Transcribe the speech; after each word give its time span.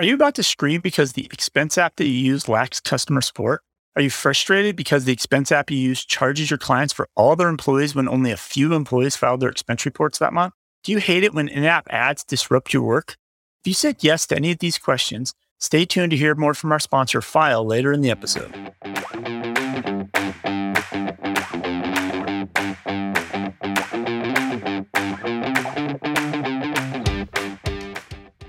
Are 0.00 0.04
you 0.04 0.14
about 0.14 0.34
to 0.36 0.42
scream 0.42 0.80
because 0.80 1.12
the 1.12 1.26
expense 1.26 1.76
app 1.76 1.96
that 1.96 2.06
you 2.06 2.14
use 2.14 2.48
lacks 2.48 2.80
customer 2.80 3.20
support? 3.20 3.60
Are 3.94 4.00
you 4.00 4.08
frustrated 4.08 4.74
because 4.74 5.04
the 5.04 5.12
expense 5.12 5.52
app 5.52 5.70
you 5.70 5.76
use 5.76 6.06
charges 6.06 6.50
your 6.50 6.56
clients 6.56 6.94
for 6.94 7.06
all 7.16 7.36
their 7.36 7.50
employees 7.50 7.94
when 7.94 8.08
only 8.08 8.30
a 8.30 8.38
few 8.38 8.72
employees 8.72 9.14
filed 9.14 9.40
their 9.40 9.50
expense 9.50 9.84
reports 9.84 10.18
that 10.18 10.32
month? 10.32 10.54
Do 10.84 10.92
you 10.92 11.00
hate 11.00 11.22
it 11.22 11.34
when 11.34 11.48
in 11.48 11.64
app 11.64 11.86
ads 11.90 12.24
disrupt 12.24 12.72
your 12.72 12.82
work? 12.82 13.18
If 13.62 13.68
you 13.68 13.74
said 13.74 13.96
yes 14.00 14.26
to 14.28 14.36
any 14.36 14.52
of 14.52 14.60
these 14.60 14.78
questions, 14.78 15.34
stay 15.58 15.84
tuned 15.84 16.12
to 16.12 16.16
hear 16.16 16.34
more 16.34 16.54
from 16.54 16.72
our 16.72 16.80
sponsor, 16.80 17.20
Fyle, 17.20 17.62
later 17.62 17.92
in 17.92 18.00
the 18.00 18.10
episode. 18.10 18.72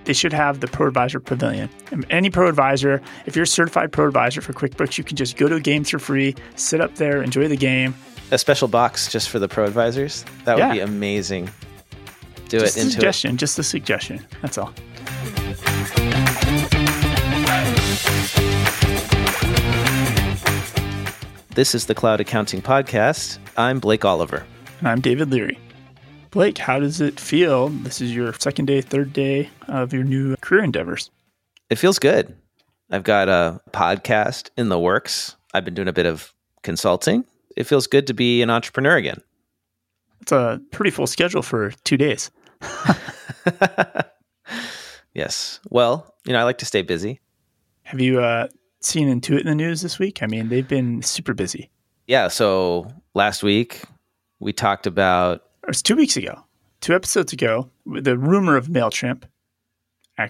They 0.05 0.13
should 0.13 0.33
have 0.33 0.59
the 0.59 0.68
ProAdvisor 0.68 1.23
Pavilion. 1.23 1.70
And 1.91 2.05
any 2.09 2.29
ProAdvisor, 2.29 3.02
if 3.25 3.35
you're 3.35 3.44
a 3.44 3.48
certified 3.48 3.91
ProAdvisor 3.91 4.41
for 4.41 4.53
QuickBooks, 4.53 4.98
you 4.98 5.03
can 5.03 5.17
just 5.17 5.38
go 5.38 5.48
to 5.48 5.55
a 5.55 5.59
game 5.59 5.84
for 5.84 5.99
free, 5.99 6.35
sit 6.55 6.81
up 6.81 6.95
there, 6.95 7.21
enjoy 7.21 7.48
the 7.48 7.57
game. 7.57 7.95
A 8.31 8.38
special 8.38 8.67
box 8.67 9.12
just 9.12 9.29
for 9.29 9.40
the 9.40 9.48
ProAdvisors? 9.48 10.26
That 10.45 10.57
would 10.57 10.71
be 10.71 10.79
amazing. 10.79 11.49
Do 12.49 12.59
just 12.59 12.77
it 12.77 12.81
into 12.81 12.93
suggestion, 12.93 13.35
it. 13.35 13.38
just 13.38 13.59
a 13.59 13.63
suggestion. 13.63 14.26
That's 14.41 14.57
all. 14.57 14.73
This 21.54 21.76
is 21.76 21.85
the 21.85 21.93
Cloud 21.93 22.21
Accounting 22.21 22.62
Podcast. 22.62 23.38
I'm 23.57 23.79
Blake 23.79 24.05
Oliver. 24.05 24.45
And 24.79 24.88
I'm 24.88 25.02
David 25.02 25.29
Leary. 25.31 25.59
Blake, 26.31 26.58
how 26.58 26.80
does 26.80 27.02
it 27.02 27.20
feel? 27.20 27.67
This 27.67 27.99
is 27.99 28.16
your 28.16 28.31
second 28.40 28.66
day, 28.66 28.80
third 28.80 29.12
day 29.12 29.49
of 29.67 29.91
your 29.91 30.05
new 30.05 30.38
career 30.38 30.63
endeavors. 30.63 31.12
It 31.70 31.76
feels 31.76 31.99
good. 31.99 32.34
I've 32.90 33.04
got 33.04 33.27
a 33.27 33.59
podcast 33.71 34.49
in 34.55 34.70
the 34.70 34.80
works. 34.80 35.35
I've 35.54 35.65
been 35.65 35.74
doing 35.74 35.90
a 35.90 35.93
bit 35.93 36.05
of 36.05 36.34
consulting. 36.63 37.26
It 37.57 37.65
feels 37.65 37.85
good 37.85 38.07
to 38.07 38.13
be 38.13 38.41
an 38.41 38.49
entrepreneur 38.49 38.96
again. 38.96 39.21
It's 40.21 40.32
a 40.32 40.62
pretty 40.71 40.91
full 40.91 41.05
schedule 41.05 41.41
for 41.41 41.71
two 41.84 41.98
days. 41.98 42.32
yes. 45.13 45.59
Well, 45.70 46.15
you 46.26 46.32
know, 46.32 46.40
I 46.40 46.43
like 46.43 46.59
to 46.59 46.65
stay 46.65 46.82
busy. 46.82 47.20
Have 47.84 47.99
you 47.99 48.21
uh, 48.21 48.48
seen 48.79 49.09
Intuit 49.09 49.41
in 49.41 49.48
the 49.48 49.55
news 49.55 49.82
this 49.82 49.99
week? 49.99 50.24
I 50.24 50.27
mean, 50.27 50.48
they've 50.48 50.68
been 50.68 51.02
super 51.02 51.34
busy. 51.34 51.70
Yeah. 52.07 52.29
So 52.29 52.90
last 53.15 53.43
week 53.43 53.84
we 54.40 54.54
talked 54.54 54.87
about 54.87 55.43
was 55.72 55.82
two 55.82 55.96
weeks 55.96 56.18
ago, 56.18 56.44
two 56.82 56.94
episodes 56.94 57.32
ago, 57.32 57.70
the 57.86 58.18
rumor 58.18 58.58
of 58.58 58.68
MailChimp. 58.68 59.24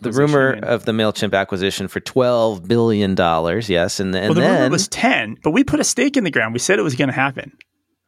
The 0.02 0.12
rumor 0.12 0.54
of 0.54 0.86
the 0.86 0.94
MailChimp 0.94 1.34
acquisition 1.34 1.90
for 1.90 2.00
$12 2.00 2.66
billion, 2.66 3.16
yes. 3.68 4.00
And, 4.00 4.16
and 4.16 4.26
well, 4.28 4.34
the 4.36 4.42
then, 4.42 4.62
rumor 4.62 4.70
was 4.70 4.88
10, 4.88 5.40
but 5.44 5.52
we 5.52 5.66
put 5.66 5.82
a 5.82 5.84
stake 5.84 6.16
in 6.16 6.24
the 6.24 6.32
ground. 6.32 6.54
We 6.54 6.60
said 6.60 6.80
it 6.80 6.84
was 6.84 6.96
going 6.96 7.10
to 7.10 7.14
happen. 7.14 7.52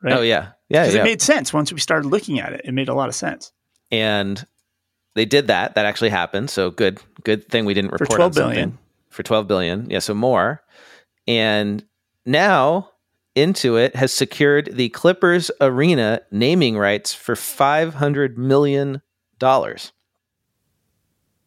Right? 0.01 0.13
Oh, 0.13 0.21
yeah. 0.21 0.51
Yeah. 0.69 0.85
yeah. 0.85 1.01
It 1.01 1.03
made 1.03 1.21
sense 1.21 1.51
once 1.51 1.73
we 1.73 1.79
started 1.79 2.07
looking 2.07 2.39
at 2.39 2.53
it. 2.53 2.61
It 2.63 2.73
made 2.73 2.87
a 2.87 2.93
lot 2.93 3.09
of 3.09 3.15
sense. 3.15 3.51
And 3.91 4.45
they 5.15 5.25
did 5.25 5.47
that. 5.47 5.75
That 5.75 5.85
actually 5.85 6.11
happened. 6.11 6.49
So 6.49 6.71
good, 6.71 7.01
good 7.23 7.49
thing 7.49 7.65
we 7.65 7.73
didn't 7.73 7.91
report 7.91 8.11
for 8.11 8.15
12 8.17 8.33
billion. 8.33 8.77
For 9.09 9.23
12 9.23 9.47
billion. 9.47 9.89
Yeah. 9.89 9.99
So 9.99 10.13
more. 10.13 10.63
And 11.27 11.83
now 12.25 12.91
Intuit 13.35 13.95
has 13.95 14.13
secured 14.13 14.69
the 14.73 14.89
Clippers 14.89 15.49
Arena 15.59 16.21
naming 16.31 16.77
rights 16.77 17.13
for 17.13 17.35
$500 17.35 18.37
million. 18.37 19.01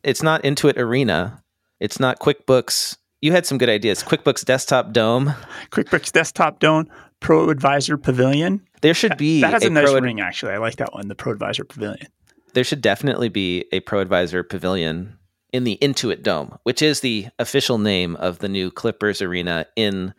It's 0.03 0.23
not 0.23 0.43
Intuit 0.43 0.77
Arena. 0.77 1.43
It's 1.81 2.01
not 2.01 2.19
QuickBooks. 2.19 2.97
You 3.21 3.33
had 3.33 3.47
some 3.47 3.59
good 3.59 3.69
ideas. 3.69 4.03
QuickBooks 4.03 4.45
Desktop 4.45 4.93
Dome. 4.93 5.35
QuickBooks 5.71 6.13
Desktop 6.13 6.59
Dome, 6.59 6.89
Pro 7.21 7.51
Advisor 7.51 7.97
Pavilion. 7.97 8.67
There 8.83 8.95
should 8.95 9.17
be 9.17 9.41
that 9.41 9.53
has 9.53 9.65
a, 9.65 9.69
a 9.69 9.71
nice 9.71 9.91
Pro 9.91 10.01
ring, 10.01 10.21
actually. 10.21 10.53
I 10.53 10.59
like 10.59 10.77
that 10.77 10.93
one, 10.93 11.09
the 11.09 11.15
Pro 11.15 11.33
Advisor 11.33 11.65
Pavilion. 11.65 12.09
There 12.55 12.65
should 12.65 12.81
definitely 12.81 13.29
be 13.29 13.67
a 13.73 13.81
Pro 13.81 14.01
Advisor 14.01 14.43
Pavilion 14.43 15.19
in 15.53 15.65
the 15.65 15.79
Intuit 15.81 16.23
Dome, 16.23 16.59
which 16.65 16.83
is 16.83 17.01
the 17.01 17.29
official 17.39 17.79
name 17.79 18.17
of 18.17 18.39
the 18.39 18.49
new 18.49 18.71
Clippers 18.71 19.23
Arena 19.23 19.67
in 19.77 20.15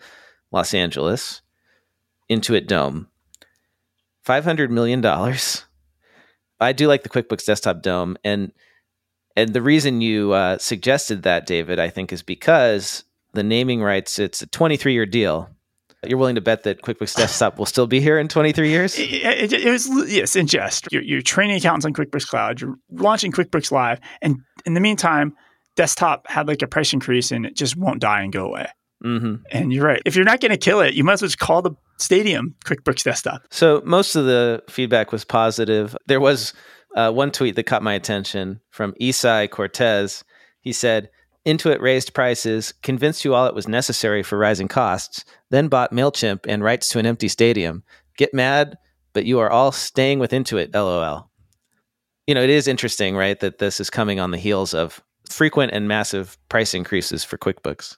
Los 0.51 0.73
Angeles. 0.73 1.41
Intuit 2.29 2.67
Dome. 2.67 3.07
$500 4.25 4.69
million. 4.69 5.05
I 6.59 6.73
do 6.73 6.87
like 6.87 7.03
the 7.03 7.09
QuickBooks 7.09 7.45
Desktop 7.45 7.81
Dome. 7.81 8.17
And 8.23 8.51
and 9.35 9.53
the 9.53 9.61
reason 9.61 10.01
you 10.01 10.31
uh, 10.33 10.57
suggested 10.57 11.21
that, 11.21 11.45
David, 11.45 11.77
I 11.77 11.91
think, 11.91 12.11
is 12.11 12.23
because 12.23 13.03
the 13.33 13.43
naming 13.43 13.83
rights, 13.83 14.17
it's 14.17 14.41
a 14.41 14.47
23 14.47 14.93
year 14.93 15.05
deal. 15.05 15.47
You're 16.03 16.17
willing 16.17 16.35
to 16.35 16.41
bet 16.41 16.63
that 16.63 16.81
QuickBooks 16.81 17.15
Desktop 17.15 17.59
will 17.59 17.67
still 17.67 17.85
be 17.85 17.99
here 17.99 18.17
in 18.17 18.27
23 18.27 18.69
years? 18.69 18.97
It, 18.99 19.53
it, 19.53 19.65
it 19.65 19.71
was, 19.71 19.87
yes, 20.11 20.35
in 20.35 20.47
jest. 20.47 20.87
You're, 20.91 21.03
you're, 21.03 21.21
training 21.21 21.57
accountants 21.57 21.85
on 21.85 21.93
QuickBooks 21.93 22.27
Cloud, 22.27 22.61
you're 22.61 22.75
launching 22.91 23.31
QuickBooks 23.31 23.71
Live. 23.71 23.99
And 24.21 24.37
in 24.65 24.73
the 24.73 24.79
meantime, 24.79 25.35
Desktop 25.75 26.27
had 26.27 26.47
like 26.47 26.63
a 26.63 26.67
price 26.67 26.93
increase 26.93 27.31
and 27.31 27.45
it 27.45 27.55
just 27.55 27.77
won't 27.77 27.99
die 27.99 28.21
and 28.21 28.33
go 28.33 28.45
away. 28.45 28.67
Mm-hmm. 29.03 29.43
And 29.51 29.71
you're 29.71 29.85
right. 29.85 30.01
If 30.05 30.15
you're 30.15 30.25
not 30.25 30.41
going 30.41 30.51
to 30.51 30.57
kill 30.57 30.81
it, 30.81 30.93
you 30.93 31.03
might 31.03 31.13
as 31.13 31.21
well 31.21 31.27
just 31.27 31.39
call 31.39 31.61
the 31.61 31.71
stadium 31.97 32.55
QuickBooks 32.65 33.03
Desktop. 33.03 33.43
So 33.51 33.81
most 33.85 34.15
of 34.15 34.25
the 34.25 34.63
feedback 34.69 35.11
was 35.11 35.23
positive. 35.23 35.95
There 36.07 36.19
was 36.19 36.53
uh, 36.95 37.11
one 37.11 37.31
tweet 37.31 37.55
that 37.55 37.63
caught 37.63 37.83
my 37.83 37.93
attention 37.93 38.59
from 38.71 38.93
Isai 38.99 39.49
Cortez. 39.49 40.23
He 40.61 40.73
said, 40.73 41.09
Intuit 41.45 41.79
raised 41.79 42.13
prices, 42.13 42.73
convinced 42.83 43.23
you 43.23 43.33
all 43.33 43.45
it 43.45 43.55
was 43.55 43.69
necessary 43.69 44.21
for 44.21 44.37
rising 44.37 44.67
costs, 44.67 45.23
then 45.49 45.69
bought 45.69 45.93
MailChimp 45.93 46.41
and 46.45 46.61
rights 46.61 46.89
to 46.89 46.99
an 46.99 47.05
empty 47.05 47.29
stadium. 47.29 47.83
Get 48.17 48.33
mad, 48.33 48.77
but 49.13 49.25
you 49.25 49.39
are 49.39 49.49
all 49.49 49.71
staying 49.71 50.19
with 50.19 50.31
Intuit, 50.31 50.73
lol. 50.73 51.29
You 52.25 52.35
know, 52.35 52.43
it 52.43 52.49
is 52.49 52.67
interesting, 52.67 53.15
right, 53.15 53.39
that 53.39 53.59
this 53.59 53.79
is 53.79 53.89
coming 53.89 54.19
on 54.19 54.31
the 54.31 54.37
heels 54.37 54.73
of 54.73 55.01
frequent 55.29 55.71
and 55.71 55.87
massive 55.87 56.37
price 56.49 56.73
increases 56.73 57.23
for 57.23 57.37
QuickBooks. 57.37 57.95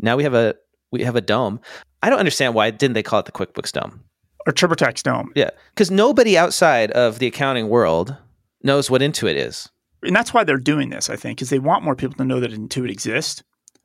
Now 0.00 0.16
we 0.16 0.22
have 0.22 0.34
a 0.34 0.54
we 0.90 1.02
have 1.04 1.16
a 1.16 1.20
dome. 1.20 1.60
I 2.02 2.10
don't 2.10 2.18
understand 2.18 2.54
why 2.54 2.70
didn't 2.70 2.94
they 2.94 3.02
call 3.02 3.20
it 3.20 3.26
the 3.26 3.32
QuickBooks 3.32 3.72
Dome 3.72 4.02
or 4.46 4.52
TurboTax 4.52 5.02
Dome? 5.02 5.32
Yeah, 5.34 5.50
because 5.74 5.90
nobody 5.90 6.36
outside 6.36 6.90
of 6.92 7.18
the 7.18 7.26
accounting 7.26 7.68
world 7.68 8.16
knows 8.62 8.90
what 8.90 9.02
Intuit 9.02 9.36
is, 9.36 9.68
and 10.02 10.16
that's 10.16 10.32
why 10.34 10.44
they're 10.44 10.56
doing 10.56 10.90
this. 10.90 11.10
I 11.10 11.16
think 11.16 11.38
because 11.38 11.50
they 11.50 11.58
want 11.58 11.84
more 11.84 11.96
people 11.96 12.16
to 12.16 12.24
know 12.24 12.40
that 12.40 12.52
Intuit 12.52 12.90
exists. 12.90 13.42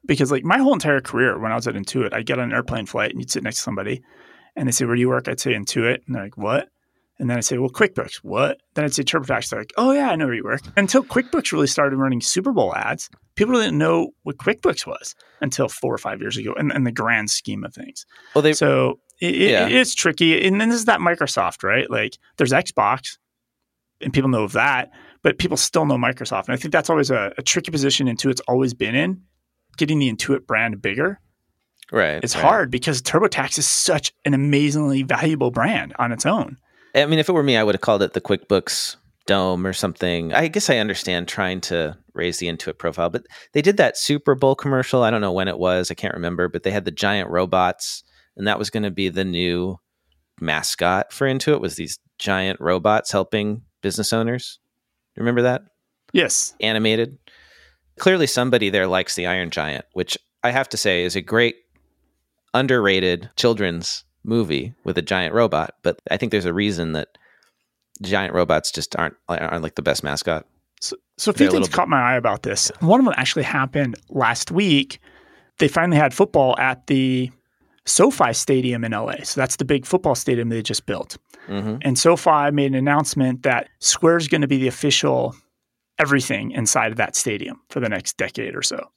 Because 0.08 0.31
like 0.31 0.44
my 0.44 0.59
whole 0.59 0.74
entire 0.74 1.02
career, 1.02 1.40
when 1.40 1.52
I 1.52 1.56
was 1.56 1.68
at 1.68 1.74
Intuit, 1.74 2.14
I'd 2.14 2.28
get 2.28 2.38
on 2.38 2.46
an 2.46 2.54
airplane 2.54 2.86
flight 2.86 3.09
and 3.09 3.20
you'd 3.20 3.31
sit 3.31 3.42
next 3.42 3.58
to 3.58 3.64
somebody, 3.64 4.04
and 4.56 4.68
they 4.68 4.72
say, 4.72 4.86
"Where 4.86 4.96
do 4.96 5.02
you 5.02 5.09
work?" 5.09 5.28
I'd 5.28 5.40
say 5.40 5.54
Intuit, 5.54 6.06
and 6.06 6.16
they're 6.16 6.25
like, 6.25 6.38
"What?" 6.38 6.70
And 7.18 7.30
then 7.30 7.38
I'd 7.38 7.46
say, 7.46 7.58
well, 7.58 7.70
QuickBooks, 7.70 8.18
what? 8.18 8.59
Then 8.74 8.84
I'd 8.84 8.94
say 8.94 9.04
TurboTax. 9.04 9.50
They're 9.50 9.59
like, 9.59 9.74
oh, 9.78 9.92
yeah, 9.92 10.09
I 10.09 10.16
know 10.16 10.25
where 10.25 10.36
you 10.36 10.44
work. 10.44 10.62
Until 10.75 11.04
QuickBooks 11.04 11.52
really 11.52 11.68
started 11.68 11.98
running 11.98 12.22
Super 12.22 12.52
Bowl 12.52 12.75
ads, 12.75 13.09
people 13.35 13.56
didn't 13.56 13.78
know 13.78 14.12
what 14.23 14.38
QuickBooks 14.38 14.88
was 14.88 15.16
until 15.41 15.68
four 15.68 15.94
or 15.94 15.97
five 15.97 16.22
years 16.22 16.38
ago 16.38 16.53
in, 16.53 16.72
in 16.72 16.84
the 16.84 16.91
grand 16.91 17.29
scheme 17.29 17.63
of 17.63 17.73
things. 17.73 18.06
Well, 18.34 18.41
they, 18.41 18.53
so 18.53 19.00
it, 19.22 19.35
yeah. 19.35 19.68
it 19.68 19.73
is 19.73 19.94
tricky. 19.94 20.46
And 20.46 20.59
then 20.59 20.69
this 20.69 20.79
is 20.79 20.85
that 20.85 21.00
Microsoft, 21.00 21.63
right? 21.63 21.90
Like 21.90 22.18
there's 22.38 22.51
Xbox 22.51 23.18
and 24.01 24.13
people 24.13 24.29
know 24.29 24.44
of 24.44 24.53
that, 24.53 24.91
but 25.22 25.38
people 25.38 25.57
still 25.57 25.85
know 25.85 25.97
Microsoft. 25.97 26.45
And 26.45 26.53
I 26.53 26.57
think 26.57 26.72
that's 26.72 26.90
always 26.90 27.12
a, 27.12 27.34
a 27.38 27.41
tricky 27.41 27.72
position 27.72 28.07
Intuit's 28.07 28.41
always 28.41 28.74
been 28.74 28.95
in, 28.95 29.22
getting 29.78 30.00
the 30.00 30.12
Intuit 30.12 30.45
brand 30.45 30.81
bigger. 30.81 31.19
Right. 31.91 32.24
It's 32.24 32.35
right. 32.35 32.44
hard 32.44 32.72
because 32.72 33.01
TurboTax 33.01 33.59
is 33.59 33.68
such 33.68 34.13
an 34.25 34.34
amazingly 34.34 35.03
valuable 35.03 35.51
brand 35.51 35.94
on 36.00 36.12
its 36.12 36.25
own. 36.25 36.57
I 36.95 37.06
mean, 37.06 37.19
if 37.19 37.29
it 37.29 37.34
were 37.34 37.44
me, 37.44 37.57
I 37.57 37.63
would 37.63 37.75
have 37.75 37.81
called 37.81 38.01
it 38.01 38.13
the 38.13 38.22
QuickBooks 38.22 38.95
Dome 39.25 39.66
or 39.66 39.74
something. 39.74 40.34
I 40.34 40.47
guess 40.47 40.69
I 40.69 40.78
understand 40.78 41.28
trying 41.28 41.62
to 41.62 41.97
raise 42.13 42.38
the 42.38 42.47
Intuit 42.47 42.78
profile, 42.78 43.09
but 43.09 43.25
they 43.53 43.62
did 43.62 43.78
that 43.78 43.97
Super 43.97 44.36
Bowl 44.36 44.56
commercial. 44.56 45.04
I 45.04 45.10
don't 45.10 45.22
know 45.22 45.31
when 45.31 45.48
it 45.48 45.57
was. 45.57 45.89
I 45.89 45.95
can't 45.95 46.13
remember, 46.13 46.48
but 46.48 46.63
they 46.63 46.72
had 46.72 46.86
the 46.86 46.92
giant 46.92 47.30
robots, 47.30 48.04
and 48.38 48.48
that 48.48 48.60
was 48.60 48.69
going 48.69 48.83
to 48.83 48.92
be 48.92 49.10
the 49.10 49.25
new 49.25 49.77
mascot 50.39 51.12
for 51.12 51.27
Intuit. 51.27 51.62
Was 51.62 51.75
these 51.75 52.00
giant 52.18 52.60
robots 52.62 53.12
helping 53.12 53.63
business 53.81 54.13
owners? 54.13 54.60
Remember 55.18 55.42
that? 55.44 55.63
Yes. 56.13 56.54
Animated. 56.60 57.18
Clearly, 57.98 58.27
somebody 58.27 58.69
there 58.69 58.88
likes 58.88 59.16
the 59.16 59.27
Iron 59.27 59.50
Giant, 59.50 59.86
which 59.94 60.18
I 60.44 60.51
have 60.51 60.69
to 60.69 60.77
say 60.77 61.04
is 61.04 61.16
a 61.16 61.22
great 61.22 61.56
underrated 62.54 63.30
children's 63.36 64.04
movie 64.24 64.74
with 64.83 64.98
a 64.98 65.01
giant 65.01 65.33
robot, 65.33 65.75
but 65.83 66.00
I 66.10 66.18
think 66.18 66.31
there's 66.31 66.45
a 66.45 66.54
reason 66.54 66.94
that 66.94 67.18
giant 68.01 68.33
robots 68.33 68.71
just 68.71 68.95
aren't 68.95 69.15
aren't 69.27 69.63
like 69.63 69.75
the 69.75 69.81
best 69.81 70.03
mascot. 70.03 70.45
So, 70.81 70.97
so 71.18 71.31
a 71.31 71.33
few 71.33 71.50
things 71.50 71.69
caught 71.69 71.88
my 71.88 72.00
eye 72.00 72.15
about 72.15 72.44
this. 72.44 72.71
One 72.80 73.00
of 73.00 73.06
them 73.06 73.15
actually 73.18 73.44
happened 73.44 73.95
last 74.09 74.51
week. 74.51 75.00
They 75.57 75.68
finally 75.68 75.97
had 75.97 76.13
football 76.13 76.57
at 76.59 76.88
the 76.88 77.31
SoFi 77.86 78.33
Stadium 78.33 78.83
in 78.83 78.92
LA. 78.92 79.24
So 79.24 79.39
that's 79.39 79.56
the 79.56 79.65
big 79.65 79.86
football 79.86 80.15
stadium 80.15 80.50
they 80.50 80.62
just 80.62 80.86
built. 80.86 81.18
Mm-hmm. 81.47 81.77
And 81.81 81.97
SoFi 81.97 82.51
made 82.51 82.71
an 82.71 82.75
announcement 82.75 83.44
that 83.44 83.69
Square 83.80 84.18
is 84.18 84.27
going 84.27 84.41
to 84.41 84.48
be 84.48 84.57
the 84.57 84.68
official 84.68 85.36
everything 85.98 86.51
inside 86.51 86.91
of 86.91 86.98
that 86.98 87.15
stadium 87.15 87.62
for 87.69 87.80
the 87.80 87.88
next 87.88 88.18
decade 88.18 88.56
or 88.56 88.62
so. 88.62 88.89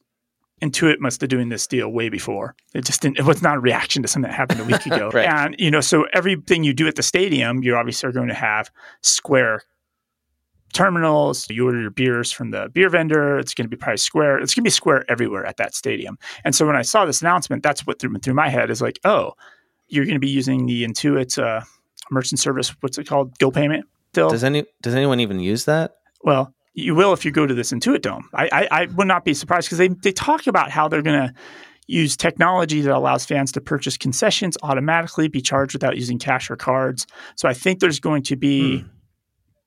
Intuit 0.60 0.98
must 0.98 1.20
have 1.20 1.30
doing 1.30 1.48
this 1.48 1.66
deal 1.66 1.88
way 1.88 2.08
before. 2.08 2.54
It 2.74 2.84
just 2.84 3.00
didn't, 3.00 3.18
it 3.18 3.24
was 3.24 3.42
not 3.42 3.56
a 3.56 3.60
reaction 3.60 4.02
to 4.02 4.08
something 4.08 4.30
that 4.30 4.36
happened 4.36 4.60
a 4.60 4.64
week 4.64 4.86
ago. 4.86 5.10
right. 5.14 5.28
And, 5.28 5.54
you 5.58 5.70
know, 5.70 5.80
so 5.80 6.06
everything 6.12 6.64
you 6.64 6.74
do 6.74 6.86
at 6.88 6.96
the 6.96 7.02
stadium, 7.02 7.62
you 7.62 7.76
obviously 7.76 8.08
are 8.08 8.12
going 8.12 8.28
to 8.28 8.34
have 8.34 8.70
Square 9.02 9.62
terminals. 10.72 11.48
You 11.48 11.66
order 11.66 11.80
your 11.80 11.90
beers 11.90 12.32
from 12.32 12.50
the 12.50 12.68
beer 12.72 12.90
vendor. 12.90 13.38
It's 13.38 13.54
going 13.54 13.66
to 13.66 13.70
be 13.70 13.76
probably 13.76 13.98
Square. 13.98 14.38
It's 14.38 14.54
going 14.54 14.62
to 14.62 14.66
be 14.66 14.70
Square 14.70 15.04
everywhere 15.08 15.46
at 15.46 15.56
that 15.58 15.74
stadium. 15.74 16.18
And 16.44 16.54
so 16.54 16.66
when 16.66 16.76
I 16.76 16.82
saw 16.82 17.04
this 17.04 17.20
announcement, 17.20 17.62
that's 17.62 17.86
what 17.86 17.98
threw, 17.98 18.16
through 18.18 18.34
my 18.34 18.48
head 18.48 18.70
is 18.70 18.82
like, 18.82 18.98
oh, 19.04 19.32
you're 19.88 20.04
going 20.04 20.16
to 20.16 20.20
be 20.20 20.28
using 20.28 20.66
the 20.66 20.84
Intuit 20.84 21.42
uh, 21.42 21.62
merchant 22.10 22.40
service. 22.40 22.74
What's 22.80 22.98
it 22.98 23.06
called? 23.06 23.38
GoPayment. 23.38 23.82
Still, 24.12 24.30
Does 24.30 24.42
any 24.42 24.64
does 24.80 24.94
anyone 24.94 25.20
even 25.20 25.38
use 25.38 25.66
that? 25.66 25.96
well, 26.24 26.54
you 26.78 26.94
will 26.94 27.12
if 27.12 27.24
you 27.24 27.30
go 27.30 27.46
to 27.46 27.54
this 27.54 27.72
Intuit 27.72 28.02
Dome. 28.02 28.28
I, 28.34 28.48
I, 28.52 28.68
I 28.82 28.86
would 28.86 29.08
not 29.08 29.24
be 29.24 29.34
surprised 29.34 29.66
because 29.68 29.78
they, 29.78 29.88
they 29.88 30.12
talk 30.12 30.46
about 30.46 30.70
how 30.70 30.88
they're 30.88 31.02
going 31.02 31.28
to 31.28 31.34
use 31.86 32.16
technology 32.16 32.82
that 32.82 32.94
allows 32.94 33.24
fans 33.24 33.50
to 33.52 33.60
purchase 33.60 33.96
concessions 33.96 34.56
automatically, 34.62 35.26
be 35.26 35.40
charged 35.40 35.72
without 35.74 35.96
using 35.96 36.18
cash 36.18 36.50
or 36.50 36.56
cards. 36.56 37.06
So 37.36 37.48
I 37.48 37.54
think 37.54 37.80
there's 37.80 37.98
going 37.98 38.22
to 38.24 38.36
be 38.36 38.80
hmm. 38.80 38.86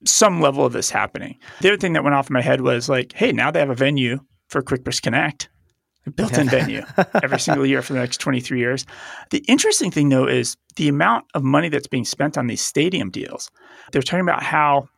some 0.06 0.40
level 0.40 0.66
of 0.66 0.74
this 0.74 0.90
happening. 0.90 1.38
The 1.62 1.69
other 1.69 1.78
thing 1.78 1.94
that 1.94 2.04
went 2.04 2.16
off 2.16 2.30
in 2.30 2.34
my 2.34 2.42
head 2.42 2.62
was 2.62 2.88
like, 2.88 3.13
hey, 3.13 3.31
now 3.31 3.52
they 3.52 3.60
have 3.60 3.72
a 3.72 3.75
venue 3.75 4.19
for 4.48 4.62
QuickBooks 4.62 5.02
Connect, 5.02 5.50
a 6.06 6.12
built-in 6.12 6.48
venue 6.50 6.84
every 7.24 7.40
single 7.40 7.66
year 7.66 7.81
for 7.81 7.94
the 7.94 8.00
next 8.00 8.18
23 8.18 8.60
years. 8.60 8.86
The 9.31 9.44
interesting 9.48 9.90
thing 9.92 10.10
though 10.10 10.28
is 10.28 10.56
the 10.75 10.90
amount 10.90 11.25
of 11.34 11.44
money 11.44 11.69
that's 11.69 11.88
being 11.88 12.06
spent 12.06 12.38
on 12.38 12.48
these 12.48 12.62
stadium 12.62 13.10
deals. 13.10 13.50
They're 13.92 14.02
talking 14.02 14.22
about 14.22 14.44
how 14.44 14.90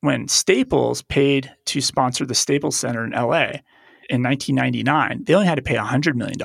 when 0.00 0.28
Staples 0.28 1.02
paid 1.02 1.52
to 1.66 1.80
sponsor 1.80 2.24
the 2.24 2.34
Staples 2.34 2.76
Center 2.76 3.04
in 3.04 3.10
LA 3.10 3.60
in 4.08 4.22
1999, 4.22 5.24
they 5.24 5.34
only 5.34 5.46
had 5.46 5.56
to 5.56 5.62
pay 5.62 5.76
$100 5.76 6.14
million. 6.14 6.38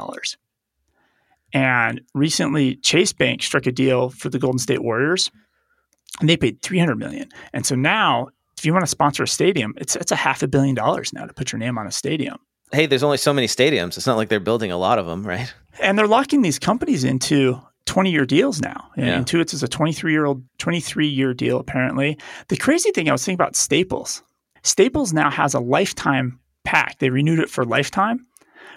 And 1.53 2.01
recently, 2.13 2.75
Chase 2.77 3.13
Bank 3.13 3.41
struck 3.41 3.65
a 3.65 3.71
deal 3.71 4.09
for 4.09 4.29
the 4.29 4.39
Golden 4.39 4.59
State 4.59 4.83
Warriors, 4.83 5.31
and 6.19 6.29
they 6.29 6.37
paid 6.37 6.61
300 6.61 6.97
million. 6.97 7.29
And 7.53 7.65
so 7.65 7.75
now, 7.75 8.27
if 8.57 8.65
you 8.65 8.73
want 8.73 8.83
to 8.83 8.89
sponsor 8.89 9.23
a 9.23 9.27
stadium, 9.27 9.73
it's 9.77 9.95
it's 9.95 10.11
a 10.11 10.15
half 10.15 10.43
a 10.43 10.47
billion 10.47 10.75
dollars 10.75 11.13
now 11.13 11.25
to 11.25 11.33
put 11.33 11.51
your 11.51 11.59
name 11.59 11.77
on 11.77 11.87
a 11.87 11.91
stadium. 11.91 12.37
Hey, 12.71 12.87
there's 12.87 13.03
only 13.03 13.17
so 13.17 13.33
many 13.33 13.47
stadiums. 13.47 13.95
It's 13.95 14.07
not 14.07 14.17
like 14.17 14.27
they're 14.27 14.39
building 14.39 14.71
a 14.71 14.77
lot 14.77 14.99
of 14.99 15.05
them, 15.05 15.25
right? 15.25 15.53
And 15.81 15.97
they're 15.97 16.07
locking 16.07 16.41
these 16.41 16.59
companies 16.59 17.03
into 17.03 17.61
20 17.85 18.11
year 18.11 18.25
deals 18.25 18.61
now. 18.61 18.89
Yeah. 18.97 19.19
Intuit's 19.19 19.53
is 19.53 19.63
a 19.63 19.67
23 19.67 20.11
year 20.11 20.25
old, 20.25 20.43
23 20.57 21.07
year 21.07 21.33
deal, 21.33 21.59
apparently. 21.59 22.17
The 22.47 22.57
crazy 22.57 22.91
thing 22.91 23.09
I 23.09 23.11
was 23.11 23.23
thinking 23.23 23.41
about 23.41 23.55
Staples. 23.55 24.23
Staples 24.63 25.13
now 25.13 25.29
has 25.29 25.53
a 25.53 25.59
lifetime 25.59 26.39
pack. 26.63 26.99
They 26.99 27.09
renewed 27.09 27.39
it 27.39 27.49
for 27.49 27.63
lifetime, 27.63 28.25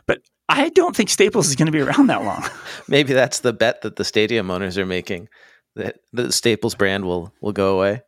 but 0.07 0.21
I 0.49 0.69
don't 0.71 0.95
think 0.95 1.09
Staples 1.09 1.49
is 1.49 1.57
going 1.57 1.67
to 1.67 1.73
be 1.73 1.81
around 1.81 2.09
that 2.09 2.25
long. 2.25 2.45
Maybe 2.89 3.13
that's 3.13 3.41
the 3.41 3.53
bet 3.53 3.83
that 3.83 3.97
the 3.97 4.05
stadium 4.05 4.51
owners 4.51 4.77
are 4.77 4.87
making 4.87 5.29
that 5.77 5.97
the 6.13 6.33
Staples 6.33 6.75
brand 6.75 7.05
will 7.05 7.33
will 7.41 7.53
go 7.53 7.77
away 7.77 8.03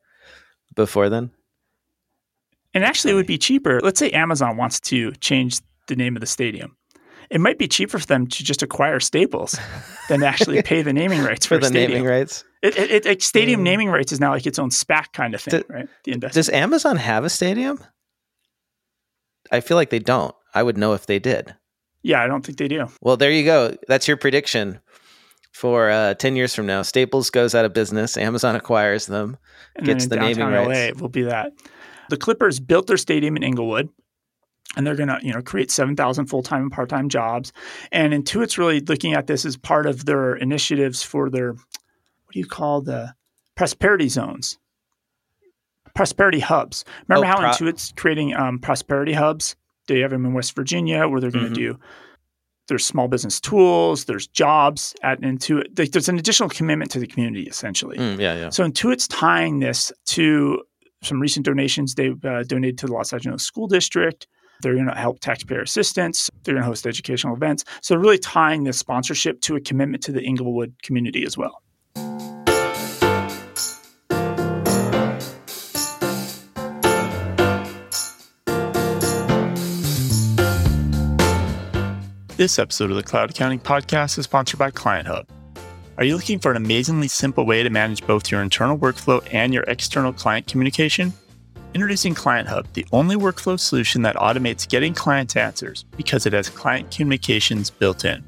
before 0.74 1.08
then. 1.08 1.30
And 2.74 2.84
actually, 2.84 3.12
it 3.12 3.16
would 3.16 3.26
be 3.26 3.38
cheaper. 3.38 3.80
Let's 3.80 3.98
say 3.98 4.10
Amazon 4.10 4.56
wants 4.56 4.78
to 4.80 5.12
change 5.12 5.60
the 5.88 5.96
name 5.96 6.16
of 6.16 6.20
the 6.20 6.26
stadium. 6.26 6.76
It 7.30 7.40
might 7.40 7.58
be 7.58 7.68
cheaper 7.68 7.98
for 7.98 8.06
them 8.06 8.26
to 8.26 8.44
just 8.44 8.62
acquire 8.62 8.98
Staples 9.00 9.56
than 10.08 10.20
to 10.20 10.26
actually 10.26 10.60
pay 10.64 10.82
the 10.82 10.92
naming 10.92 11.22
rights 11.22 11.46
for, 11.46 11.54
For 11.56 11.60
the 11.60 11.66
stadium. 11.68 11.92
naming 12.02 12.08
rights. 12.10 12.44
It, 12.62 12.76
it, 12.76 12.90
it, 12.90 13.04
like 13.06 13.22
stadium 13.22 13.60
Mm. 13.60 13.64
naming 13.64 13.88
rights 13.90 14.10
is 14.12 14.18
now 14.20 14.32
like 14.32 14.46
its 14.46 14.58
own 14.58 14.70
SPAC 14.70 15.12
kind 15.12 15.34
of 15.34 15.40
thing, 15.40 15.60
Do- 15.60 15.72
right? 15.72 15.88
The 16.04 16.12
investment. 16.12 16.34
Does 16.34 16.48
Amazon 16.50 16.96
have 16.96 17.24
a 17.24 17.30
stadium? 17.30 17.78
I 19.50 19.60
feel 19.60 19.76
like 19.76 19.90
they 19.90 19.98
don't. 19.98 20.34
I 20.54 20.62
would 20.62 20.76
know 20.76 20.92
if 20.94 21.06
they 21.06 21.18
did. 21.18 21.54
yeah, 22.02 22.22
I 22.22 22.26
don't 22.26 22.44
think 22.44 22.58
they 22.58 22.68
do. 22.68 22.86
Well, 23.00 23.16
there 23.16 23.30
you 23.30 23.44
go. 23.44 23.76
That's 23.88 24.08
your 24.08 24.16
prediction 24.16 24.80
for 25.52 25.90
uh, 25.90 26.14
10 26.14 26.34
years 26.36 26.54
from 26.54 26.66
now. 26.66 26.82
Staples 26.82 27.30
goes 27.30 27.54
out 27.54 27.64
of 27.64 27.72
business, 27.72 28.16
Amazon 28.16 28.56
acquires 28.56 29.06
them. 29.06 29.36
And 29.76 29.86
Gets 29.86 30.06
the 30.06 30.16
naming 30.16 30.36
downtown 30.38 30.66
rights. 30.68 30.96
LA 30.96 31.00
will 31.00 31.08
be 31.08 31.22
that. 31.22 31.52
The 32.08 32.16
Clippers 32.16 32.58
built 32.58 32.88
their 32.88 32.96
stadium 32.96 33.36
in 33.36 33.42
Inglewood, 33.44 33.88
and 34.76 34.86
they're 34.86 34.94
going 34.96 35.08
to 35.08 35.18
you 35.22 35.32
know 35.32 35.42
create 35.42 35.70
seven 35.70 35.96
thousand 35.96 36.26
full 36.26 36.42
time 36.42 36.62
and 36.62 36.72
part 36.72 36.88
time 36.88 37.08
jobs. 37.08 37.52
And 37.92 38.12
Intuit's 38.12 38.56
really 38.58 38.80
looking 38.80 39.14
at 39.14 39.26
this 39.26 39.44
as 39.44 39.56
part 39.56 39.86
of 39.86 40.04
their 40.04 40.34
initiatives 40.36 41.02
for 41.02 41.28
their 41.30 41.52
what 41.52 42.32
do 42.34 42.38
you 42.38 42.46
call 42.46 42.80
the 42.80 43.14
prosperity 43.56 44.08
zones, 44.08 44.58
prosperity 45.94 46.40
hubs. 46.40 46.84
Remember 47.08 47.26
Oh, 47.26 47.28
how 47.28 47.38
pro- 47.38 47.50
Intuit's 47.50 47.92
creating 47.96 48.34
um, 48.34 48.58
prosperity 48.58 49.12
hubs? 49.12 49.56
They 49.88 50.00
have 50.00 50.10
them 50.12 50.24
in 50.24 50.32
West 50.34 50.54
Virginia 50.54 51.08
where 51.08 51.20
they're 51.20 51.30
going 51.30 51.46
to 51.46 51.50
Mhm. 51.50 51.54
do. 51.54 51.78
There's 52.68 52.86
small 52.86 53.08
business 53.08 53.40
tools. 53.40 54.04
There's 54.04 54.28
jobs 54.28 54.94
at 55.02 55.20
Intuit. 55.22 55.74
There's 55.74 56.08
an 56.08 56.18
additional 56.18 56.48
commitment 56.48 56.92
to 56.92 57.00
the 57.00 57.06
community, 57.08 57.42
essentially. 57.48 57.98
Mm, 57.98 58.20
yeah, 58.20 58.36
yeah. 58.36 58.48
So 58.50 58.64
Intuit's 58.64 59.08
tying 59.08 59.58
this 59.58 59.90
to 60.06 60.62
some 61.02 61.18
recent 61.20 61.44
donations 61.44 61.96
they've 61.96 62.24
uh, 62.24 62.44
donated 62.44 62.78
to 62.78 62.86
the 62.86 62.92
Los 62.92 63.12
Angeles 63.12 63.42
School 63.42 63.66
District. 63.66 64.28
They're 64.62 64.74
going 64.74 64.86
to 64.86 64.94
help 64.94 65.20
taxpayer 65.20 65.62
assistance. 65.62 66.28
They're 66.44 66.54
going 66.54 66.62
to 66.62 66.68
host 66.68 66.86
educational 66.86 67.34
events. 67.34 67.64
So 67.82 67.96
really 67.96 68.18
tying 68.18 68.64
this 68.64 68.78
sponsorship 68.78 69.40
to 69.42 69.56
a 69.56 69.60
commitment 69.60 70.02
to 70.04 70.12
the 70.12 70.22
Inglewood 70.22 70.74
community 70.82 71.24
as 71.24 71.36
well. 71.36 71.62
This 82.36 82.58
episode 82.58 82.90
of 82.90 82.96
the 82.96 83.02
Cloud 83.02 83.28
Accounting 83.28 83.60
Podcast 83.60 84.16
is 84.16 84.24
sponsored 84.24 84.58
by 84.58 84.70
Client 84.70 85.06
Hub. 85.06 85.26
Are 85.98 86.04
you 86.04 86.16
looking 86.16 86.38
for 86.38 86.50
an 86.50 86.56
amazingly 86.56 87.08
simple 87.08 87.44
way 87.44 87.62
to 87.62 87.68
manage 87.68 88.06
both 88.06 88.30
your 88.30 88.40
internal 88.40 88.78
workflow 88.78 89.22
and 89.30 89.52
your 89.52 89.64
external 89.64 90.14
client 90.14 90.46
communication? 90.46 91.12
Introducing 91.72 92.14
Client 92.14 92.48
Hub, 92.48 92.66
the 92.72 92.84
only 92.90 93.14
workflow 93.14 93.58
solution 93.58 94.02
that 94.02 94.16
automates 94.16 94.68
getting 94.68 94.92
clients 94.92 95.36
answers 95.36 95.84
because 95.96 96.26
it 96.26 96.32
has 96.32 96.48
client 96.48 96.90
communications 96.90 97.70
built 97.70 98.04
in. 98.04 98.24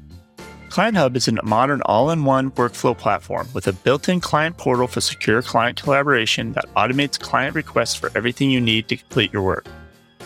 Client 0.69 0.95
Hub 0.95 1.17
is 1.17 1.27
a 1.27 1.43
modern 1.43 1.81
all 1.81 2.09
in 2.11 2.23
one 2.23 2.51
workflow 2.51 2.97
platform 2.97 3.49
with 3.53 3.67
a 3.67 3.73
built 3.73 4.07
in 4.07 4.21
client 4.21 4.57
portal 4.57 4.87
for 4.87 5.01
secure 5.01 5.41
client 5.41 5.81
collaboration 5.81 6.53
that 6.53 6.73
automates 6.75 7.19
client 7.19 7.53
requests 7.53 7.95
for 7.95 8.09
everything 8.15 8.49
you 8.49 8.61
need 8.61 8.87
to 8.87 8.95
complete 8.95 9.33
your 9.33 9.41
work, 9.41 9.67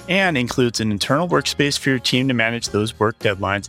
and 0.07 0.37
includes 0.37 0.79
an 0.79 0.91
internal 0.91 1.27
workspace 1.27 1.77
for 1.77 1.89
your 1.89 1.99
team 1.99 2.27
to 2.27 2.35
manage 2.35 2.69
those 2.69 2.99
work 2.99 3.17
deadlines. 3.17 3.67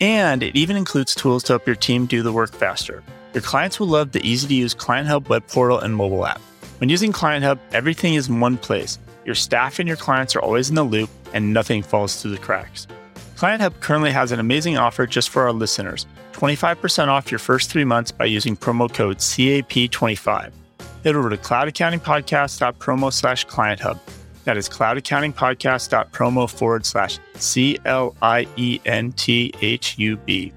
And 0.00 0.40
it 0.40 0.54
even 0.54 0.76
includes 0.76 1.16
tools 1.16 1.42
to 1.44 1.54
help 1.54 1.66
your 1.66 1.76
team 1.76 2.06
do 2.06 2.22
the 2.22 2.32
work 2.32 2.52
faster. 2.52 3.02
Your 3.32 3.42
clients 3.42 3.80
will 3.80 3.88
love 3.88 4.12
the 4.12 4.24
easy 4.24 4.46
to 4.46 4.54
use 4.54 4.72
Client 4.72 5.08
Hub 5.08 5.28
web 5.28 5.48
portal 5.48 5.80
and 5.80 5.96
mobile 5.96 6.24
app. 6.24 6.40
When 6.78 6.88
using 6.88 7.12
Client 7.12 7.44
Hub, 7.44 7.58
everything 7.72 8.14
is 8.14 8.28
in 8.28 8.40
one 8.40 8.58
place. 8.58 8.98
Your 9.24 9.34
staff 9.34 9.78
and 9.78 9.86
your 9.86 9.96
clients 9.96 10.34
are 10.34 10.40
always 10.40 10.68
in 10.68 10.74
the 10.74 10.82
loop, 10.84 11.08
and 11.32 11.52
nothing 11.52 11.82
falls 11.82 12.20
through 12.20 12.32
the 12.32 12.38
cracks. 12.38 12.86
Client 13.36 13.62
Hub 13.62 13.78
currently 13.80 14.10
has 14.10 14.32
an 14.32 14.40
amazing 14.40 14.76
offer 14.76 15.06
just 15.06 15.30
for 15.30 15.42
our 15.42 15.52
listeners 15.52 16.06
25% 16.32 17.08
off 17.08 17.30
your 17.30 17.38
first 17.38 17.70
three 17.70 17.84
months 17.84 18.10
by 18.10 18.24
using 18.24 18.56
promo 18.56 18.92
code 18.92 19.18
CAP25. 19.18 20.52
Head 21.04 21.16
over 21.16 21.30
to 21.30 21.36
cloudaccountingpodcast.promo 21.36 23.12
slash 23.12 23.44
client 23.44 23.80
hub. 23.80 24.00
That 24.44 24.56
is 24.56 24.68
cloudaccountingpodcast.promo 24.68 26.50
forward 26.50 26.84
slash 26.84 27.18
C 27.36 27.78
L 27.84 28.16
I 28.20 28.46
E 28.56 28.80
N 28.84 29.12
T 29.12 29.54
H 29.62 29.96
U 29.98 30.16
B. 30.16 30.52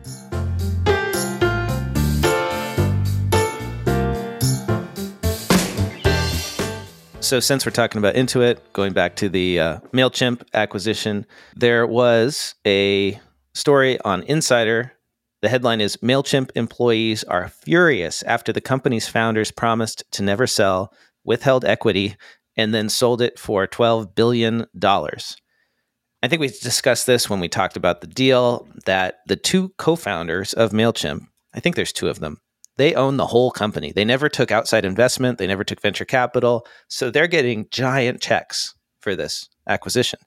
So, 7.20 7.40
since 7.40 7.66
we're 7.66 7.72
talking 7.72 8.00
about 8.00 8.16
Intuit, 8.16 8.60
going 8.74 8.94
back 8.94 9.16
to 9.18 9.28
the 9.28 9.60
uh, 9.60 9.80
MailChimp 9.92 10.44
acquisition, 10.54 11.26
there 11.56 11.86
was 11.86 12.56
a 12.66 13.20
story 13.54 14.00
on 14.02 14.24
Insider. 14.24 14.94
The 15.42 15.50
headline 15.50 15.82
is 15.82 15.98
MailChimp 15.98 16.52
employees 16.56 17.24
are 17.26 17.50
furious 17.50 18.24
after 18.24 18.54
the 18.54 18.62
company's 18.62 19.08
founders 19.08 19.52
promised 19.52 20.04
to 20.12 20.24
never 20.24 20.48
sell, 20.48 20.94
withheld 21.26 21.66
equity, 21.66 22.16
and 22.56 22.74
then 22.74 22.88
sold 22.88 23.22
it 23.22 23.38
for 23.38 23.68
$12 23.68 24.16
billion. 24.16 24.66
I 24.84 26.28
think 26.28 26.40
we 26.40 26.48
discussed 26.48 27.08
this 27.08 27.30
when 27.30 27.40
we 27.40 27.50
talked 27.50 27.78
about 27.78 28.02
the 28.02 28.08
deal 28.08 28.68
that 28.86 29.20
the 29.28 29.36
two 29.36 29.70
co 29.78 29.96
founders 29.96 30.54
of 30.54 30.72
MailChimp, 30.72 31.22
I 31.54 31.60
think 31.60 31.76
there's 31.76 31.94
two 31.94 32.10
of 32.10 32.20
them, 32.20 32.42
they 32.78 32.94
own 32.96 33.18
the 33.18 33.28
whole 33.28 33.52
company. 33.52 33.92
They 33.92 34.06
never 34.06 34.30
took 34.30 34.52
outside 34.52 34.86
investment, 34.86 35.38
they 35.38 35.48
never 35.48 35.64
took 35.64 35.82
venture 35.82 36.06
capital. 36.06 36.66
So 36.88 37.10
they're 37.12 37.28
getting 37.28 37.68
giant 37.72 38.22
checks 38.22 38.74
for 39.02 39.16
this 39.16 39.50
acquisition. 39.68 40.20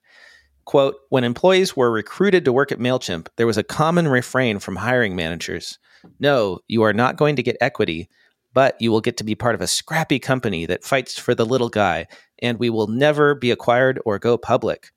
Quote 0.64 0.96
When 1.08 1.24
employees 1.24 1.76
were 1.76 1.90
recruited 1.90 2.44
to 2.44 2.52
work 2.52 2.70
at 2.70 2.78
MailChimp, 2.78 3.28
there 3.36 3.46
was 3.46 3.58
a 3.58 3.62
common 3.64 4.08
refrain 4.08 4.58
from 4.58 4.76
hiring 4.76 5.16
managers 5.16 5.78
No, 6.18 6.60
you 6.68 6.82
are 6.82 6.92
not 6.92 7.16
going 7.16 7.36
to 7.36 7.42
get 7.42 7.56
equity. 7.60 8.08
but 8.52 8.74
you 8.80 8.90
will 8.90 9.00
get 9.00 9.16
to 9.16 9.24
be 9.24 9.34
part 9.36 9.54
of 9.54 9.60
a 9.60 9.66
scrappy 9.66 10.18
company 10.18 10.66
that 10.66 10.82
fights 10.82 11.16
for 11.18 11.36
the 11.36 11.46
little 11.46 11.68
guy, 11.68 12.06
and 12.42 12.58
we 12.58 12.68
will 12.68 12.88
never 12.88 13.34
be 13.34 13.52
acquired 13.52 14.00
or 14.04 14.18
go 14.18 14.36
public. 14.36 14.90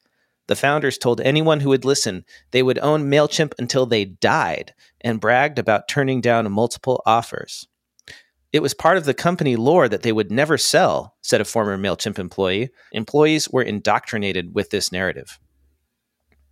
The 0.47 0.55
founders 0.55 0.97
told 0.97 1.21
anyone 1.21 1.61
who 1.61 1.69
would 1.69 1.85
listen 1.85 2.25
they 2.51 2.63
would 2.63 2.79
own 2.79 3.09
MailChimp 3.09 3.53
until 3.57 3.85
they 3.85 4.05
died 4.05 4.73
and 5.01 5.21
bragged 5.21 5.57
about 5.57 5.87
turning 5.87 6.21
down 6.21 6.51
multiple 6.51 7.01
offers. 7.05 7.67
It 8.51 8.61
was 8.61 8.73
part 8.73 8.97
of 8.97 9.05
the 9.05 9.15
company 9.15 9.55
lore 9.55 9.89
that 9.89 10.03
they 10.03 10.11
would 10.11 10.31
never 10.31 10.57
sell, 10.57 11.15
said 11.21 11.41
a 11.41 11.45
former 11.45 11.77
MailChimp 11.77 12.19
employee. 12.19 12.69
Employees 12.91 13.49
were 13.49 13.63
indoctrinated 13.63 14.53
with 14.53 14.69
this 14.69 14.91
narrative. 14.91 15.39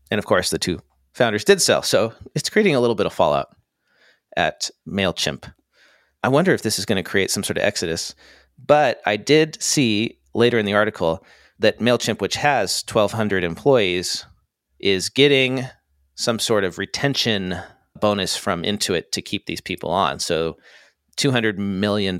And 0.09 0.17
of 0.17 0.25
course, 0.25 0.49
the 0.49 0.57
two 0.57 0.79
founders 1.13 1.43
did 1.43 1.61
sell. 1.61 1.83
So 1.83 2.13
it's 2.33 2.49
creating 2.49 2.75
a 2.75 2.79
little 2.79 2.95
bit 2.95 3.05
of 3.05 3.13
fallout 3.13 3.55
at 4.35 4.71
MailChimp. 4.87 5.51
I 6.23 6.29
wonder 6.29 6.53
if 6.53 6.63
this 6.63 6.79
is 6.79 6.85
going 6.85 7.03
to 7.03 7.09
create 7.09 7.29
some 7.29 7.43
sort 7.43 7.57
of 7.57 7.63
exodus. 7.63 8.15
But 8.65 9.01
I 9.05 9.17
did 9.17 9.61
see 9.61 10.17
later 10.33 10.57
in 10.57 10.65
the 10.65 10.73
article 10.73 11.23
that 11.61 11.79
MailChimp, 11.79 12.21
which 12.21 12.35
has 12.35 12.83
1,200 12.91 13.43
employees, 13.43 14.25
is 14.79 15.09
getting 15.09 15.65
some 16.15 16.39
sort 16.39 16.63
of 16.63 16.77
retention 16.77 17.55
bonus 17.99 18.35
from 18.35 18.63
Intuit 18.63 19.11
to 19.11 19.21
keep 19.21 19.45
these 19.45 19.61
people 19.61 19.91
on. 19.91 20.19
So 20.19 20.57
$200 21.17 21.57
million 21.57 22.19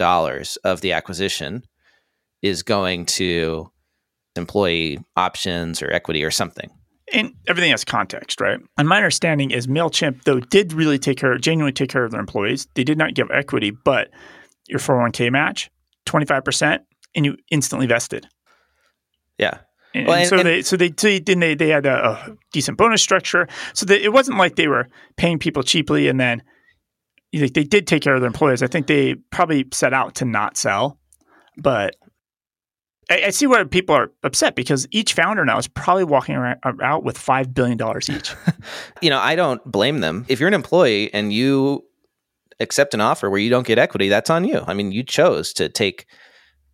of 0.63 0.81
the 0.81 0.93
acquisition 0.93 1.63
is 2.41 2.63
going 2.63 3.05
to 3.05 3.71
employee 4.35 4.99
options 5.15 5.81
or 5.81 5.91
equity 5.91 6.23
or 6.23 6.31
something. 6.31 6.69
And 7.13 7.33
everything 7.47 7.71
has 7.71 7.83
context, 7.83 8.39
right? 8.39 8.59
And 8.77 8.87
my 8.87 8.97
understanding 8.97 9.51
is 9.51 9.67
MailChimp, 9.67 10.23
though, 10.23 10.39
did 10.39 10.71
really 10.71 10.97
take 10.97 11.17
care, 11.17 11.37
genuinely 11.37 11.73
take 11.73 11.89
care 11.89 12.05
of 12.05 12.11
their 12.11 12.21
employees. 12.21 12.67
They 12.75 12.83
did 12.83 12.97
not 12.97 13.15
give 13.15 13.29
equity, 13.31 13.71
but 13.71 14.09
your 14.69 14.79
401k 14.79 15.31
match, 15.31 15.69
25%, 16.05 16.79
and 17.15 17.25
you 17.25 17.35
instantly 17.49 17.87
vested. 17.87 18.27
Yeah. 19.41 19.57
And, 19.93 20.07
well, 20.07 20.17
and, 20.17 20.27
so 20.27 20.37
and, 20.37 20.47
they 20.47 20.61
so 20.61 20.77
they 20.77 20.89
then 21.19 21.39
they 21.39 21.53
they 21.53 21.67
had 21.67 21.85
a, 21.85 22.11
a 22.11 22.37
decent 22.53 22.77
bonus 22.77 23.01
structure. 23.01 23.47
So 23.73 23.85
they, 23.85 24.01
it 24.01 24.13
wasn't 24.13 24.37
like 24.37 24.55
they 24.55 24.69
were 24.69 24.87
paying 25.17 25.37
people 25.37 25.63
cheaply 25.63 26.07
and 26.07 26.19
then 26.19 26.43
they, 27.33 27.49
they 27.49 27.63
did 27.63 27.87
take 27.87 28.01
care 28.01 28.15
of 28.15 28.21
their 28.21 28.27
employees. 28.27 28.63
I 28.63 28.67
think 28.67 28.87
they 28.87 29.15
probably 29.31 29.65
set 29.73 29.93
out 29.93 30.15
to 30.15 30.25
not 30.25 30.55
sell, 30.55 30.97
but 31.57 31.95
I, 33.09 33.23
I 33.25 33.29
see 33.31 33.47
where 33.47 33.65
people 33.65 33.95
are 33.95 34.11
upset 34.23 34.55
because 34.55 34.87
each 34.91 35.13
founder 35.13 35.43
now 35.43 35.57
is 35.57 35.67
probably 35.67 36.05
walking 36.05 36.35
around, 36.35 36.59
out 36.81 37.03
with 37.03 37.17
five 37.17 37.53
billion 37.53 37.77
dollars 37.77 38.09
each. 38.09 38.33
you 39.01 39.09
know, 39.09 39.19
I 39.19 39.35
don't 39.35 39.63
blame 39.69 39.99
them. 39.99 40.25
If 40.29 40.39
you're 40.39 40.47
an 40.47 40.53
employee 40.53 41.13
and 41.13 41.33
you 41.33 41.83
accept 42.61 42.93
an 42.93 43.01
offer 43.01 43.29
where 43.29 43.39
you 43.39 43.49
don't 43.49 43.67
get 43.67 43.77
equity, 43.77 44.07
that's 44.07 44.29
on 44.29 44.45
you. 44.45 44.63
I 44.65 44.73
mean, 44.73 44.91
you 44.91 45.03
chose 45.03 45.51
to 45.53 45.67
take 45.67 46.05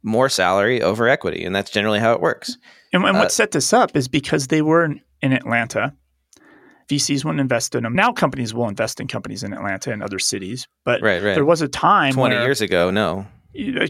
more 0.04 0.30
salary 0.30 0.82
over 0.82 1.08
equity, 1.08 1.44
and 1.44 1.56
that's 1.56 1.72
generally 1.72 2.00
how 2.00 2.14
it 2.14 2.22
works. 2.22 2.58
And, 2.94 3.04
and 3.04 3.18
uh, 3.18 3.20
what 3.22 3.32
set 3.32 3.52
this 3.52 3.74
up 3.74 3.96
is 3.96 4.08
because 4.08 4.48
they 4.48 4.62
were 4.62 4.86
in, 4.86 5.02
in 5.22 5.34
Atlanta. 5.34 5.94
VCs 6.90 7.26
wouldn't 7.26 7.42
invest 7.42 7.76
in 7.76 7.84
them. 7.84 7.94
Now 7.94 8.14
companies 8.14 8.54
will 8.54 8.70
invest 8.70 9.02
in 9.02 9.08
companies 9.08 9.44
in 9.44 9.52
Atlanta 9.52 9.92
and 9.92 10.02
other 10.02 10.20
cities, 10.20 10.70
but 10.86 11.02
right, 11.02 11.22
right. 11.22 11.34
there 11.34 11.44
was 11.44 11.62
a 11.62 11.68
time 11.68 12.14
twenty 12.14 12.36
years 12.38 12.62
ago, 12.62 12.90
no 12.92 13.28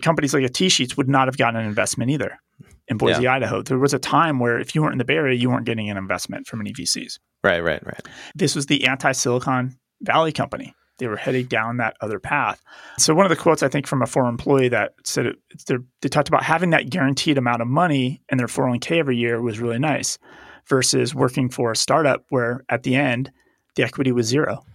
companies 0.01 0.33
like 0.33 0.43
a 0.43 0.49
TSheets 0.49 0.97
would 0.97 1.09
not 1.09 1.27
have 1.27 1.37
gotten 1.37 1.59
an 1.59 1.65
investment 1.65 2.11
either 2.11 2.39
in 2.87 2.97
Boise, 2.97 3.23
yeah. 3.23 3.33
Idaho. 3.33 3.61
There 3.61 3.77
was 3.77 3.93
a 3.93 3.99
time 3.99 4.39
where 4.39 4.59
if 4.59 4.73
you 4.73 4.81
weren't 4.81 4.93
in 4.93 4.97
the 4.97 5.05
Bay 5.05 5.15
Area, 5.15 5.35
you 5.35 5.49
weren't 5.49 5.65
getting 5.65 5.89
an 5.89 5.97
investment 5.97 6.47
from 6.47 6.61
any 6.61 6.73
VCs. 6.73 7.19
Right, 7.43 7.59
right, 7.59 7.85
right. 7.85 8.07
This 8.35 8.55
was 8.55 8.67
the 8.67 8.87
anti 8.87 9.11
Silicon 9.11 9.77
Valley 10.01 10.31
company 10.31 10.73
they 10.97 11.07
were 11.07 11.17
heading 11.17 11.45
down 11.45 11.77
that 11.77 11.95
other 12.01 12.19
path. 12.19 12.61
So 12.97 13.13
one 13.13 13.25
of 13.25 13.29
the 13.29 13.35
quotes 13.35 13.63
I 13.63 13.67
think 13.67 13.87
from 13.87 14.01
a 14.01 14.07
former 14.07 14.29
employee 14.29 14.69
that 14.69 14.93
said 15.03 15.27
it, 15.27 15.35
they 16.01 16.09
talked 16.09 16.27
about 16.27 16.43
having 16.43 16.71
that 16.71 16.89
guaranteed 16.89 17.37
amount 17.37 17.61
of 17.61 17.67
money 17.67 18.21
in 18.29 18.37
their 18.37 18.47
401k 18.47 18.97
every 18.97 19.17
year 19.17 19.41
was 19.41 19.59
really 19.59 19.79
nice 19.79 20.17
versus 20.67 21.15
working 21.15 21.49
for 21.49 21.71
a 21.71 21.75
startup 21.75 22.25
where 22.29 22.63
at 22.69 22.83
the 22.83 22.95
end 22.95 23.31
the 23.75 23.83
equity 23.83 24.11
was 24.11 24.27
zero. 24.27 24.65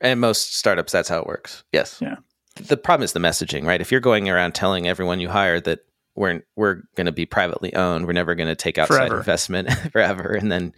And 0.00 0.20
most 0.20 0.56
startups 0.56 0.92
that's 0.92 1.08
how 1.08 1.20
it 1.20 1.26
works. 1.26 1.64
Yes. 1.72 1.98
Yeah. 2.00 2.16
The 2.56 2.76
problem 2.76 3.04
is 3.04 3.12
the 3.12 3.20
messaging, 3.20 3.66
right? 3.66 3.80
If 3.80 3.92
you're 3.92 4.00
going 4.00 4.28
around 4.28 4.54
telling 4.54 4.88
everyone 4.88 5.20
you 5.20 5.28
hire 5.28 5.60
that 5.60 5.80
we're 6.14 6.40
we're 6.56 6.82
going 6.96 7.04
to 7.04 7.12
be 7.12 7.26
privately 7.26 7.74
owned, 7.74 8.06
we're 8.06 8.12
never 8.12 8.34
going 8.34 8.48
to 8.48 8.56
take 8.56 8.78
outside 8.78 8.96
forever. 8.96 9.18
investment 9.18 9.70
forever 9.92 10.32
and 10.32 10.50
then 10.50 10.72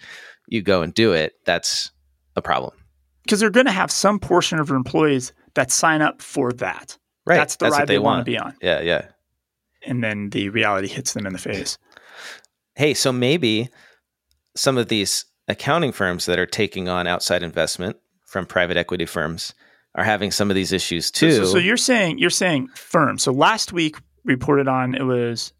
you 0.48 0.62
go 0.62 0.82
and 0.82 0.92
do 0.92 1.12
it, 1.12 1.34
that's 1.44 1.90
a 2.34 2.42
problem 2.42 2.77
because 3.28 3.40
they're 3.40 3.50
going 3.50 3.66
to 3.66 3.72
have 3.72 3.90
some 3.90 4.18
portion 4.18 4.58
of 4.58 4.68
their 4.68 4.76
employees 4.76 5.34
that 5.54 5.70
sign 5.70 6.00
up 6.00 6.22
for 6.22 6.50
that. 6.54 6.96
Right. 7.26 7.36
That's 7.36 7.56
the 7.56 7.66
That's 7.66 7.78
ride 7.78 7.88
they, 7.88 7.96
they 7.96 7.98
want 7.98 8.24
to 8.24 8.24
be 8.24 8.38
on. 8.38 8.54
Yeah, 8.62 8.80
yeah. 8.80 9.08
And 9.84 10.02
then 10.02 10.30
the 10.30 10.48
reality 10.48 10.88
hits 10.88 11.12
them 11.12 11.26
in 11.26 11.34
the 11.34 11.38
face. 11.38 11.76
Hey, 12.74 12.94
so 12.94 13.12
maybe 13.12 13.68
some 14.56 14.78
of 14.78 14.88
these 14.88 15.26
accounting 15.46 15.92
firms 15.92 16.24
that 16.24 16.38
are 16.38 16.46
taking 16.46 16.88
on 16.88 17.06
outside 17.06 17.42
investment 17.42 17.98
from 18.26 18.46
private 18.46 18.78
equity 18.78 19.04
firms 19.04 19.52
are 19.94 20.04
having 20.04 20.30
some 20.30 20.50
of 20.50 20.54
these 20.54 20.72
issues 20.72 21.10
too. 21.10 21.32
So, 21.32 21.44
so 21.44 21.58
you're 21.58 21.76
saying 21.76 22.18
you're 22.18 22.30
saying 22.30 22.68
firms. 22.68 23.22
So 23.22 23.32
last 23.32 23.72
week 23.72 23.96
reported 24.24 24.68
on 24.68 24.94
it 24.94 25.02
was 25.02 25.52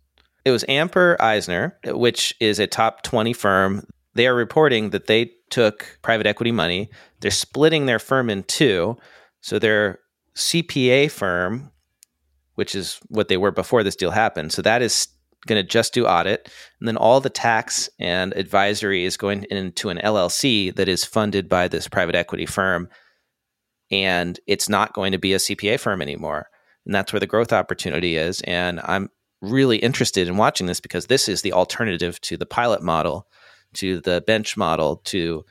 it 0.45 0.53
was 0.53 0.65
Amper 0.65 1.17
Eisner, 1.21 1.77
which 1.85 2.35
is 2.41 2.59
a 2.59 2.67
top 2.67 3.03
20 3.03 3.33
firm. 3.35 3.85
They 4.15 4.27
are 4.27 4.35
reporting 4.35 4.91
that 4.91 5.07
they 5.07 5.33
took 5.51 5.99
private 6.03 6.27
equity 6.27 6.53
money. 6.53 6.91
They're 7.21 7.31
splitting 7.31 7.87
their 7.87 7.99
firm 7.99 8.31
in 8.31 8.45
two. 8.45 8.97
So 9.41 9.59
their 9.59 10.01
CPA 10.37 11.11
firm, 11.11 11.71
which 12.55 12.75
is 12.75 13.01
what 13.09 13.29
they 13.29 13.37
were 13.37 13.51
before 13.51 13.83
this 13.83 13.97
deal 13.97 14.11
happened, 14.11 14.53
so 14.53 14.63
that 14.63 14.83
is 14.83 15.09
going 15.47 15.63
to 15.63 15.69
just 15.69 15.95
do 15.95 16.07
audit. 16.07 16.51
And 16.81 16.89
then 16.89 16.97
all 16.97 17.21
the 17.21 17.31
tax 17.31 17.89
and 17.99 18.33
advisory 18.35 19.05
is 19.05 19.17
going 19.17 19.45
into 19.51 19.89
an 19.89 19.99
LLC 19.99 20.75
that 20.75 20.89
is 20.89 21.05
funded 21.05 21.49
by 21.49 21.69
this 21.69 21.89
private 21.89 22.15
equity 22.15 22.47
firm. 22.47 22.89
And 23.91 24.39
it's 24.47 24.69
not 24.69 24.93
going 24.93 25.13
to 25.13 25.19
be 25.19 25.35
a 25.35 25.39
CPA 25.39 25.81
firm 25.81 26.03
anymore. 26.03 26.49
And 26.85 26.95
that's 26.95 27.13
where 27.13 27.21
the 27.21 27.27
growth 27.27 27.53
opportunity 27.53 28.17
is. 28.17 28.41
And 28.43 28.81
I'm 28.85 29.11
really 29.41 29.79
interested 29.79 30.27
in 30.27 30.37
watching 30.37 30.67
this 30.67 30.81
because 30.81 31.07
this 31.07 31.29
is 31.29 31.43
the 31.43 31.53
alternative 31.53 32.21
to 32.23 32.37
the 32.37 32.47
pilot 32.47 32.83
model 32.83 33.27
to 33.75 34.01
the 34.01 34.23
bench 34.27 34.57
model 34.57 34.97
to 34.97 35.45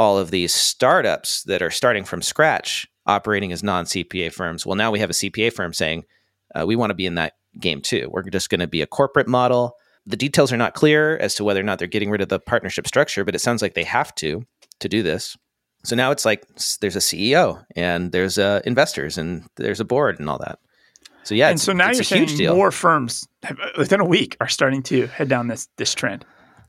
all 0.00 0.16
of 0.16 0.30
these 0.30 0.54
startups 0.54 1.42
that 1.42 1.60
are 1.60 1.70
starting 1.70 2.04
from 2.04 2.22
scratch 2.22 2.88
operating 3.04 3.52
as 3.52 3.62
non 3.62 3.84
CPA 3.84 4.32
firms. 4.32 4.64
Well, 4.64 4.74
now 4.74 4.90
we 4.90 4.98
have 4.98 5.10
a 5.10 5.12
CPA 5.12 5.52
firm 5.52 5.74
saying, 5.74 6.06
uh, 6.54 6.64
we 6.66 6.74
want 6.74 6.88
to 6.88 6.94
be 6.94 7.04
in 7.04 7.16
that 7.16 7.34
game 7.58 7.82
too. 7.82 8.08
We're 8.10 8.22
just 8.22 8.48
going 8.48 8.60
to 8.60 8.66
be 8.66 8.80
a 8.80 8.86
corporate 8.86 9.28
model. 9.28 9.76
The 10.06 10.16
details 10.16 10.54
are 10.54 10.56
not 10.56 10.72
clear 10.72 11.18
as 11.18 11.34
to 11.34 11.44
whether 11.44 11.60
or 11.60 11.64
not 11.64 11.78
they're 11.78 11.86
getting 11.86 12.08
rid 12.08 12.22
of 12.22 12.30
the 12.30 12.40
partnership 12.40 12.86
structure, 12.86 13.26
but 13.26 13.34
it 13.34 13.40
sounds 13.40 13.60
like 13.60 13.74
they 13.74 13.84
have 13.84 14.14
to 14.16 14.46
to 14.78 14.88
do 14.88 15.02
this. 15.02 15.36
So 15.84 15.94
now 15.94 16.12
it's 16.12 16.24
like 16.24 16.46
there's 16.80 16.96
a 16.96 17.00
CEO 17.00 17.62
and 17.76 18.10
there's 18.10 18.38
uh, 18.38 18.62
investors 18.64 19.18
and 19.18 19.44
there's 19.56 19.80
a 19.80 19.84
board 19.84 20.18
and 20.18 20.30
all 20.30 20.38
that. 20.38 20.60
So 21.24 21.34
yeah, 21.34 21.50
and 21.50 21.60
so 21.60 21.74
now 21.74 21.90
you're 21.90 22.04
saying 22.04 22.38
more 22.48 22.70
firms 22.70 23.28
within 23.76 24.00
a 24.00 24.06
week 24.06 24.38
are 24.40 24.48
starting 24.48 24.82
to 24.84 25.08
head 25.08 25.28
down 25.28 25.48
this 25.48 25.68
this 25.76 25.92
trend. 25.92 26.24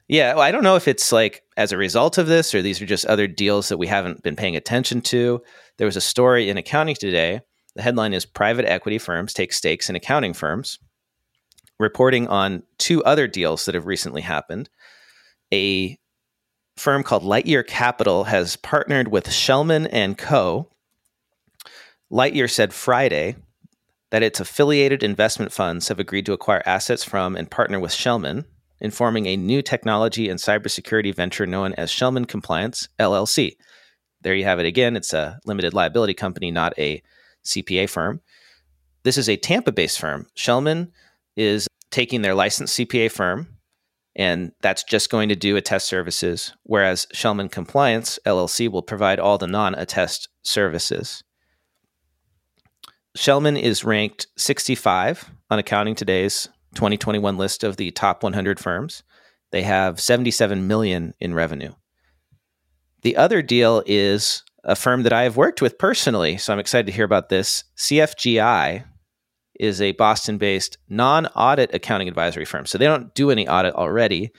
Yeah, 0.08 0.34
well, 0.34 0.44
I 0.44 0.52
don't 0.52 0.64
know 0.64 0.76
if 0.76 0.88
it's 0.88 1.12
like 1.12 1.44
as 1.58 1.72
a 1.72 1.78
result 1.78 2.18
of 2.18 2.28
this 2.28 2.54
or 2.54 2.62
these 2.62 2.82
are 2.82 2.86
just 2.86 3.06
other 3.06 3.28
deals 3.28 3.70
that 3.70 3.78
we 3.78 3.88
haven't 3.88 4.24
been 4.24 4.36
paying 4.36 4.56
attention 4.56 5.02
to. 5.02 5.42
There 5.78 5.86
was 5.86 5.96
a 5.96 6.02
story 6.02 6.50
in 6.50 6.58
accounting 6.58 6.96
today. 6.96 7.42
The 7.76 7.82
headline 7.82 8.14
is 8.14 8.26
Private 8.26 8.66
Equity 8.66 8.98
Firms 8.98 9.34
Take 9.34 9.54
Stakes 9.54 9.90
in 9.90 9.96
Accounting 9.96 10.34
Firms, 10.34 10.80
reporting 11.80 12.28
on 12.28 12.64
two 12.78 13.04
other 13.06 13.28
deals 13.28 13.66
that 13.66 13.76
have 13.76 13.86
recently 13.86 14.22
happened. 14.22 14.70
A 15.54 15.98
firm 16.76 17.04
called 17.04 17.24
Lightyear 17.24 17.66
Capital 17.66 18.26
has 18.26 18.58
partnered 18.58 19.08
with 19.08 19.32
Schellman 19.32 19.88
and 19.88 20.18
Co. 20.18 20.70
Lightyear 22.12 22.50
said 22.50 22.74
Friday 22.74 23.38
that 24.10 24.24
its 24.24 24.42
affiliated 24.42 25.04
investment 25.04 25.54
funds 25.54 25.88
have 25.88 26.00
agreed 26.00 26.26
to 26.26 26.34
acquire 26.34 26.62
assets 26.66 27.04
from 27.04 27.38
and 27.38 27.50
partner 27.50 27.80
with 27.80 27.94
Schellman, 27.94 28.46
in 28.82 28.92
forming 28.92 29.28
a 29.28 29.38
new 29.38 29.62
technology 29.62 30.28
and 30.28 30.40
cybersecurity 30.40 31.14
venture 31.16 31.46
known 31.46 31.74
as 31.74 31.92
Schellman 31.92 32.26
Compliance 32.26 32.90
LLC. 33.00 33.56
There 34.22 34.34
you 34.34 34.44
have 34.44 34.60
it 34.60 34.66
again. 34.66 34.98
It's 34.98 35.14
a 35.14 35.40
limited 35.46 35.74
liability 35.74 36.16
company, 36.16 36.52
not 36.52 36.78
a 36.78 37.02
CPA 37.46 37.90
firm. 37.90 38.22
This 39.04 39.18
is 39.18 39.30
a 39.30 39.38
Tampa 39.38 39.72
based 39.72 40.00
firm. 40.00 40.28
Schellman 40.36 40.92
is 41.36 41.68
taking 41.92 42.22
their 42.22 42.36
licensed 42.36 42.78
CPA 42.78 43.12
firm, 43.12 43.48
and 44.16 44.52
that's 44.62 44.84
just 44.84 45.10
going 45.10 45.30
to 45.30 45.36
do 45.36 45.56
attest 45.56 45.88
services, 45.88 46.54
whereas 46.64 47.08
Schellman 47.14 47.50
Compliance 47.50 48.20
LLC 48.26 48.70
will 48.70 48.82
provide 48.82 49.20
all 49.20 49.38
the 49.38 49.48
non 49.48 49.76
attest 49.76 50.28
services. 50.44 51.24
Schellman 53.16 53.58
is 53.58 53.84
ranked 53.84 54.28
65 54.38 55.30
on 55.50 55.60
Accounting 55.60 55.96
Today's 55.96 56.48
2021 56.76 57.38
list 57.38 57.64
of 57.64 57.78
the 57.78 57.92
top 57.92 58.24
100 58.24 58.60
firms. 58.60 59.04
They 59.52 59.64
have 59.64 60.00
77 60.00 60.68
million 60.68 61.14
in 61.20 61.34
revenue. 61.34 61.74
The 63.02 63.18
other 63.18 63.42
deal 63.42 63.84
is 63.86 64.44
a 64.64 64.76
firm 64.76 65.04
that 65.04 65.14
I 65.14 65.24
have 65.24 65.38
worked 65.38 65.62
with 65.62 65.78
personally, 65.78 66.38
so 66.38 66.54
I'm 66.54 66.60
excited 66.60 66.86
to 66.86 66.92
hear 66.92 67.06
about 67.06 67.30
this. 67.30 67.64
CFGI 67.78 68.86
is 69.60 69.82
a 69.82 69.92
Boston 69.94 70.38
based 70.38 70.78
non 70.90 71.28
audit 71.28 71.74
accounting 71.74 72.08
advisory 72.08 72.46
firm. 72.46 72.66
So 72.66 72.78
they 72.78 72.86
don't 72.86 73.14
do 73.14 73.32
any 73.32 73.48
audit 73.48 73.76
already. 73.76 74.32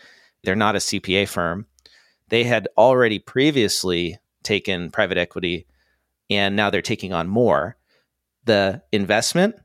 They're 0.43 0.57
not 0.57 0.77
a 0.77 0.79
CPA 0.79 1.29
firm. 1.29 1.67
They 2.29 2.45
had 2.45 2.69
already 2.77 3.19
previously 3.19 4.19
taken 4.43 4.91
private 4.91 5.19
equity 5.19 5.67
and 6.31 6.57
now 6.57 6.71
they're 6.71 6.83
taking 6.83 7.13
on 7.13 7.29
more. 7.29 7.77
The 8.45 8.83
investment 8.91 9.57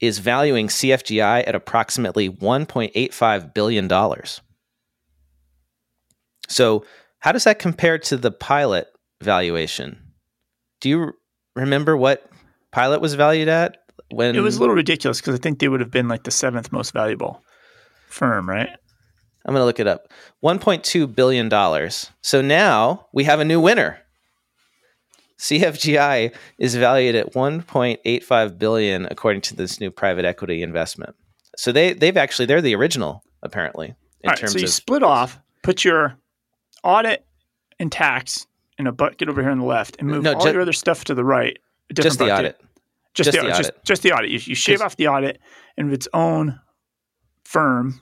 is 0.00 0.18
valuing 0.18 0.68
CFGI 0.68 1.46
at 1.46 1.54
approximately 1.54 2.30
$1.85 2.30 3.54
billion. 3.54 3.88
So, 6.48 6.84
how 7.20 7.32
does 7.32 7.44
that 7.44 7.58
compare 7.58 7.98
to 7.98 8.16
the 8.16 8.30
pilot 8.30 8.88
valuation? 9.20 9.98
Do 10.80 10.88
you 10.88 11.12
remember 11.56 11.96
what 11.96 12.30
pilot 12.70 13.00
was 13.00 13.14
valued 13.14 13.48
at? 13.48 13.78
When 14.10 14.36
it 14.36 14.40
was 14.40 14.56
a 14.56 14.60
little 14.60 14.74
ridiculous 14.74 15.20
because 15.20 15.34
I 15.34 15.38
think 15.38 15.58
they 15.58 15.68
would 15.68 15.80
have 15.80 15.90
been 15.90 16.08
like 16.08 16.24
the 16.24 16.30
seventh 16.30 16.72
most 16.72 16.92
valuable 16.92 17.42
firm, 18.06 18.48
right? 18.48 18.70
I'm 19.44 19.54
going 19.54 19.60
to 19.62 19.66
look 19.66 19.80
it 19.80 19.86
up. 19.86 20.12
1.2 20.44 21.14
billion 21.14 21.48
dollars. 21.48 22.10
So 22.22 22.40
now 22.40 23.06
we 23.12 23.24
have 23.24 23.40
a 23.40 23.44
new 23.44 23.60
winner. 23.60 23.98
CFGI 25.38 26.34
is 26.58 26.74
valued 26.74 27.14
at 27.14 27.32
1.85 27.32 28.58
billion 28.58 29.06
according 29.10 29.40
to 29.42 29.56
this 29.56 29.80
new 29.80 29.90
private 29.90 30.24
equity 30.24 30.62
investment. 30.62 31.14
So 31.56 31.72
they 31.72 31.92
they've 31.92 32.16
actually 32.16 32.46
they're 32.46 32.62
the 32.62 32.74
original 32.74 33.22
apparently 33.42 33.94
in 34.22 34.34
terms 34.34 34.52
so 34.52 34.58
you 34.58 34.64
of 34.64 34.70
split 34.70 35.02
off, 35.02 35.38
put 35.62 35.84
your 35.84 36.16
audit 36.82 37.24
and 37.78 37.90
tax 37.90 38.46
in 38.78 38.86
a 38.86 38.92
bucket 38.92 39.28
over 39.28 39.42
here 39.42 39.50
on 39.50 39.58
the 39.58 39.64
left, 39.64 39.96
and 39.98 40.08
move 40.08 40.22
no, 40.22 40.34
all 40.34 40.44
ju- 40.44 40.52
your 40.52 40.62
other 40.62 40.72
stuff 40.72 41.04
to 41.04 41.14
the 41.14 41.24
right. 41.24 41.58
Just 41.92 42.18
the 42.18 42.26
bucket. 42.26 42.38
audit. 42.38 42.60
Just, 43.14 43.32
just 43.32 43.36
the, 43.36 43.42
the, 43.42 43.52
audit. 43.52 43.56
Just, 43.56 43.84
just, 43.84 44.02
the 44.02 44.12
audit. 44.12 44.30
You, 44.30 44.40
you 44.44 44.54
shave 44.54 44.80
off 44.80 44.96
the 44.96 45.08
audit 45.08 45.40
and 45.76 45.92
its 45.92 46.06
own 46.14 46.60
firm 47.44 48.00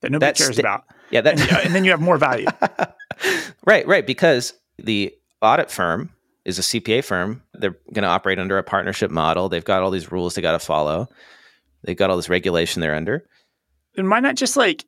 that 0.00 0.10
nobody 0.10 0.36
cares 0.36 0.56
st- 0.56 0.60
about. 0.60 0.84
Yeah, 1.10 1.22
that, 1.22 1.40
and, 1.40 1.66
and 1.66 1.74
then 1.74 1.84
you 1.84 1.90
have 1.92 2.00
more 2.00 2.18
value. 2.18 2.46
right, 3.66 3.86
right. 3.86 4.06
Because 4.06 4.54
the 4.78 5.14
audit 5.40 5.70
firm 5.70 6.10
is 6.50 6.58
a 6.58 6.62
CPA 6.62 7.02
firm. 7.04 7.42
They're 7.54 7.76
going 7.92 8.02
to 8.02 8.08
operate 8.08 8.38
under 8.38 8.58
a 8.58 8.62
partnership 8.62 9.10
model. 9.10 9.48
They've 9.48 9.64
got 9.64 9.82
all 9.82 9.90
these 9.90 10.12
rules 10.12 10.34
they 10.34 10.42
got 10.42 10.52
to 10.52 10.58
follow. 10.58 11.08
They've 11.82 11.96
got 11.96 12.10
all 12.10 12.16
this 12.16 12.28
regulation 12.28 12.80
they're 12.80 12.94
under. 12.94 13.26
And 13.96 14.10
why 14.10 14.20
not 14.20 14.36
just 14.36 14.56
like 14.56 14.84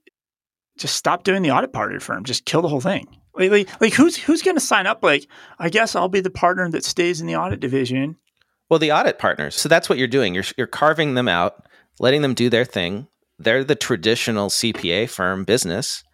just 0.76 0.96
stop 0.96 1.24
doing 1.24 1.42
the 1.42 1.50
audit 1.50 1.72
part 1.72 1.90
of 1.90 1.92
your 1.92 2.00
firm? 2.00 2.24
Just 2.24 2.44
kill 2.44 2.62
the 2.62 2.68
whole 2.68 2.80
thing. 2.80 3.06
Like, 3.34 3.50
like, 3.50 3.80
like 3.80 3.92
who's 3.94 4.16
who's 4.16 4.42
going 4.42 4.56
to 4.56 4.60
sign 4.60 4.86
up? 4.86 5.02
Like, 5.02 5.26
I 5.58 5.70
guess 5.70 5.96
I'll 5.96 6.08
be 6.08 6.20
the 6.20 6.30
partner 6.30 6.68
that 6.70 6.84
stays 6.84 7.20
in 7.20 7.26
the 7.26 7.36
audit 7.36 7.60
division. 7.60 8.16
Well, 8.68 8.78
the 8.78 8.92
audit 8.92 9.18
partners. 9.18 9.54
So 9.54 9.68
that's 9.68 9.88
what 9.88 9.98
you're 9.98 10.08
doing. 10.08 10.34
You're 10.34 10.44
you're 10.56 10.66
carving 10.66 11.14
them 11.14 11.28
out, 11.28 11.66
letting 11.98 12.22
them 12.22 12.34
do 12.34 12.50
their 12.50 12.64
thing. 12.64 13.08
They're 13.38 13.64
the 13.64 13.74
traditional 13.74 14.50
CPA 14.50 15.08
firm 15.08 15.44
business, 15.44 16.04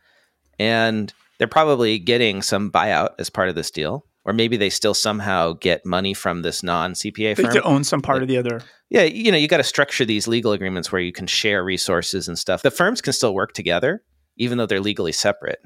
and 0.58 1.12
they're 1.38 1.48
probably 1.48 1.98
getting 1.98 2.40
some 2.42 2.70
buyout 2.70 3.10
as 3.18 3.30
part 3.30 3.48
of 3.48 3.54
this 3.54 3.70
deal 3.70 4.04
or 4.28 4.34
maybe 4.34 4.58
they 4.58 4.68
still 4.68 4.92
somehow 4.92 5.54
get 5.54 5.86
money 5.86 6.12
from 6.12 6.42
this 6.42 6.62
non 6.62 6.92
CPA 6.92 7.34
firm. 7.34 7.50
to 7.50 7.62
own 7.62 7.82
some 7.82 8.02
part 8.02 8.20
of 8.20 8.28
the 8.28 8.36
other. 8.36 8.60
Yeah, 8.90 9.04
you 9.04 9.32
know, 9.32 9.38
you 9.38 9.48
got 9.48 9.56
to 9.56 9.64
structure 9.64 10.04
these 10.04 10.28
legal 10.28 10.52
agreements 10.52 10.92
where 10.92 11.00
you 11.00 11.12
can 11.12 11.26
share 11.26 11.64
resources 11.64 12.28
and 12.28 12.38
stuff. 12.38 12.60
The 12.60 12.70
firms 12.70 13.00
can 13.00 13.14
still 13.14 13.32
work 13.32 13.54
together, 13.54 14.02
even 14.36 14.58
though 14.58 14.66
they're 14.66 14.82
legally 14.82 15.12
separate. 15.12 15.60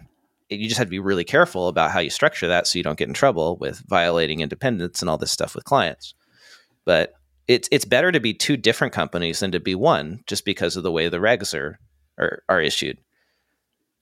You 0.49 0.69
just 0.69 0.79
have 0.79 0.87
to 0.87 0.93
be 0.93 1.01
really 1.01 1.25
careful 1.25 1.67
about 1.67 1.91
how 1.91 1.99
you 1.99 2.09
structure 2.09 2.47
that 2.47 2.69
so 2.69 2.79
you 2.79 2.85
don't 2.85 2.97
get 2.97 3.09
in 3.09 3.15
trouble 3.15 3.57
with 3.57 3.83
violating 3.89 4.39
independence 4.39 5.03
and 5.03 5.11
all 5.11 5.19
this 5.19 5.33
stuff 5.33 5.57
with 5.57 5.65
clients. 5.65 6.15
But 6.85 7.15
it's 7.49 7.69
it's 7.73 7.85
better 7.85 8.13
to 8.13 8.21
be 8.21 8.33
two 8.33 8.57
different 8.57 8.93
companies 8.93 9.41
than 9.41 9.51
to 9.51 9.59
be 9.59 9.75
one, 9.75 10.21
just 10.29 10.45
because 10.45 10.77
of 10.77 10.85
the 10.85 10.93
way 10.93 11.09
the 11.09 11.19
regs 11.19 11.53
are 11.53 11.81
are, 12.17 12.45
are 12.49 12.61
issued. 12.61 12.99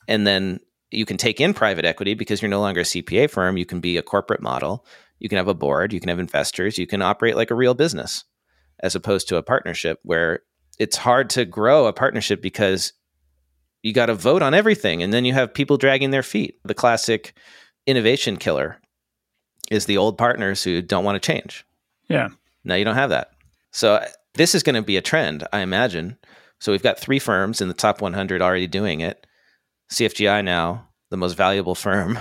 And 0.07 0.26
then 0.26 0.61
you 0.90 1.04
can 1.04 1.16
take 1.16 1.40
in 1.40 1.54
private 1.54 1.85
equity 1.85 2.14
because 2.14 2.42
you're 2.42 2.49
no 2.49 2.61
longer 2.61 2.80
a 2.80 2.85
CPA 2.85 3.30
firm. 3.30 3.56
You 3.56 3.66
can 3.66 3.80
be 3.80 3.97
a 3.97 4.02
corporate 4.02 4.42
model. 4.42 4.85
You 5.18 5.28
can 5.28 5.38
have 5.38 5.49
a 5.49 5.54
board. 5.54 5.92
You 5.92 6.00
can 6.00 6.09
have 6.09 6.18
investors. 6.18 6.78
You 6.78 6.87
can 6.87 7.02
operate 7.02 7.37
like 7.37 7.50
a 7.50 7.54
real 7.54 7.75
business 7.75 8.25
as 8.83 8.94
opposed 8.94 9.29
to 9.29 9.37
a 9.37 9.42
partnership 9.42 10.00
where 10.03 10.40
it's 10.79 10.96
hard 10.96 11.31
to 11.31 11.44
grow 11.44 11.87
a 11.87 11.92
partnership 11.92 12.40
because 12.40 12.92
you 13.83 13.92
got 13.92 14.07
to 14.07 14.14
vote 14.14 14.42
on 14.42 14.55
everything 14.55 15.03
and 15.03 15.12
then 15.12 15.24
you 15.24 15.33
have 15.33 15.55
people 15.55 15.76
dragging 15.76 16.11
their 16.11 16.22
feet. 16.22 16.59
The 16.64 16.74
classic 16.74 17.35
innovation 17.87 18.37
killer 18.37 18.81
is 19.70 19.87
the 19.87 19.98
old 19.98 20.18
partners 20.18 20.64
who 20.64 20.83
don't 20.83 21.05
want 21.05 21.22
to 21.22 21.26
change. 21.26 21.64
Yeah. 22.09 22.29
Now 22.64 22.74
you 22.74 22.85
don't 22.85 22.96
have 22.96 23.11
that. 23.11 23.33
So 23.70 23.94
uh, 23.94 24.07
this 24.35 24.55
is 24.55 24.62
going 24.62 24.74
to 24.74 24.83
be 24.83 24.96
a 24.96 25.03
trend, 25.03 25.46
I 25.53 25.61
imagine. 25.61 26.16
So 26.59 26.72
we've 26.72 26.83
got 26.83 26.98
three 26.98 27.18
firms 27.18 27.61
in 27.61 27.68
the 27.68 27.74
top 27.74 28.00
100 28.00 28.42
already 28.42 28.66
doing 28.66 29.00
it. 29.00 29.26
CFGI 29.92 30.44
now, 30.44 30.88
the 31.11 31.16
most 31.16 31.35
valuable 31.35 31.74
firm, 31.74 32.18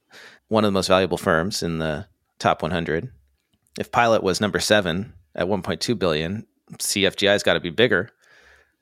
one 0.48 0.64
of 0.64 0.68
the 0.68 0.72
most 0.72 0.88
valuable 0.88 1.18
firms 1.18 1.62
in 1.62 1.78
the 1.78 2.06
top 2.38 2.62
100. 2.62 3.10
If 3.78 3.90
Pilot 3.90 4.22
was 4.22 4.40
number 4.40 4.60
seven 4.60 5.14
at 5.34 5.46
1.2 5.46 5.98
billion, 5.98 6.46
CFGI's 6.72 7.42
got 7.42 7.54
to 7.54 7.60
be 7.60 7.70
bigger 7.70 8.10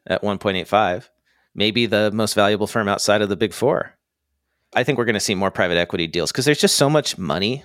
at 0.07 0.23
1.85. 0.23 1.09
Maybe 1.55 1.87
the 1.87 2.11
most 2.13 2.35
valuable 2.35 2.67
firm 2.67 2.89
outside 2.89 3.23
of 3.23 3.29
the 3.29 3.37
big 3.37 3.53
four. 3.53 3.97
I 4.75 4.83
think 4.83 4.99
we're 4.99 5.05
going 5.05 5.15
to 5.15 5.21
see 5.21 5.35
more 5.35 5.53
private 5.53 5.77
equity 5.77 6.07
deals 6.07 6.33
because 6.33 6.45
there's 6.45 6.61
just 6.61 6.75
so 6.75 6.91
much 6.91 7.17
money 7.17 7.65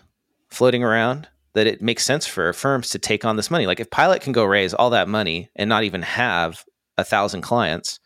floating 0.49 0.83
around 0.83 1.27
that 1.53 1.65
it 1.65 1.81
makes 1.81 2.05
sense 2.05 2.27
for 2.27 2.53
firms 2.53 2.89
to 2.91 2.99
take 2.99 3.25
on 3.25 3.35
this 3.35 3.49
money. 3.49 3.65
Like 3.65 3.79
if 3.79 3.89
Pilot 3.89 4.21
can 4.21 4.33
go 4.33 4.45
raise 4.45 4.73
all 4.73 4.91
that 4.91 5.07
money 5.07 5.49
and 5.55 5.67
not 5.67 5.83
even 5.83 6.03
have 6.03 6.63
a 6.97 7.03
thousand 7.03 7.41
clients, 7.41 7.99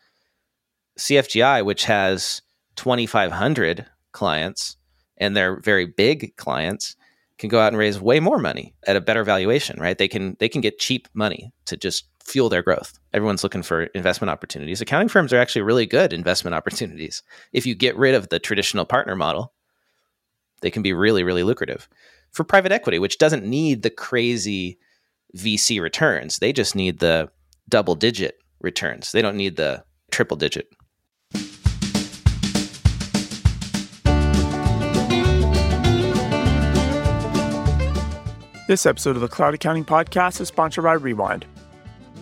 CFGI, 0.98 1.64
which 1.64 1.84
has 1.84 2.40
2,500 2.76 3.86
clients 4.12 4.76
and 5.16 5.36
they're 5.36 5.60
very 5.60 5.86
big 5.86 6.36
clients 6.36 6.96
can 7.38 7.48
go 7.48 7.60
out 7.60 7.68
and 7.68 7.76
raise 7.76 8.00
way 8.00 8.20
more 8.20 8.38
money 8.38 8.74
at 8.86 8.96
a 8.96 9.00
better 9.00 9.24
valuation, 9.24 9.80
right? 9.80 9.98
They 9.98 10.08
can 10.08 10.36
they 10.38 10.48
can 10.48 10.60
get 10.60 10.78
cheap 10.78 11.08
money 11.14 11.52
to 11.66 11.76
just 11.76 12.06
fuel 12.22 12.48
their 12.48 12.62
growth. 12.62 12.98
Everyone's 13.12 13.42
looking 13.42 13.62
for 13.62 13.84
investment 13.84 14.30
opportunities. 14.30 14.80
Accounting 14.80 15.08
firms 15.08 15.32
are 15.32 15.38
actually 15.38 15.62
really 15.62 15.86
good 15.86 16.12
investment 16.12 16.54
opportunities. 16.54 17.22
If 17.52 17.66
you 17.66 17.74
get 17.74 17.96
rid 17.96 18.14
of 18.14 18.28
the 18.28 18.38
traditional 18.38 18.84
partner 18.84 19.16
model, 19.16 19.52
they 20.60 20.70
can 20.70 20.82
be 20.82 20.92
really 20.92 21.24
really 21.24 21.42
lucrative. 21.42 21.88
For 22.30 22.44
private 22.44 22.72
equity, 22.72 22.98
which 22.98 23.18
doesn't 23.18 23.44
need 23.44 23.82
the 23.82 23.90
crazy 23.90 24.78
VC 25.36 25.80
returns, 25.80 26.38
they 26.38 26.52
just 26.52 26.74
need 26.74 27.00
the 27.00 27.28
double 27.68 27.94
digit 27.94 28.38
returns. 28.60 29.12
They 29.12 29.22
don't 29.22 29.36
need 29.36 29.56
the 29.56 29.84
triple 30.10 30.36
digit 30.36 30.68
This 38.66 38.86
episode 38.86 39.14
of 39.14 39.20
the 39.20 39.28
Cloud 39.28 39.52
Accounting 39.52 39.84
Podcast 39.84 40.40
is 40.40 40.48
sponsored 40.48 40.84
by 40.84 40.94
Rewind. 40.94 41.44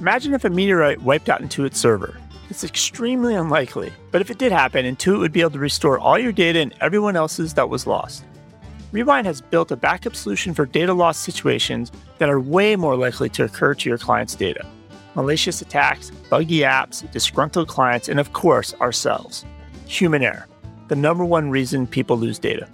Imagine 0.01 0.35
if 0.35 0.45
a 0.45 0.51
meteorite 0.51 1.01
wiped 1.01 1.29
out 1.29 1.41
Intuit's 1.41 1.79
server. 1.79 2.17
It's 2.51 2.65
extremely 2.65 3.37
unlikely, 3.37 3.93
but 4.11 4.21
if 4.21 4.29
it 4.29 4.39
did 4.39 4.51
happen, 4.51 4.85
Intuit 4.85 5.21
would 5.21 5.31
be 5.31 5.41
able 5.41 5.53
to 5.53 5.61
restore 5.61 6.01
all 6.01 6.19
your 6.19 6.33
data 6.33 6.59
and 6.59 6.75
everyone 6.81 7.15
else's 7.15 7.55
that 7.55 7.69
was 7.69 7.87
lost. 7.87 8.25
Rewind 8.91 9.25
has 9.25 9.41
built 9.41 9.71
a 9.71 9.77
backup 9.77 10.17
solution 10.17 10.53
for 10.53 10.67
data 10.67 10.93
loss 10.93 11.17
situations 11.17 11.93
that 12.19 12.29
are 12.29 12.41
way 12.41 12.75
more 12.75 12.97
likely 12.97 13.29
to 13.29 13.45
occur 13.45 13.75
to 13.75 13.89
your 13.89 13.99
client's 13.99 14.35
data. 14.35 14.67
Malicious 15.15 15.63
attacks, 15.63 16.11
buggy 16.29 16.63
apps, 16.63 17.09
disgruntled 17.13 17.69
clients, 17.69 18.09
and 18.09 18.19
of 18.19 18.33
course, 18.33 18.75
ourselves. 18.81 19.45
Human 19.87 20.25
error, 20.25 20.49
the 20.89 20.97
number 20.97 21.25
one 21.25 21.51
reason 21.51 21.87
people 21.87 22.17
lose 22.19 22.41
data. 22.41 22.69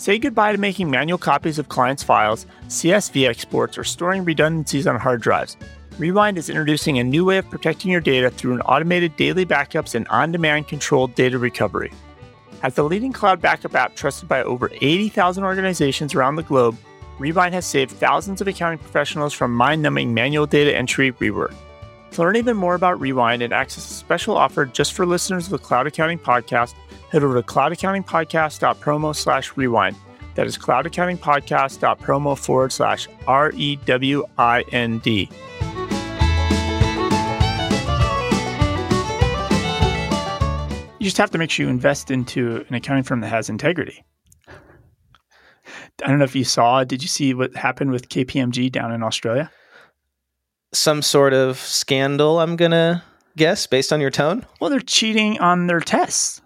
Say 0.00 0.18
goodbye 0.18 0.52
to 0.52 0.56
making 0.56 0.90
manual 0.90 1.18
copies 1.18 1.58
of 1.58 1.68
clients' 1.68 2.02
files, 2.02 2.46
CSV 2.68 3.28
exports, 3.28 3.76
or 3.76 3.84
storing 3.84 4.24
redundancies 4.24 4.86
on 4.86 4.98
hard 4.98 5.20
drives. 5.20 5.58
Rewind 5.98 6.38
is 6.38 6.48
introducing 6.48 6.98
a 6.98 7.04
new 7.04 7.22
way 7.22 7.36
of 7.36 7.50
protecting 7.50 7.90
your 7.90 8.00
data 8.00 8.30
through 8.30 8.54
an 8.54 8.62
automated 8.62 9.14
daily 9.18 9.44
backups 9.44 9.94
and 9.94 10.08
on 10.08 10.32
demand 10.32 10.68
controlled 10.68 11.14
data 11.16 11.38
recovery. 11.38 11.92
As 12.62 12.76
the 12.76 12.82
leading 12.82 13.12
cloud 13.12 13.42
backup 13.42 13.74
app 13.74 13.94
trusted 13.94 14.26
by 14.26 14.42
over 14.42 14.70
80,000 14.80 15.44
organizations 15.44 16.14
around 16.14 16.36
the 16.36 16.44
globe, 16.44 16.78
Rewind 17.18 17.52
has 17.52 17.66
saved 17.66 17.90
thousands 17.90 18.40
of 18.40 18.48
accounting 18.48 18.78
professionals 18.78 19.34
from 19.34 19.52
mind 19.52 19.82
numbing 19.82 20.14
manual 20.14 20.46
data 20.46 20.74
entry 20.74 21.12
rework. 21.12 21.52
To 22.12 22.22
learn 22.22 22.36
even 22.36 22.56
more 22.56 22.74
about 22.74 23.00
Rewind 23.00 23.42
and 23.42 23.52
access 23.52 23.88
a 23.88 23.94
special 23.94 24.36
offer 24.36 24.66
just 24.66 24.94
for 24.94 25.06
listeners 25.06 25.46
of 25.46 25.50
the 25.52 25.58
Cloud 25.58 25.86
Accounting 25.86 26.18
Podcast, 26.18 26.74
head 27.10 27.22
over 27.22 27.40
to 27.40 27.46
cloudaccountingpodcast.promo 27.46 29.14
slash 29.14 29.56
rewind. 29.56 29.96
That 30.34 30.46
is 30.46 30.58
cloudaccountingpodcast.promo 30.58 32.38
forward 32.38 32.72
slash 32.72 33.08
R 33.26 33.52
E 33.54 33.76
W 33.76 34.24
I 34.38 34.62
N 34.72 34.98
D. 34.98 35.28
You 40.98 41.04
just 41.04 41.16
have 41.16 41.30
to 41.30 41.38
make 41.38 41.50
sure 41.50 41.64
you 41.64 41.70
invest 41.70 42.10
into 42.10 42.64
an 42.68 42.74
accounting 42.74 43.04
firm 43.04 43.20
that 43.20 43.28
has 43.28 43.48
integrity. 43.48 44.04
I 44.48 46.08
don't 46.08 46.18
know 46.18 46.24
if 46.24 46.34
you 46.36 46.44
saw, 46.44 46.84
did 46.84 47.02
you 47.02 47.08
see 47.08 47.34
what 47.34 47.54
happened 47.56 47.90
with 47.90 48.08
KPMG 48.08 48.70
down 48.70 48.92
in 48.92 49.02
Australia? 49.02 49.50
Some 50.72 51.02
sort 51.02 51.32
of 51.32 51.58
scandal, 51.58 52.40
I'm 52.40 52.56
going 52.56 52.70
to 52.70 53.02
guess, 53.36 53.66
based 53.66 53.92
on 53.92 54.00
your 54.00 54.10
tone. 54.10 54.46
Well, 54.60 54.70
they're 54.70 54.80
cheating 54.80 55.38
on 55.40 55.66
their 55.66 55.80
tests. 55.80 56.40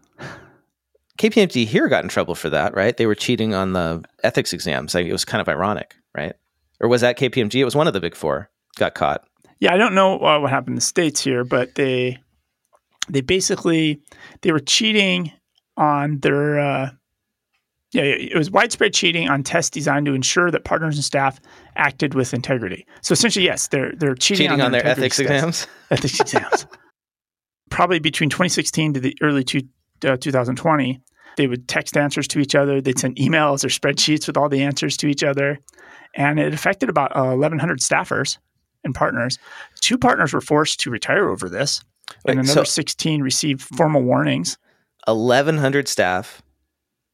KPMG 1.19 1.67
here 1.67 1.89
got 1.89 2.03
in 2.03 2.09
trouble 2.09 2.35
for 2.35 2.51
that, 2.51 2.75
right? 2.75 2.97
They 2.97 3.07
were 3.07 3.15
cheating 3.15 3.55
on 3.55 3.73
the 3.73 4.05
ethics 4.23 4.53
exams. 4.53 4.95
Like, 4.95 5.07
it 5.07 5.13
was 5.13 5.25
kind 5.25 5.41
of 5.41 5.49
ironic, 5.49 5.95
right? 6.17 6.35
Or 6.81 6.89
was 6.89 7.03
that 7.03 7.19
KPMG? 7.19 7.55
It 7.55 7.65
was 7.65 7.77
one 7.77 7.87
of 7.87 7.93
the 7.93 8.01
big 8.01 8.17
four 8.17 8.51
got 8.77 8.95
caught. 8.95 9.25
Yeah, 9.61 9.73
I 9.73 9.77
don't 9.77 9.95
know 9.95 10.19
uh, 10.19 10.41
what 10.41 10.51
happened 10.51 10.71
in 10.71 10.77
the 10.77 10.81
states 10.81 11.23
here, 11.23 11.45
but 11.45 11.77
they 11.77 12.19
they 13.09 13.21
basically 13.21 14.03
they 14.43 14.53
were 14.53 14.61
cheating 14.61 15.33
on 15.77 16.19
their 16.19 16.59
uh, 16.59 16.91
yeah, 17.95 18.03
it 18.03 18.37
was 18.37 18.51
widespread 18.51 18.93
cheating 18.93 19.29
on 19.29 19.45
tests 19.45 19.71
designed 19.71 20.07
to 20.07 20.15
ensure 20.15 20.51
that 20.51 20.65
partners 20.65 20.97
and 20.97 21.05
staff 21.05 21.41
acted 21.77 22.15
with 22.15 22.35
integrity. 22.35 22.87
So 23.03 23.13
essentially, 23.13 23.45
yes, 23.45 23.69
they're 23.69 23.93
they're 23.97 24.17
cheating, 24.17 24.49
cheating 24.49 24.61
on, 24.61 24.67
on 24.67 24.73
their, 24.73 24.85
ethics 24.85 25.21
exams. 25.21 25.67
Ethics 25.91 26.19
exams. 26.19 26.67
Probably 27.71 28.01
between 28.01 28.31
2016 28.31 28.95
to 28.95 29.01
the 29.01 29.17
early 29.23 29.45
two, 29.45 29.63
uh, 30.05 30.17
2020, 30.17 31.01
they 31.37 31.47
would 31.47 31.69
text 31.69 31.97
answers 31.97 32.27
to 32.29 32.41
each 32.41 32.55
other. 32.55 32.81
They'd 32.81 32.99
send 32.99 33.17
emails 33.17 33.65
or 33.65 33.69
spreadsheets 33.69 34.27
with 34.27 34.37
all 34.37 34.49
the 34.49 34.63
answers 34.63 34.97
to 34.99 35.07
each 35.07 35.23
other, 35.23 35.61
and 36.15 36.41
it 36.41 36.53
affected 36.53 36.89
about 36.89 37.17
uh, 37.17 37.31
1,100 37.31 37.79
staffers 37.79 38.39
and 38.83 38.95
partners. 38.95 39.39
Two 39.81 39.99
partners 39.99 40.33
were 40.33 40.41
forced 40.41 40.81
to 40.81 40.91
retire 40.91 41.29
over 41.29 41.49
this, 41.49 41.83
Wait, 42.25 42.33
and 42.33 42.41
another 42.41 42.65
so 42.65 42.65
16 42.65 43.23
received 43.23 43.63
formal 43.63 44.03
warnings. 44.03 44.59
1,100 45.07 45.87
staff 45.87 46.43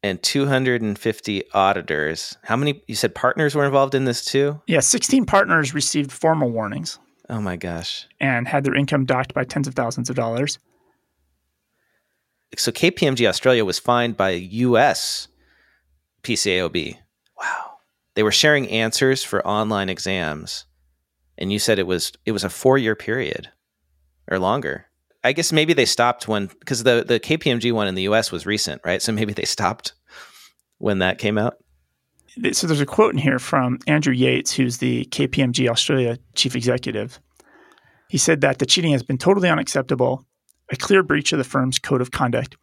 and 0.03 0.23
250 0.23 1.43
auditors. 1.53 2.37
How 2.43 2.57
many? 2.57 2.83
You 2.87 2.95
said 2.95 3.15
partners 3.15 3.55
were 3.55 3.67
involved 3.67 3.95
in 3.95 4.05
this 4.05 4.25
too? 4.25 4.61
Yeah, 4.67 4.81
16 4.81 5.27
partners 5.27 5.75
received 5.75 6.13
formal 6.13 6.51
warnings. 6.51 6.99
Oh 7.29 7.41
my 7.41 7.57
gosh. 7.57 8.07
And 8.19 8.49
had 8.49 8.65
their 8.65 8.75
income 8.75 9.05
docked 9.05 9.35
by 9.35 9.45
tens 9.45 9.69
of 9.69 9.75
thousands 9.75 10.11
of 10.11 10.17
dollars. 10.17 10.59
So 12.57 12.73
KPMG 12.73 13.29
Australia 13.29 13.65
was 13.65 13.79
fined 13.79 14.17
by 14.17 14.31
US 14.31 15.29
PCAOB. 16.23 16.97
Wow. 17.39 17.77
They 18.15 18.25
were 18.25 18.33
sharing 18.33 18.69
answers 18.69 19.23
for 19.23 19.47
online 19.47 19.89
exams. 19.89 20.65
And 21.39 21.53
you 21.53 21.59
said 21.59 21.79
it 21.79 21.87
was 21.87 22.13
it 22.27 22.33
was 22.33 22.45
a 22.45 22.49
4-year 22.49 22.97
period 22.97 23.51
or 24.29 24.39
longer. 24.39 24.87
I 25.23 25.33
guess 25.33 25.53
maybe 25.53 25.73
they 25.73 25.85
stopped 25.85 26.29
when 26.29 26.47
because 26.47 26.83
the 26.83 27.05
the 27.07 27.21
KPMG 27.21 27.73
one 27.73 27.89
in 27.89 27.95
the 27.95 28.03
U.S. 28.03 28.33
was 28.33 28.47
recent, 28.47 28.81
right? 28.85 29.03
So 29.03 29.13
maybe 29.13 29.33
they 29.33 29.45
stopped 29.45 29.93
when 30.79 30.99
that 31.01 31.19
came 31.19 31.37
out. 31.37 31.57
So 32.53 32.67
there's 32.67 32.81
a 32.81 32.87
quote 32.87 33.13
in 33.13 33.19
here 33.19 33.39
from 33.39 33.81
Andrew 33.87 34.15
Yates, 34.15 34.53
who's 34.53 34.79
the 34.79 35.05
KPMG 35.07 35.69
Australia 35.69 36.19
chief 36.35 36.55
executive. 36.55 37.21
He 38.09 38.19
said 38.19 38.41
that 38.41 38.59
the 38.59 38.67
cheating 38.67 38.93
has 38.93 39.03
been 39.03 39.19
totally 39.19 39.49
unacceptable, 39.49 40.25
a 40.71 40.77
clear 40.77 41.03
breach 41.03 41.33
of 41.33 41.39
the 41.39 41.45
firm's 41.45 41.79
code 41.79 42.01
of 42.01 42.13
conduct. 42.13 42.57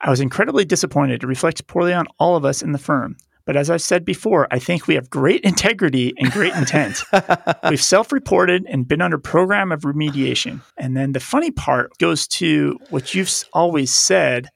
I 0.00 0.10
was 0.10 0.20
incredibly 0.20 0.64
disappointed. 0.64 1.22
It 1.22 1.26
reflects 1.26 1.60
poorly 1.60 1.92
on 1.92 2.06
all 2.18 2.36
of 2.36 2.44
us 2.44 2.62
in 2.62 2.72
the 2.72 2.78
firm. 2.78 3.16
But 3.48 3.56
as 3.56 3.70
I've 3.70 3.80
said 3.80 4.04
before, 4.04 4.46
I 4.50 4.58
think 4.58 4.86
we 4.86 4.94
have 4.96 5.08
great 5.08 5.40
integrity 5.44 6.12
and 6.18 6.30
great 6.30 6.54
intent. 6.54 7.02
We've 7.70 7.82
self 7.82 8.12
reported 8.12 8.66
and 8.68 8.86
been 8.86 9.00
under 9.00 9.16
program 9.16 9.72
of 9.72 9.80
remediation. 9.80 10.60
And 10.76 10.94
then 10.94 11.12
the 11.12 11.20
funny 11.20 11.50
part 11.50 11.96
goes 11.96 12.28
to 12.28 12.78
what 12.90 13.14
you've 13.14 13.32
always 13.54 13.90
said. 13.90 14.48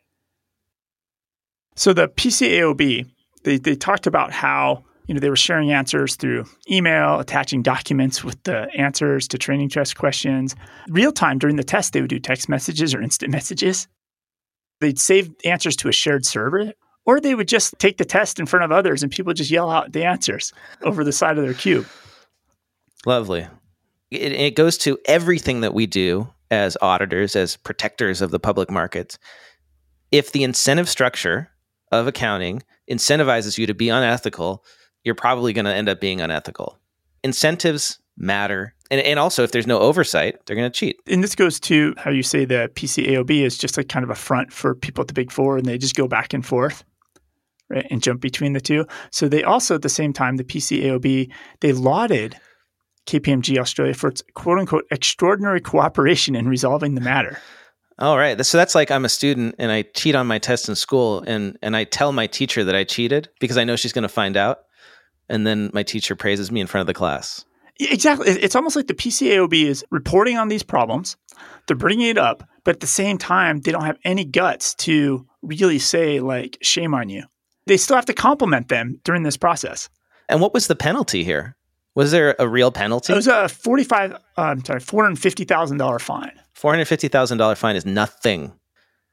So 1.74 1.94
the 1.94 2.06
PCAOB, 2.06 3.06
they, 3.44 3.56
they 3.56 3.76
talked 3.76 4.06
about 4.06 4.30
how 4.30 4.84
you 5.06 5.14
know 5.14 5.20
they 5.20 5.30
were 5.30 5.36
sharing 5.36 5.72
answers 5.72 6.16
through 6.16 6.44
email 6.70 7.18
attaching 7.18 7.62
documents 7.62 8.22
with 8.22 8.42
the 8.42 8.68
answers 8.76 9.26
to 9.28 9.38
training 9.38 9.70
test 9.70 9.96
questions 9.96 10.54
real 10.88 11.12
time 11.12 11.38
during 11.38 11.56
the 11.56 11.64
test 11.64 11.92
they 11.92 12.00
would 12.00 12.08
do 12.08 12.20
text 12.20 12.48
messages 12.48 12.94
or 12.94 13.02
instant 13.02 13.32
messages 13.32 13.88
they'd 14.80 15.00
save 15.00 15.28
answers 15.44 15.74
to 15.74 15.88
a 15.88 15.92
shared 15.92 16.24
server 16.24 16.72
or 17.04 17.20
they 17.20 17.34
would 17.34 17.48
just 17.48 17.78
take 17.78 17.98
the 17.98 18.04
test 18.04 18.38
in 18.38 18.46
front 18.46 18.64
of 18.64 18.72
others 18.72 19.02
and 19.02 19.10
people 19.10 19.32
just 19.32 19.50
yell 19.50 19.70
out 19.70 19.92
the 19.92 20.04
answers 20.04 20.52
over 20.82 21.04
the 21.04 21.12
side 21.12 21.38
of 21.38 21.44
their 21.44 21.54
cube. 21.54 21.86
Lovely. 23.06 23.46
It, 24.10 24.32
it 24.32 24.56
goes 24.56 24.78
to 24.78 24.98
everything 25.06 25.62
that 25.62 25.74
we 25.74 25.86
do 25.86 26.28
as 26.50 26.76
auditors, 26.82 27.34
as 27.34 27.56
protectors 27.56 28.20
of 28.20 28.30
the 28.30 28.38
public 28.38 28.70
markets. 28.70 29.18
If 30.10 30.32
the 30.32 30.44
incentive 30.44 30.88
structure 30.88 31.48
of 31.90 32.06
accounting 32.06 32.62
incentivizes 32.90 33.58
you 33.58 33.66
to 33.66 33.74
be 33.74 33.88
unethical, 33.88 34.64
you're 35.02 35.14
probably 35.14 35.52
going 35.52 35.64
to 35.64 35.74
end 35.74 35.88
up 35.88 36.00
being 36.00 36.20
unethical. 36.20 36.78
Incentives 37.24 37.98
matter. 38.16 38.74
And, 38.90 39.00
and 39.00 39.18
also, 39.18 39.42
if 39.42 39.52
there's 39.52 39.66
no 39.66 39.80
oversight, 39.80 40.44
they're 40.44 40.56
going 40.56 40.70
to 40.70 40.78
cheat. 40.78 41.00
And 41.06 41.24
this 41.24 41.34
goes 41.34 41.58
to 41.60 41.94
how 41.96 42.10
you 42.10 42.22
say 42.22 42.44
the 42.44 42.70
PCAOB 42.74 43.42
is 43.42 43.56
just 43.56 43.78
like 43.78 43.88
kind 43.88 44.04
of 44.04 44.10
a 44.10 44.14
front 44.14 44.52
for 44.52 44.74
people 44.74 45.00
at 45.00 45.08
the 45.08 45.14
big 45.14 45.32
four 45.32 45.56
and 45.56 45.64
they 45.64 45.78
just 45.78 45.96
go 45.96 46.06
back 46.06 46.34
and 46.34 46.44
forth 46.44 46.84
right, 47.72 47.86
and 47.90 48.02
jump 48.02 48.20
between 48.20 48.52
the 48.52 48.60
two. 48.60 48.86
So 49.10 49.28
they 49.28 49.42
also, 49.42 49.74
at 49.74 49.82
the 49.82 49.88
same 49.88 50.12
time, 50.12 50.36
the 50.36 50.44
PCAOB, 50.44 51.32
they 51.60 51.72
lauded 51.72 52.36
KPMG 53.06 53.58
Australia 53.58 53.94
for 53.94 54.08
its 54.08 54.22
quote 54.34 54.58
unquote 54.58 54.84
extraordinary 54.90 55.60
cooperation 55.60 56.36
in 56.36 56.48
resolving 56.48 56.94
the 56.94 57.00
matter. 57.00 57.38
All 57.98 58.16
right. 58.16 58.44
So 58.44 58.58
that's 58.58 58.74
like 58.74 58.90
I'm 58.90 59.04
a 59.04 59.08
student 59.08 59.56
and 59.58 59.70
I 59.70 59.82
cheat 59.82 60.14
on 60.14 60.26
my 60.26 60.38
test 60.38 60.68
in 60.68 60.74
school 60.74 61.22
and, 61.26 61.58
and 61.62 61.76
I 61.76 61.84
tell 61.84 62.12
my 62.12 62.26
teacher 62.26 62.64
that 62.64 62.74
I 62.74 62.84
cheated 62.84 63.28
because 63.38 63.58
I 63.58 63.64
know 63.64 63.76
she's 63.76 63.92
going 63.92 64.02
to 64.02 64.08
find 64.08 64.36
out. 64.36 64.60
And 65.28 65.46
then 65.46 65.70
my 65.72 65.82
teacher 65.82 66.16
praises 66.16 66.50
me 66.50 66.60
in 66.60 66.66
front 66.66 66.82
of 66.82 66.86
the 66.86 66.94
class. 66.94 67.44
Exactly. 67.78 68.28
It's 68.28 68.56
almost 68.56 68.76
like 68.76 68.86
the 68.86 68.94
PCAOB 68.94 69.64
is 69.64 69.84
reporting 69.90 70.36
on 70.36 70.48
these 70.48 70.62
problems. 70.62 71.16
They're 71.66 71.76
bringing 71.76 72.08
it 72.08 72.18
up, 72.18 72.42
but 72.64 72.76
at 72.76 72.80
the 72.80 72.86
same 72.86 73.18
time, 73.18 73.60
they 73.60 73.72
don't 73.72 73.84
have 73.84 73.98
any 74.04 74.24
guts 74.24 74.74
to 74.76 75.26
really 75.42 75.78
say, 75.78 76.20
like, 76.20 76.58
shame 76.60 76.94
on 76.94 77.08
you 77.08 77.24
they 77.66 77.76
still 77.76 77.96
have 77.96 78.06
to 78.06 78.14
compliment 78.14 78.68
them 78.68 79.00
during 79.04 79.22
this 79.22 79.36
process. 79.36 79.88
And 80.28 80.40
what 80.40 80.54
was 80.54 80.66
the 80.66 80.76
penalty 80.76 81.24
here? 81.24 81.56
Was 81.94 82.10
there 82.10 82.34
a 82.38 82.48
real 82.48 82.70
penalty? 82.72 83.12
It 83.12 83.16
was 83.16 83.26
a 83.26 83.48
forty-five. 83.48 84.12
Uh, 84.12 84.16
I'm 84.36 84.64
sorry, 84.64 84.80
four 84.80 85.04
hundred 85.04 85.18
fifty 85.18 85.44
thousand 85.44 85.76
dollar 85.76 85.98
fine. 85.98 86.32
Four 86.54 86.72
hundred 86.72 86.86
fifty 86.86 87.08
thousand 87.08 87.38
dollar 87.38 87.54
fine 87.54 87.76
is 87.76 87.84
nothing. 87.84 88.52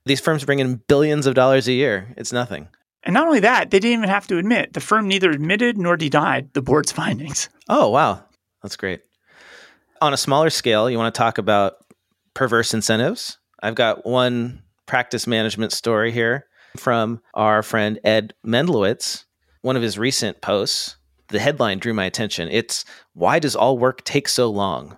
These 0.06 0.22
firms 0.22 0.46
bring 0.46 0.60
in 0.60 0.82
billions 0.88 1.26
of 1.26 1.36
dollars 1.36 1.68
a 1.68 1.74
year. 1.74 2.14
It's 2.16 2.32
nothing. 2.32 2.70
And 3.04 3.14
not 3.14 3.28
only 3.28 3.42
that, 3.42 3.72
they 3.72 3.80
didn't 3.80 4.00
even 4.00 4.10
have 4.10 4.28
to 4.28 4.38
admit. 4.38 4.74
The 4.74 4.80
firm 4.80 5.08
neither 5.08 5.30
admitted 5.30 5.78
nor 5.78 5.98
denied 5.98 6.54
the 6.54 6.62
board's 6.62 6.92
findings. 7.00 7.50
Oh 7.68 7.90
wow, 7.90 8.24
that's 8.64 8.78
great. 8.78 9.02
On 10.02 10.14
a 10.14 10.18
smaller 10.18 10.50
scale, 10.50 10.90
you 10.90 10.98
want 10.98 11.14
to 11.14 11.18
talk 11.18 11.38
about 11.38 11.74
perverse 12.34 12.74
incentives. 12.74 13.38
I've 13.62 13.76
got 13.76 14.06
one 14.06 14.64
practice 14.86 15.28
management 15.28 15.74
story 15.74 16.12
here 16.14 16.46
from 16.78 17.22
our 17.34 17.64
friend 17.64 18.00
Ed 18.04 18.34
Mendlowitz, 18.46 19.26
one 19.62 19.76
of 19.76 19.82
his 19.82 19.98
recent 19.98 20.42
posts. 20.42 20.98
The 21.30 21.40
headline 21.40 21.78
drew 21.78 21.94
my 21.94 22.06
attention. 22.06 22.48
It's 22.50 22.86
Why 23.14 23.38
Does 23.38 23.56
All 23.56 23.78
Work 23.78 24.04
Take 24.04 24.28
So 24.28 24.50
Long? 24.50 24.98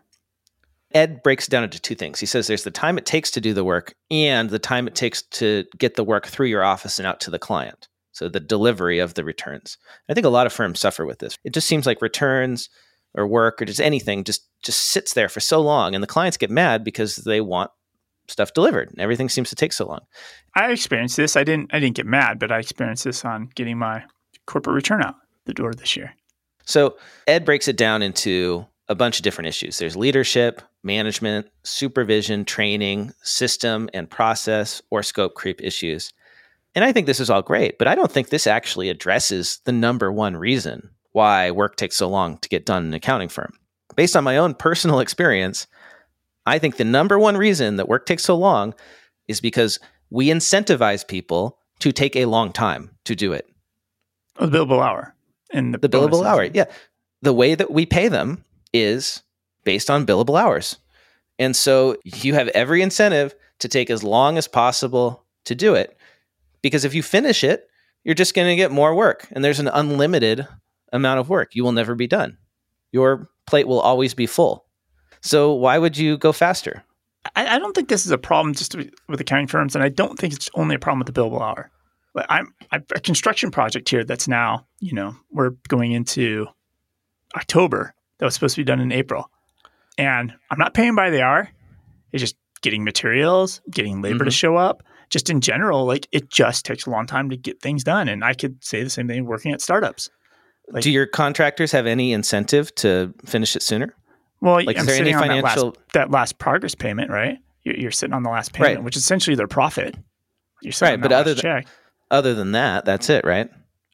Ed 0.93 1.23
breaks 1.23 1.47
down 1.47 1.63
into 1.63 1.79
two 1.79 1.95
things. 1.95 2.19
He 2.19 2.25
says 2.25 2.47
there's 2.47 2.63
the 2.63 2.71
time 2.71 2.97
it 2.97 3.05
takes 3.05 3.31
to 3.31 3.41
do 3.41 3.53
the 3.53 3.63
work 3.63 3.93
and 4.09 4.49
the 4.49 4.59
time 4.59 4.87
it 4.87 4.95
takes 4.95 5.21
to 5.23 5.65
get 5.77 5.95
the 5.95 6.03
work 6.03 6.27
through 6.27 6.47
your 6.47 6.63
office 6.63 6.99
and 6.99 7.07
out 7.07 7.19
to 7.21 7.31
the 7.31 7.39
client. 7.39 7.87
So 8.11 8.27
the 8.27 8.39
delivery 8.39 8.99
of 8.99 9.13
the 9.13 9.23
returns. 9.23 9.77
I 10.09 10.13
think 10.13 10.25
a 10.25 10.29
lot 10.29 10.45
of 10.45 10.53
firms 10.53 10.79
suffer 10.79 11.05
with 11.05 11.19
this. 11.19 11.37
It 11.43 11.53
just 11.53 11.67
seems 11.67 11.85
like 11.85 12.01
returns 12.01 12.69
or 13.13 13.27
work 13.27 13.61
or 13.61 13.65
just 13.65 13.81
anything 13.81 14.23
just 14.23 14.47
just 14.63 14.87
sits 14.87 15.13
there 15.13 15.29
for 15.29 15.39
so 15.39 15.59
long 15.59 15.95
and 15.95 16.03
the 16.03 16.07
clients 16.07 16.37
get 16.37 16.49
mad 16.49 16.83
because 16.83 17.17
they 17.17 17.41
want 17.41 17.71
stuff 18.31 18.53
delivered. 18.53 18.89
And 18.89 18.99
everything 18.99 19.29
seems 19.29 19.49
to 19.49 19.55
take 19.55 19.73
so 19.73 19.85
long. 19.85 20.01
I 20.55 20.71
experienced 20.71 21.17
this. 21.17 21.35
I 21.35 21.43
didn't 21.43 21.73
I 21.73 21.79
didn't 21.79 21.95
get 21.95 22.05
mad, 22.05 22.39
but 22.39 22.51
I 22.51 22.59
experienced 22.59 23.03
this 23.03 23.25
on 23.25 23.49
getting 23.55 23.77
my 23.77 24.03
corporate 24.45 24.75
return 24.75 25.03
out 25.03 25.15
the 25.45 25.53
door 25.53 25.73
this 25.73 25.95
year. 25.95 26.13
So 26.65 26.97
Ed 27.27 27.45
breaks 27.45 27.67
it 27.67 27.77
down 27.77 28.01
into 28.01 28.65
a 28.87 28.95
bunch 28.95 29.17
of 29.17 29.23
different 29.23 29.47
issues. 29.47 29.77
There's 29.77 29.95
leadership, 29.95 30.61
management, 30.83 31.47
supervision, 31.63 32.45
training, 32.45 33.13
system 33.23 33.89
and 33.93 34.09
process 34.09 34.81
or 34.89 35.03
scope 35.03 35.33
creep 35.33 35.61
issues. 35.61 36.11
And 36.75 36.85
I 36.85 36.91
think 36.91 37.05
this 37.05 37.19
is 37.19 37.29
all 37.29 37.41
great, 37.41 37.77
but 37.77 37.87
I 37.87 37.95
don't 37.95 38.11
think 38.11 38.29
this 38.29 38.47
actually 38.47 38.89
addresses 38.89 39.59
the 39.65 39.71
number 39.71 40.11
one 40.11 40.37
reason 40.37 40.89
why 41.11 41.51
work 41.51 41.75
takes 41.75 41.97
so 41.97 42.07
long 42.07 42.37
to 42.39 42.49
get 42.49 42.65
done 42.65 42.83
in 42.83 42.89
an 42.89 42.93
accounting 42.93 43.29
firm. 43.29 43.53
Based 43.95 44.15
on 44.15 44.23
my 44.23 44.37
own 44.37 44.53
personal 44.53 44.99
experience, 45.01 45.67
I 46.51 46.59
think 46.59 46.75
the 46.75 46.83
number 46.83 47.17
one 47.17 47.37
reason 47.37 47.77
that 47.77 47.87
work 47.87 48.05
takes 48.05 48.25
so 48.25 48.35
long 48.35 48.73
is 49.29 49.39
because 49.39 49.79
we 50.09 50.27
incentivize 50.27 51.07
people 51.07 51.57
to 51.79 51.93
take 51.93 52.17
a 52.17 52.25
long 52.25 52.51
time 52.51 52.91
to 53.05 53.15
do 53.15 53.31
it. 53.31 53.47
Oh, 54.37 54.47
the 54.47 54.57
billable 54.59 54.83
hour 54.83 55.15
and 55.53 55.73
the, 55.73 55.77
the 55.77 55.87
billable 55.87 56.25
hour. 56.25 56.43
Yeah. 56.43 56.65
The 57.21 57.31
way 57.31 57.55
that 57.55 57.71
we 57.71 57.85
pay 57.85 58.09
them 58.09 58.43
is 58.73 59.23
based 59.63 59.89
on 59.89 60.05
billable 60.05 60.37
hours. 60.37 60.77
And 61.39 61.55
so 61.55 61.95
you 62.03 62.33
have 62.33 62.49
every 62.49 62.81
incentive 62.81 63.33
to 63.59 63.69
take 63.69 63.89
as 63.89 64.03
long 64.03 64.37
as 64.37 64.49
possible 64.49 65.23
to 65.45 65.55
do 65.55 65.73
it. 65.73 65.97
Because 66.61 66.83
if 66.83 66.93
you 66.93 67.01
finish 67.01 67.45
it, 67.45 67.69
you're 68.03 68.13
just 68.13 68.35
going 68.35 68.49
to 68.49 68.57
get 68.57 68.71
more 68.71 68.93
work. 68.93 69.25
And 69.31 69.41
there's 69.41 69.61
an 69.61 69.69
unlimited 69.69 70.45
amount 70.91 71.21
of 71.21 71.29
work. 71.29 71.55
You 71.55 71.63
will 71.63 71.71
never 71.71 71.95
be 71.95 72.07
done. 72.07 72.37
Your 72.91 73.29
plate 73.47 73.69
will 73.69 73.79
always 73.79 74.13
be 74.13 74.25
full. 74.25 74.65
So 75.21 75.53
why 75.53 75.77
would 75.77 75.97
you 75.97 76.17
go 76.17 76.31
faster? 76.31 76.83
I, 77.35 77.55
I 77.55 77.59
don't 77.59 77.73
think 77.73 77.89
this 77.89 78.05
is 78.05 78.11
a 78.11 78.17
problem 78.17 78.53
just 78.55 78.75
with 78.75 79.21
accounting 79.21 79.47
firms, 79.47 79.75
and 79.75 79.83
I 79.83 79.89
don't 79.89 80.17
think 80.17 80.33
it's 80.33 80.49
only 80.55 80.75
a 80.75 80.79
problem 80.79 80.99
with 80.99 81.13
the 81.13 81.19
billable 81.21 81.41
hour. 81.41 81.69
But 82.13 82.25
I'm 82.29 82.53
I've 82.71 82.83
a 82.95 82.99
construction 82.99 83.51
project 83.51 83.87
here 83.87 84.03
that's 84.03 84.27
now, 84.27 84.65
you 84.79 84.93
know, 84.93 85.15
we're 85.31 85.51
going 85.69 85.91
into 85.93 86.47
October. 87.35 87.93
That 88.17 88.25
was 88.25 88.33
supposed 88.33 88.55
to 88.55 88.61
be 88.61 88.65
done 88.65 88.79
in 88.79 88.91
April. 88.91 89.29
And 89.97 90.33
I'm 90.49 90.59
not 90.59 90.73
paying 90.73 90.95
by 90.95 91.09
the 91.09 91.21
hour. 91.21 91.49
It's 92.11 92.21
just 92.21 92.35
getting 92.61 92.83
materials, 92.83 93.61
getting 93.71 94.01
labor 94.01 94.23
Mhm. 94.25 94.27
to 94.27 94.31
show 94.31 94.55
up. 94.57 94.83
Just 95.09 95.29
in 95.29 95.41
general, 95.41 95.85
like 95.85 96.07
it 96.11 96.29
just 96.29 96.65
takes 96.65 96.85
a 96.85 96.89
long 96.89 97.05
time 97.05 97.29
to 97.29 97.37
get 97.37 97.61
things 97.61 97.83
done. 97.83 98.07
And 98.07 98.23
I 98.23 98.33
could 98.33 98.63
say 98.63 98.83
the 98.83 98.89
same 98.89 99.07
thing 99.07 99.25
working 99.25 99.51
at 99.51 99.61
startups. 99.61 100.09
Like- 100.69 100.83
Do 100.83 100.91
your 100.91 101.05
contractors 101.07 101.71
have 101.71 101.85
any 101.85 102.13
incentive 102.13 102.73
to 102.75 103.13
finish 103.25 103.55
it 103.55 103.61
sooner? 103.63 103.93
Well, 104.41 104.55
Like, 104.55 104.77
I'm 104.77 104.81
is 104.81 104.85
there 104.87 104.95
any 104.95 105.13
sitting 105.13 105.15
on 105.15 105.27
that 105.27 105.43
last, 105.43 105.65
that 105.93 106.11
last 106.11 106.37
progress 106.39 106.75
payment, 106.75 107.09
right? 107.11 107.37
You're, 107.63 107.75
you're 107.75 107.91
sitting 107.91 108.13
on 108.13 108.23
the 108.23 108.29
last 108.29 108.53
payment, 108.53 108.77
Right. 108.77 108.83
which 108.83 108.97
is 108.97 109.03
essentially 109.03 109.35
their 109.35 109.47
profit. 109.47 109.95
You're 110.61 110.71
sitting 110.71 110.93
Right, 110.93 110.95
on 110.95 111.01
but 111.01 111.11
other 111.11 111.33
than- 111.33 111.41
check. 111.41 111.67
Other 112.09 112.33
than 112.33 112.51
that, 112.53 112.83
that's 112.85 113.09
it, 113.09 113.23
right? 113.23 113.49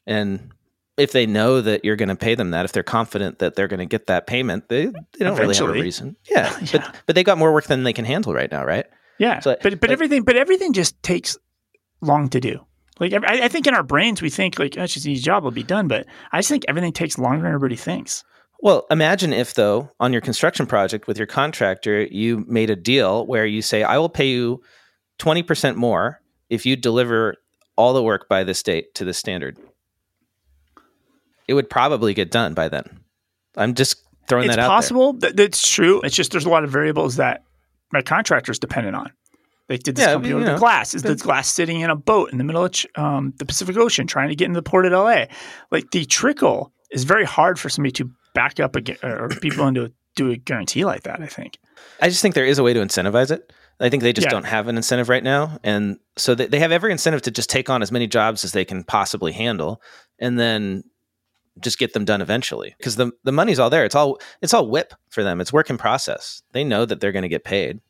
And 0.06 0.50
if 0.96 1.12
they 1.12 1.26
know 1.26 1.60
that 1.60 1.84
you're 1.84 1.94
going 1.96 2.08
to 2.08 2.16
pay 2.16 2.34
them 2.34 2.50
that, 2.50 2.64
if 2.64 2.72
they're 2.72 2.82
confident 2.82 3.38
that 3.38 3.54
they're 3.54 3.68
going 3.68 3.78
to 3.78 3.86
get 3.86 4.08
that 4.08 4.26
payment, 4.26 4.68
they, 4.68 4.86
they 4.86 4.92
don't 5.20 5.38
really 5.38 5.54
have 5.54 5.68
a 5.68 5.72
reason. 5.72 6.16
Yeah, 6.28 6.52
Yeah. 6.62 6.68
but 6.72 6.96
but 7.06 7.14
they 7.14 7.22
got 7.22 7.38
more 7.38 7.52
work 7.52 7.66
than 7.66 7.84
they 7.84 7.92
can 7.92 8.04
handle 8.04 8.34
right 8.34 8.50
now, 8.50 8.64
right? 8.64 8.86
Yeah, 9.18 9.38
So, 9.40 9.56
but 9.62 9.78
but 9.78 9.82
like- 9.82 9.90
everything 9.92 10.22
but 10.24 10.36
everything 10.36 10.72
just 10.72 11.00
takes 11.02 11.36
long 12.00 12.28
to 12.30 12.40
do. 12.40 12.58
Like 12.98 13.12
I, 13.12 13.44
I 13.44 13.48
think 13.48 13.68
in 13.68 13.74
our 13.74 13.84
brains 13.84 14.20
we 14.20 14.30
think 14.30 14.58
like 14.58 14.74
oh, 14.76 14.82
it's 14.82 14.94
just 14.94 15.06
an 15.06 15.12
easy 15.12 15.22
job 15.22 15.44
will 15.44 15.52
be 15.52 15.62
done, 15.62 15.86
but 15.86 16.06
I 16.32 16.38
just 16.38 16.48
think 16.48 16.64
everything 16.66 16.92
takes 16.92 17.16
longer 17.18 17.42
than 17.42 17.46
everybody 17.54 17.76
thinks. 17.76 18.24
Well, 18.60 18.86
imagine 18.90 19.32
if 19.32 19.54
though 19.54 19.90
on 20.00 20.12
your 20.12 20.20
construction 20.20 20.66
project 20.66 21.06
with 21.06 21.16
your 21.16 21.26
contractor, 21.26 22.02
you 22.04 22.44
made 22.48 22.70
a 22.70 22.76
deal 22.76 23.26
where 23.26 23.46
you 23.46 23.62
say, 23.62 23.82
"I 23.82 23.98
will 23.98 24.08
pay 24.08 24.28
you 24.28 24.62
twenty 25.18 25.42
percent 25.42 25.76
more 25.76 26.20
if 26.50 26.66
you 26.66 26.74
deliver 26.76 27.36
all 27.76 27.92
the 27.94 28.02
work 28.02 28.28
by 28.28 28.44
this 28.44 28.62
date 28.62 28.94
to 28.96 29.04
this 29.04 29.18
standard." 29.18 29.58
It 31.46 31.54
would 31.54 31.70
probably 31.70 32.14
get 32.14 32.30
done 32.30 32.54
by 32.54 32.68
then. 32.68 33.00
I'm 33.56 33.74
just 33.74 34.02
throwing 34.28 34.46
it's 34.46 34.56
that 34.56 34.62
out 34.62 34.66
It's 34.66 34.86
possible 34.86 35.12
that 35.14 35.36
that's 35.36 35.66
true. 35.66 36.00
It's 36.02 36.14
just 36.14 36.32
there's 36.32 36.44
a 36.44 36.50
lot 36.50 36.64
of 36.64 36.70
variables 36.70 37.16
that 37.16 37.44
my 37.92 38.02
contractor's 38.02 38.58
dependent 38.58 38.96
on. 38.96 39.12
They 39.68 39.76
did 39.76 39.96
this 39.96 40.06
Yeah, 40.06 40.12
company 40.14 40.34
you 40.34 40.40
know, 40.40 40.54
the 40.54 40.58
glass? 40.58 40.94
Is 40.94 41.02
the 41.02 41.14
glass 41.14 41.48
sitting 41.48 41.80
in 41.80 41.90
a 41.90 41.96
boat 41.96 42.32
in 42.32 42.38
the 42.38 42.44
middle 42.44 42.64
of 42.64 42.72
ch- 42.72 42.86
um, 42.96 43.34
the 43.36 43.44
Pacific 43.44 43.76
Ocean 43.76 44.06
trying 44.06 44.30
to 44.30 44.34
get 44.34 44.46
into 44.46 44.58
the 44.58 44.62
port 44.68 44.86
at 44.86 44.92
LA? 44.92 45.26
Like 45.70 45.90
the 45.90 46.06
trickle 46.06 46.72
is 46.90 47.04
very 47.04 47.24
hard 47.24 47.58
for 47.58 47.68
somebody 47.68 47.92
to 47.92 48.10
back 48.38 48.60
up 48.60 48.76
again 48.76 48.96
or 49.02 49.28
be 49.40 49.50
willing 49.50 49.74
to 49.74 49.92
do 50.14 50.30
a 50.30 50.36
guarantee 50.36 50.84
like 50.84 51.02
that. 51.02 51.20
I 51.20 51.26
think. 51.26 51.58
I 52.00 52.08
just 52.08 52.22
think 52.22 52.34
there 52.34 52.44
is 52.46 52.58
a 52.58 52.62
way 52.62 52.72
to 52.72 52.80
incentivize 52.80 53.30
it. 53.30 53.52
I 53.80 53.88
think 53.88 54.02
they 54.02 54.12
just 54.12 54.26
Yeah. 54.26 54.30
don't 54.30 54.44
have 54.46 54.68
an 54.68 54.76
incentive 54.76 55.08
right 55.08 55.22
now, 55.22 55.58
and 55.64 55.98
so 56.16 56.34
they, 56.34 56.46
they 56.46 56.58
have 56.60 56.72
every 56.72 56.92
incentive 56.92 57.22
to 57.22 57.30
just 57.30 57.50
take 57.50 57.68
on 57.70 57.82
as 57.82 57.90
many 57.92 58.06
jobs 58.06 58.44
as 58.44 58.52
they 58.52 58.64
can 58.64 58.84
possibly 58.84 59.32
handle, 59.32 59.82
and 60.18 60.38
then 60.38 60.84
just 61.60 61.78
get 61.78 61.92
them 61.92 62.04
done 62.04 62.20
eventually 62.22 62.74
because 62.78 62.94
the 62.96 63.10
the 63.24 63.32
money's 63.32 63.58
all 63.58 63.70
there. 63.70 63.84
It's 63.84 63.94
all 63.96 64.18
it's 64.40 64.54
all 64.54 64.68
whip 64.68 64.94
for 65.10 65.22
them. 65.24 65.40
It's 65.40 65.52
work 65.52 65.70
in 65.70 65.78
process. 65.78 66.42
They 66.52 66.62
know 66.64 66.84
that 66.84 67.00
they're 67.00 67.12
going 67.12 67.22
to 67.24 67.28
get 67.28 67.44
paid. 67.44 67.80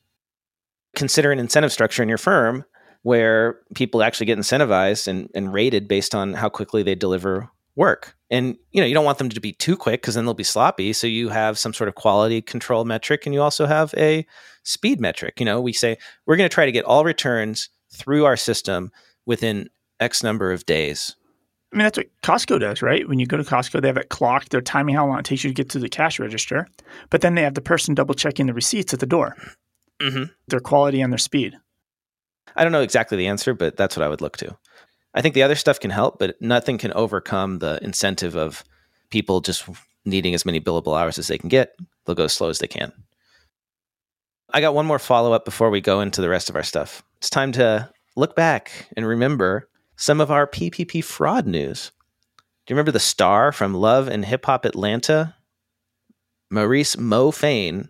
Consider 0.95 1.31
an 1.31 1.37
incentive 1.39 1.71
structure 1.71 2.01
in 2.03 2.09
your 2.09 2.17
firm 2.17 2.65
where 3.03 3.59
people 3.75 4.01
actually 4.03 4.25
get 4.25 4.37
incentivized 4.39 5.07
and, 5.07 5.29
and 5.35 5.53
rated 5.53 5.87
based 5.87 6.13
on 6.15 6.33
how 6.33 6.49
quickly 6.49 6.81
they 6.83 6.95
deliver 6.95 7.49
work. 7.79 8.15
And 8.29 8.57
you 8.71 8.81
know, 8.81 8.85
you 8.85 8.93
don't 8.93 9.05
want 9.05 9.17
them 9.17 9.29
to 9.29 9.39
be 9.39 9.53
too 9.53 9.75
quick 9.75 10.01
because 10.01 10.13
then 10.13 10.25
they'll 10.25 10.35
be 10.35 10.43
sloppy. 10.43 10.93
So 10.93 11.07
you 11.07 11.29
have 11.29 11.57
some 11.57 11.73
sort 11.73 11.87
of 11.87 11.95
quality 11.95 12.41
control 12.41 12.85
metric 12.85 13.25
and 13.25 13.33
you 13.33 13.41
also 13.41 13.65
have 13.65 13.93
a 13.97 14.27
speed 14.63 14.99
metric. 14.99 15.39
You 15.39 15.45
know, 15.45 15.59
we 15.59 15.73
say 15.73 15.97
we're 16.27 16.35
going 16.35 16.47
to 16.49 16.53
try 16.53 16.65
to 16.65 16.71
get 16.71 16.85
all 16.85 17.03
returns 17.03 17.69
through 17.91 18.25
our 18.25 18.37
system 18.37 18.91
within 19.25 19.69
X 19.99 20.21
number 20.21 20.51
of 20.51 20.65
days. 20.67 21.15
I 21.73 21.77
mean, 21.77 21.83
that's 21.85 21.97
what 21.97 22.07
Costco 22.23 22.59
does, 22.59 22.81
right? 22.81 23.07
When 23.07 23.19
you 23.19 23.25
go 23.27 23.37
to 23.37 23.43
Costco, 23.43 23.81
they 23.81 23.87
have 23.87 23.97
it 23.97 24.09
clocked. 24.09 24.49
They're 24.49 24.61
timing 24.61 24.95
how 24.95 25.07
long 25.07 25.19
it 25.19 25.25
takes 25.25 25.43
you 25.43 25.49
to 25.51 25.53
get 25.53 25.69
to 25.69 25.79
the 25.79 25.89
cash 25.89 26.19
register, 26.19 26.67
but 27.09 27.21
then 27.21 27.35
they 27.35 27.43
have 27.43 27.53
the 27.53 27.61
person 27.61 27.93
double 27.95 28.15
checking 28.15 28.47
the 28.47 28.53
receipts 28.53 28.93
at 28.93 28.99
the 28.99 29.05
door, 29.05 29.35
Mm-hmm. 30.01 30.31
their 30.47 30.59
quality 30.61 31.01
and 31.01 31.11
their 31.13 31.17
speed. 31.19 31.55
I 32.55 32.63
don't 32.63 32.71
know 32.71 32.81
exactly 32.81 33.17
the 33.17 33.27
answer, 33.27 33.53
but 33.53 33.77
that's 33.77 33.95
what 33.97 34.03
I 34.03 34.09
would 34.09 34.21
look 34.21 34.37
to. 34.37 34.57
I 35.13 35.21
think 35.21 35.33
the 35.33 35.43
other 35.43 35.55
stuff 35.55 35.79
can 35.79 35.91
help, 35.91 36.19
but 36.19 36.39
nothing 36.41 36.77
can 36.77 36.93
overcome 36.93 37.59
the 37.59 37.79
incentive 37.83 38.35
of 38.35 38.63
people 39.09 39.41
just 39.41 39.67
needing 40.05 40.33
as 40.33 40.45
many 40.45 40.59
billable 40.59 40.99
hours 40.99 41.17
as 41.17 41.27
they 41.27 41.37
can 41.37 41.49
get. 41.49 41.75
They'll 42.05 42.15
go 42.15 42.25
as 42.25 42.33
slow 42.33 42.49
as 42.49 42.59
they 42.59 42.67
can. 42.67 42.91
I 44.51 44.61
got 44.61 44.73
one 44.73 44.85
more 44.85 44.99
follow 44.99 45.33
up 45.33 45.45
before 45.45 45.69
we 45.69 45.81
go 45.81 46.01
into 46.01 46.21
the 46.21 46.29
rest 46.29 46.49
of 46.49 46.55
our 46.55 46.63
stuff. 46.63 47.03
It's 47.17 47.29
time 47.29 47.51
to 47.53 47.89
look 48.15 48.35
back 48.35 48.71
and 48.95 49.05
remember 49.05 49.69
some 49.95 50.21
of 50.21 50.31
our 50.31 50.47
PPP 50.47 51.03
fraud 51.03 51.45
news. 51.45 51.91
Do 52.37 52.71
you 52.71 52.75
remember 52.75 52.91
the 52.91 52.99
star 52.99 53.51
from 53.51 53.73
Love 53.73 54.07
and 54.07 54.25
Hip 54.25 54.45
Hop 54.45 54.65
Atlanta? 54.65 55.35
Maurice 56.49 56.97
Mo 56.97 57.31
Fayne 57.31 57.89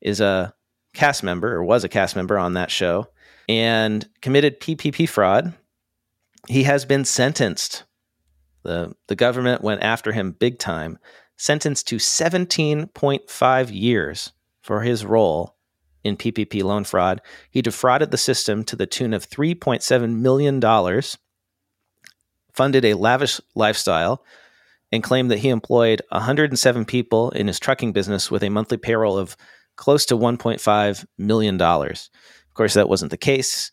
is 0.00 0.20
a 0.20 0.54
cast 0.94 1.22
member 1.22 1.54
or 1.54 1.62
was 1.62 1.84
a 1.84 1.88
cast 1.88 2.16
member 2.16 2.38
on 2.38 2.54
that 2.54 2.70
show 2.70 3.08
and 3.48 4.08
committed 4.20 4.60
PPP 4.60 5.08
fraud. 5.08 5.52
He 6.48 6.64
has 6.64 6.84
been 6.84 7.04
sentenced. 7.04 7.84
The, 8.62 8.94
the 9.08 9.16
government 9.16 9.62
went 9.62 9.82
after 9.82 10.12
him 10.12 10.32
big 10.32 10.58
time, 10.58 10.98
sentenced 11.36 11.88
to 11.88 11.96
17.5 11.96 13.68
years 13.72 14.32
for 14.62 14.82
his 14.82 15.04
role 15.04 15.56
in 16.04 16.16
PPP 16.16 16.62
loan 16.62 16.84
fraud. 16.84 17.20
He 17.50 17.62
defrauded 17.62 18.10
the 18.10 18.18
system 18.18 18.64
to 18.64 18.76
the 18.76 18.86
tune 18.86 19.14
of 19.14 19.28
$3.7 19.28 20.18
million, 20.18 20.60
funded 22.52 22.84
a 22.84 22.94
lavish 22.94 23.40
lifestyle, 23.54 24.24
and 24.92 25.02
claimed 25.02 25.30
that 25.30 25.38
he 25.38 25.48
employed 25.48 26.02
107 26.10 26.84
people 26.84 27.30
in 27.30 27.46
his 27.46 27.60
trucking 27.60 27.92
business 27.92 28.30
with 28.30 28.42
a 28.42 28.50
monthly 28.50 28.76
payroll 28.76 29.16
of 29.16 29.36
close 29.76 30.04
to 30.06 30.16
$1.5 30.16 31.06
million. 31.16 31.60
Of 31.60 32.54
course, 32.54 32.74
that 32.74 32.88
wasn't 32.88 33.10
the 33.10 33.16
case. 33.16 33.70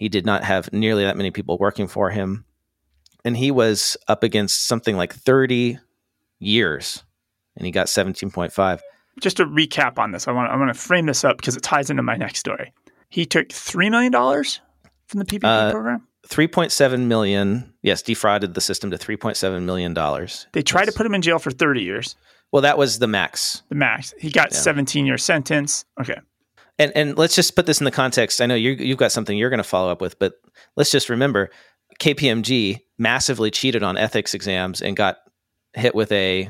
He 0.00 0.08
did 0.08 0.24
not 0.24 0.44
have 0.44 0.72
nearly 0.72 1.04
that 1.04 1.18
many 1.18 1.30
people 1.30 1.58
working 1.58 1.86
for 1.86 2.08
him. 2.08 2.46
And 3.22 3.36
he 3.36 3.50
was 3.50 3.98
up 4.08 4.22
against 4.22 4.66
something 4.66 4.96
like 4.96 5.12
30 5.14 5.78
years, 6.38 7.04
and 7.54 7.66
he 7.66 7.70
got 7.70 7.86
17.5. 7.88 8.80
Just 9.20 9.36
to 9.36 9.44
recap 9.44 9.98
on 9.98 10.12
this, 10.12 10.26
I 10.26 10.32
want 10.32 10.50
I 10.50 10.56
want 10.56 10.72
to 10.72 10.80
frame 10.80 11.04
this 11.04 11.22
up 11.22 11.36
because 11.36 11.54
it 11.54 11.62
ties 11.62 11.90
into 11.90 12.02
my 12.02 12.16
next 12.16 12.38
story. 12.38 12.72
He 13.10 13.26
took 13.26 13.52
three 13.52 13.90
million 13.90 14.10
dollars 14.10 14.60
from 15.06 15.18
the 15.18 15.26
PPP 15.26 15.44
Uh, 15.44 15.70
program. 15.70 16.06
3.7 16.28 17.06
million, 17.06 17.74
yes, 17.82 18.00
defrauded 18.02 18.54
the 18.54 18.60
system 18.60 18.90
to 18.92 18.96
3.7 18.96 19.62
million 19.64 19.92
dollars. 19.92 20.46
They 20.52 20.62
tried 20.62 20.86
to 20.86 20.92
put 20.92 21.04
him 21.04 21.12
in 21.14 21.20
jail 21.20 21.38
for 21.38 21.50
thirty 21.50 21.82
years, 21.82 22.16
Well, 22.52 22.62
that 22.62 22.78
was 22.78 22.98
the 23.00 23.06
max. 23.06 23.62
the 23.68 23.74
max. 23.74 24.14
He 24.18 24.30
got 24.30 24.52
Yeah. 24.52 24.56
seventeen 24.58 25.04
year 25.04 25.18
sentence. 25.18 25.84
Okay, 26.00 26.18
And 26.80 26.92
and 26.96 27.18
let's 27.18 27.36
just 27.36 27.54
put 27.54 27.66
this 27.66 27.78
in 27.78 27.84
the 27.84 27.90
context. 27.90 28.40
I 28.40 28.46
know 28.46 28.54
you 28.54 28.70
you've 28.70 28.96
got 28.98 29.12
something 29.12 29.36
you're 29.36 29.50
going 29.50 29.58
to 29.58 29.64
follow 29.64 29.92
up 29.92 30.00
with, 30.00 30.18
but 30.18 30.32
let's 30.76 30.90
just 30.90 31.10
remember 31.10 31.50
KPMG 32.00 32.78
massively 32.98 33.50
cheated 33.50 33.82
on 33.82 33.98
ethics 33.98 34.32
exams 34.32 34.80
and 34.80 34.96
got 34.96 35.18
hit 35.74 35.94
with 35.94 36.10
a 36.10 36.48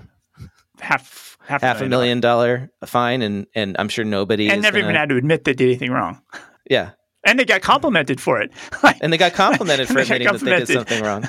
half 0.80 1.36
half, 1.44 1.62
half 1.62 1.80
a 1.80 1.86
million 1.86 2.20
dollar 2.20 2.70
fine 2.86 3.22
and 3.22 3.48
and 3.56 3.74
I'm 3.78 3.88
sure 3.88 4.04
nobody 4.04 4.48
and 4.48 4.62
never 4.62 4.78
gonna- 4.78 4.90
even 4.90 4.94
had 4.94 5.08
to 5.08 5.16
admit 5.16 5.42
they 5.42 5.52
did 5.52 5.64
anything 5.64 5.90
wrong. 5.90 6.22
Yeah. 6.70 6.92
And 7.26 7.38
they 7.38 7.44
got 7.44 7.60
complimented 7.60 8.20
for 8.20 8.40
it. 8.40 8.52
And 9.02 9.12
they 9.12 9.18
got 9.18 9.32
complimented 9.32 9.88
for 9.88 9.98
admitting 9.98 10.28
that 10.28 10.40
they 10.40 10.58
did 10.58 10.68
something 10.68 11.02
wrong. 11.02 11.28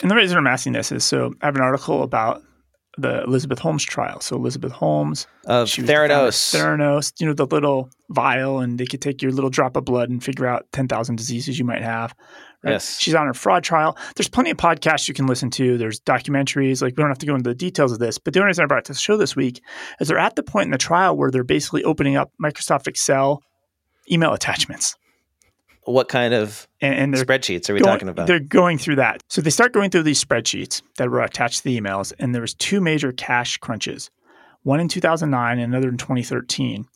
And 0.00 0.10
the 0.10 0.14
reason 0.14 0.38
I'm 0.38 0.46
asking 0.46 0.74
this 0.74 0.92
is 0.92 1.02
so 1.04 1.34
I 1.42 1.46
have 1.46 1.56
an 1.56 1.62
article 1.62 2.02
about 2.02 2.42
the 2.98 3.22
Elizabeth 3.22 3.58
Holmes 3.60 3.84
trial. 3.84 4.20
So 4.20 4.36
Elizabeth 4.36 4.72
Holmes, 4.72 5.26
Of 5.46 5.68
she 5.68 5.82
was 5.82 5.88
the 5.88 5.94
founder 5.94 6.14
of 6.14 6.34
Theranos. 6.34 6.54
Theranos, 6.54 7.12
you 7.20 7.26
know, 7.26 7.32
the 7.32 7.46
little 7.46 7.90
vial, 8.10 8.58
and 8.58 8.78
they 8.78 8.86
could 8.86 9.00
take 9.00 9.22
your 9.22 9.30
little 9.32 9.50
drop 9.50 9.76
of 9.76 9.84
blood 9.84 10.10
and 10.10 10.22
figure 10.22 10.46
out 10.46 10.66
10,000 10.72 11.16
diseases 11.16 11.58
you 11.58 11.64
might 11.64 11.82
have. 11.82 12.14
Right? 12.62 12.72
Yes. 12.72 12.98
She's 12.98 13.14
on 13.14 13.26
her 13.26 13.34
fraud 13.34 13.62
trial. 13.62 13.96
There's 14.16 14.28
plenty 14.28 14.50
of 14.50 14.56
podcasts 14.56 15.06
you 15.06 15.14
can 15.14 15.26
listen 15.26 15.48
to. 15.50 15.78
There's 15.78 16.00
documentaries. 16.00 16.82
Like, 16.82 16.96
we 16.96 17.02
don't 17.02 17.10
have 17.10 17.18
to 17.18 17.26
go 17.26 17.36
into 17.36 17.48
the 17.48 17.54
details 17.54 17.92
of 17.92 18.00
this. 18.00 18.18
But 18.18 18.34
the 18.34 18.40
only 18.40 18.48
reason 18.48 18.64
I 18.64 18.66
brought 18.66 18.80
it 18.80 18.86
to 18.86 18.92
the 18.92 18.98
show 18.98 19.16
this 19.16 19.36
week 19.36 19.62
is 20.00 20.08
they're 20.08 20.18
at 20.18 20.34
the 20.34 20.42
point 20.42 20.66
in 20.66 20.72
the 20.72 20.78
trial 20.78 21.16
where 21.16 21.30
they're 21.30 21.44
basically 21.44 21.84
opening 21.84 22.16
up 22.16 22.32
Microsoft 22.42 22.88
Excel 22.88 23.42
email 24.10 24.32
attachments. 24.32 24.96
What 25.92 26.08
kind 26.08 26.34
of 26.34 26.68
And, 26.80 26.94
and 26.94 27.14
spreadsheets 27.14 27.68
are 27.70 27.74
we 27.74 27.80
going- 27.80 27.92
talking 27.94 28.08
about? 28.08 28.26
They're 28.26 28.40
going 28.40 28.78
through 28.78 28.96
that. 28.96 29.22
So 29.28 29.40
they 29.40 29.50
start 29.50 29.72
going 29.72 29.90
through 29.90 30.02
these 30.04 30.22
spreadsheets 30.22 30.82
that 30.96 31.10
were 31.10 31.22
attached 31.22 31.58
to 31.58 31.64
the 31.64 31.80
emails, 31.80 32.12
and 32.18 32.34
there 32.34 32.42
was 32.42 32.54
two 32.54 32.80
major 32.80 33.10
cash 33.12 33.56
crunches, 33.58 34.10
one 34.62 34.80
in 34.80 34.88
2009 34.88 35.58
and 35.58 35.72
another 35.72 35.88
in 35.88 35.96
2013. 35.96 36.86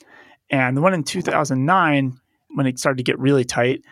And 0.51 0.77
the 0.77 0.81
one 0.83 0.93
in 0.95 1.03
2009, 1.05 2.19
when 2.55 2.67
it 2.67 2.79
started 2.79 2.99
to 2.99 3.03
get 3.03 3.19
really 3.19 3.45
tight, 3.45 3.83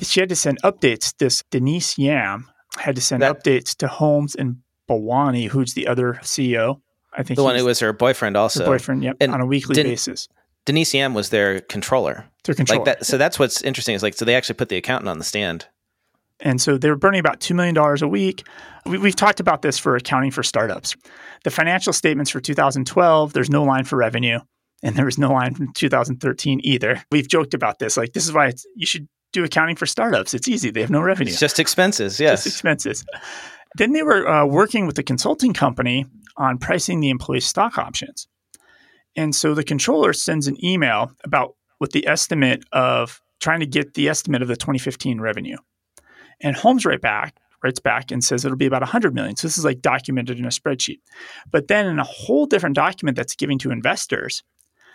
she 0.00 0.20
had 0.20 0.28
to 0.28 0.36
send 0.36 0.62
updates. 0.62 1.12
This 1.18 1.42
Danise 1.50 1.98
Yam 1.98 2.48
had 2.78 2.94
to 2.96 3.02
send 3.02 3.22
That- 3.22 3.42
updates 3.42 3.74
to 3.78 3.88
Holmes 3.88 4.34
and 4.34 4.58
Balwani, 4.88 5.48
who's 5.48 5.74
the 5.74 5.86
other 5.88 6.18
CEO. 6.22 6.80
I 7.12 7.24
think 7.24 7.36
The 7.36 7.42
one 7.42 7.56
who 7.56 7.64
was 7.64 7.80
her 7.80 7.92
boyfriend 7.92 8.36
also. 8.36 8.60
her 8.64 8.70
boyfriend. 8.70 9.02
Yep, 9.02 9.16
And 9.20 9.32
on 9.32 9.40
a 9.40 9.46
weekly 9.46 9.74
basis. 9.82 10.28
Danise 10.70 10.94
Yam 10.94 11.14
was 11.14 11.30
their 11.30 11.60
controller. 11.60 12.24
Their 12.44 12.54
controller. 12.54 12.84
Like 12.84 12.98
that. 12.98 13.06
So 13.06 13.18
that's 13.18 13.38
what's 13.38 13.62
interesting 13.62 13.94
is 13.94 14.02
like, 14.02 14.14
so 14.14 14.24
they 14.24 14.34
actually 14.34 14.54
put 14.54 14.68
the 14.68 14.76
accountant 14.76 15.08
on 15.08 15.18
the 15.18 15.24
stand. 15.24 15.66
And 16.40 16.60
so 16.60 16.78
they 16.78 16.88
were 16.88 16.96
burning 16.96 17.20
about 17.20 17.40
$2 17.40 17.54
million 17.54 17.76
a 17.76 18.08
week. 18.08 18.46
We, 18.86 18.98
we've 18.98 19.16
talked 19.16 19.40
about 19.40 19.62
this 19.62 19.78
for 19.78 19.96
accounting 19.96 20.30
for 20.30 20.42
startups. 20.42 20.96
The 21.44 21.50
financial 21.50 21.92
statements 21.92 22.30
for 22.30 22.40
2012, 22.40 23.32
there's 23.32 23.50
no 23.50 23.62
line 23.62 23.84
for 23.84 23.96
revenue, 23.96 24.40
and 24.82 24.96
there 24.96 25.04
was 25.04 25.18
no 25.18 25.32
line 25.32 25.54
from 25.54 25.72
2013 25.74 26.60
either. 26.62 27.02
We've 27.10 27.28
joked 27.28 27.52
about 27.52 27.78
this. 27.78 27.96
Like, 27.96 28.12
this 28.12 28.24
is 28.24 28.32
why 28.32 28.46
it's, 28.48 28.64
you 28.74 28.86
should 28.86 29.06
do 29.32 29.44
accounting 29.44 29.76
for 29.76 29.86
startups. 29.86 30.32
It's 30.34 30.48
easy, 30.48 30.70
they 30.70 30.80
have 30.80 30.90
no 30.90 31.02
revenue, 31.02 31.30
It's 31.30 31.40
just 31.40 31.58
expenses. 31.60 32.18
Yes. 32.18 32.44
just 32.44 32.54
expenses. 32.54 33.04
Then 33.76 33.92
they 33.92 34.02
were 34.02 34.26
uh, 34.26 34.46
working 34.46 34.86
with 34.86 34.98
a 34.98 35.02
consulting 35.02 35.52
company 35.52 36.06
on 36.36 36.58
pricing 36.58 37.00
the 37.00 37.10
employee 37.10 37.40
stock 37.40 37.76
options. 37.76 38.26
And 39.16 39.34
so 39.34 39.54
the 39.54 39.64
controller 39.64 40.12
sends 40.12 40.46
an 40.46 40.62
email 40.64 41.12
about 41.24 41.56
what 41.78 41.92
the 41.92 42.06
estimate 42.06 42.64
of 42.72 43.20
trying 43.40 43.60
to 43.60 43.66
get 43.66 43.94
the 43.94 44.08
estimate 44.08 44.42
of 44.42 44.48
the 44.48 44.56
2015 44.56 45.20
revenue. 45.20 45.56
And 46.40 46.56
Holmes 46.56 46.86
right 46.86 47.00
back 47.00 47.36
writes 47.62 47.80
back 47.80 48.10
and 48.10 48.24
says 48.24 48.44
it'll 48.44 48.56
be 48.56 48.66
about 48.66 48.82
100 48.82 49.14
million. 49.14 49.36
So 49.36 49.46
this 49.46 49.58
is 49.58 49.64
like 49.64 49.82
documented 49.82 50.38
in 50.38 50.44
a 50.44 50.48
spreadsheet. 50.48 51.00
But 51.50 51.68
then 51.68 51.86
in 51.86 51.98
a 51.98 52.04
whole 52.04 52.46
different 52.46 52.76
document 52.76 53.16
that's 53.16 53.36
giving 53.36 53.58
to 53.58 53.70
investors, 53.70 54.42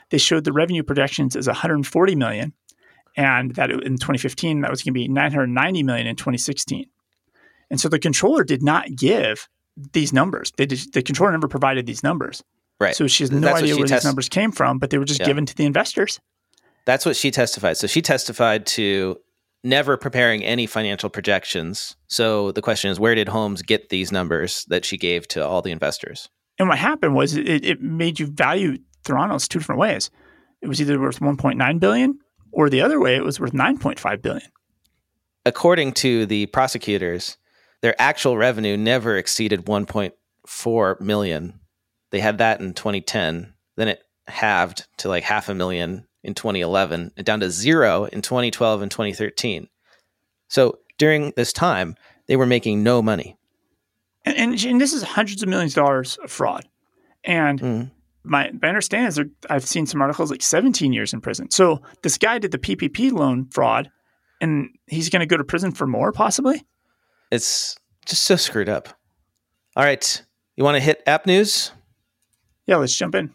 they 0.10 0.18
showed 0.18 0.44
the 0.44 0.54
revenue 0.54 0.84
projections 0.84 1.36
as 1.36 1.48
140 1.48 2.16
million 2.16 2.54
and 3.18 3.56
that 3.56 3.72
in 3.72 3.98
2015 3.98 4.62
that 4.62 4.72
was 4.72 4.84
going 4.84 4.94
to 4.94 5.00
be 5.00 5.08
990 5.08 5.84
million 5.84 6.08
in 6.08 6.16
2016. 6.16 6.86
And 7.70 7.80
so 7.80 7.90
the 7.90 8.00
controller 8.00 8.44
did 8.44 8.62
not 8.62 8.96
give 8.96 9.48
these 9.94 10.14
numbers. 10.14 10.52
Did, 10.52 10.72
the 10.94 11.02
controller 11.02 11.32
never 11.32 11.48
provided 11.48 11.86
these 11.86 12.04
numbers. 12.04 12.44
Right. 12.80 12.96
So 12.96 13.08
she 13.08 13.24
has 13.24 13.32
no 13.32 13.40
That's 13.40 13.62
idea 13.62 13.76
where 13.76 13.86
test- 13.86 14.04
these 14.04 14.10
numbers 14.10 14.30
came 14.30 14.52
from, 14.52 14.80
but 14.80 14.90
they 14.90 14.98
were 14.98 15.06
just 15.06 15.20
Yeah. 15.22 15.28
given 15.28 15.46
to 15.46 15.56
the 15.56 15.66
investors. 15.66 16.20
That's 16.86 17.06
what 17.06 17.16
she 17.16 17.32
testified. 17.32 17.78
So 17.78 17.88
she 17.88 18.02
testified 18.02 18.66
to 18.68 19.18
never 19.64 19.98
preparing 19.98 20.44
any 20.44 20.68
financial 20.68 21.10
projections. 21.10 21.96
So 22.08 22.52
the 22.52 22.62
question 22.62 22.92
is, 22.92 23.00
where 23.00 23.16
did 23.16 23.30
Holmes 23.30 23.62
get 23.64 23.90
these 23.90 24.12
numbers 24.12 24.66
that 24.70 24.86
she 24.86 24.98
gave 24.98 25.28
to 25.30 25.46
all 25.46 25.62
the 25.62 25.72
investors? 25.72 26.30
And 26.60 26.68
what 26.70 26.78
happened 26.78 27.16
was 27.16 27.36
it, 27.36 27.66
it 27.66 27.82
made 27.82 28.20
you 28.20 28.28
value 28.28 28.78
Theranos 29.04 29.48
two 29.48 29.60
different 29.60 29.80
ways. 29.80 30.12
It 30.62 30.68
was 30.68 30.80
either 30.80 31.00
worth 31.00 31.20
1.9 31.20 31.80
billion 31.80 32.20
or 32.52 32.70
the 32.70 32.82
other 32.82 33.00
way 33.00 33.16
it 33.16 33.24
was 33.24 33.40
worth 33.40 33.54
9.5 33.54 34.22
billion. 34.22 34.50
According 35.46 35.94
to 35.94 36.26
the 36.26 36.46
prosecutors, 36.48 37.38
their 37.82 37.96
actual 38.00 38.38
revenue 38.38 38.78
never 38.78 39.18
exceeded 39.18 39.66
1.4 39.66 41.02
million. 41.02 41.60
They 42.16 42.22
had 42.22 42.38
that 42.38 42.62
in 42.62 42.74
2010. 42.74 43.54
Then 43.76 43.90
it 43.90 44.02
halved 44.30 44.88
to 45.00 45.10
like 45.10 45.24
half 45.26 45.50
a 45.50 45.54
million 45.54 46.08
in 46.24 46.34
2011 46.34 47.12
and 47.18 47.26
down 47.26 47.42
to 47.42 47.50
zero 47.52 48.06
in 48.06 48.22
2012 48.22 48.82
and 48.82 48.90
2013. 48.90 49.68
So 50.48 50.80
during 50.98 51.34
this 51.36 51.52
time, 51.52 51.98
they 52.28 52.38
were 52.38 52.46
making 52.46 52.84
no 52.84 53.02
money. 53.02 53.36
And, 54.24 54.38
and, 54.38 54.64
and 54.64 54.80
this 54.80 54.94
is 54.94 55.04
hundreds 55.04 55.44
of 55.44 55.50
millions 55.50 55.74
of 55.74 55.84
dollars 55.84 56.18
of 56.24 56.32
fraud. 56.32 56.66
And 57.26 57.60
Mhm. 57.60 57.92
my, 58.24 58.50
my 58.62 58.70
understanding 58.70 59.10
is 59.10 59.16
there, 59.16 59.26
I've 59.50 59.66
seen 59.66 59.86
some 59.86 60.02
articles 60.02 60.32
like 60.32 60.42
17 60.42 60.94
years 60.94 61.12
in 61.12 61.20
prison. 61.20 61.52
So 61.52 61.82
this 62.02 62.18
guy 62.18 62.40
did 62.40 62.52
the 62.52 62.58
PPP 62.58 63.12
loan 63.12 63.50
fraud 63.52 63.92
and 64.40 64.70
he's 64.88 65.10
going 65.10 65.20
to 65.20 65.26
go 65.26 65.36
to 65.36 65.44
prison 65.44 65.74
for 65.74 65.86
more 65.86 66.14
possibly. 66.14 66.66
It's 67.30 67.76
just 68.06 68.24
so 68.24 68.38
screwed 68.38 68.70
up. 68.70 68.88
All 69.76 69.84
right. 69.84 70.22
You 70.56 70.64
want 70.64 70.76
to 70.76 70.82
hit 70.82 71.04
app 71.06 71.26
news? 71.26 71.74
Yeah, 72.68 72.78
let's 72.78 72.96
jump 72.96 73.16
in. 73.16 73.32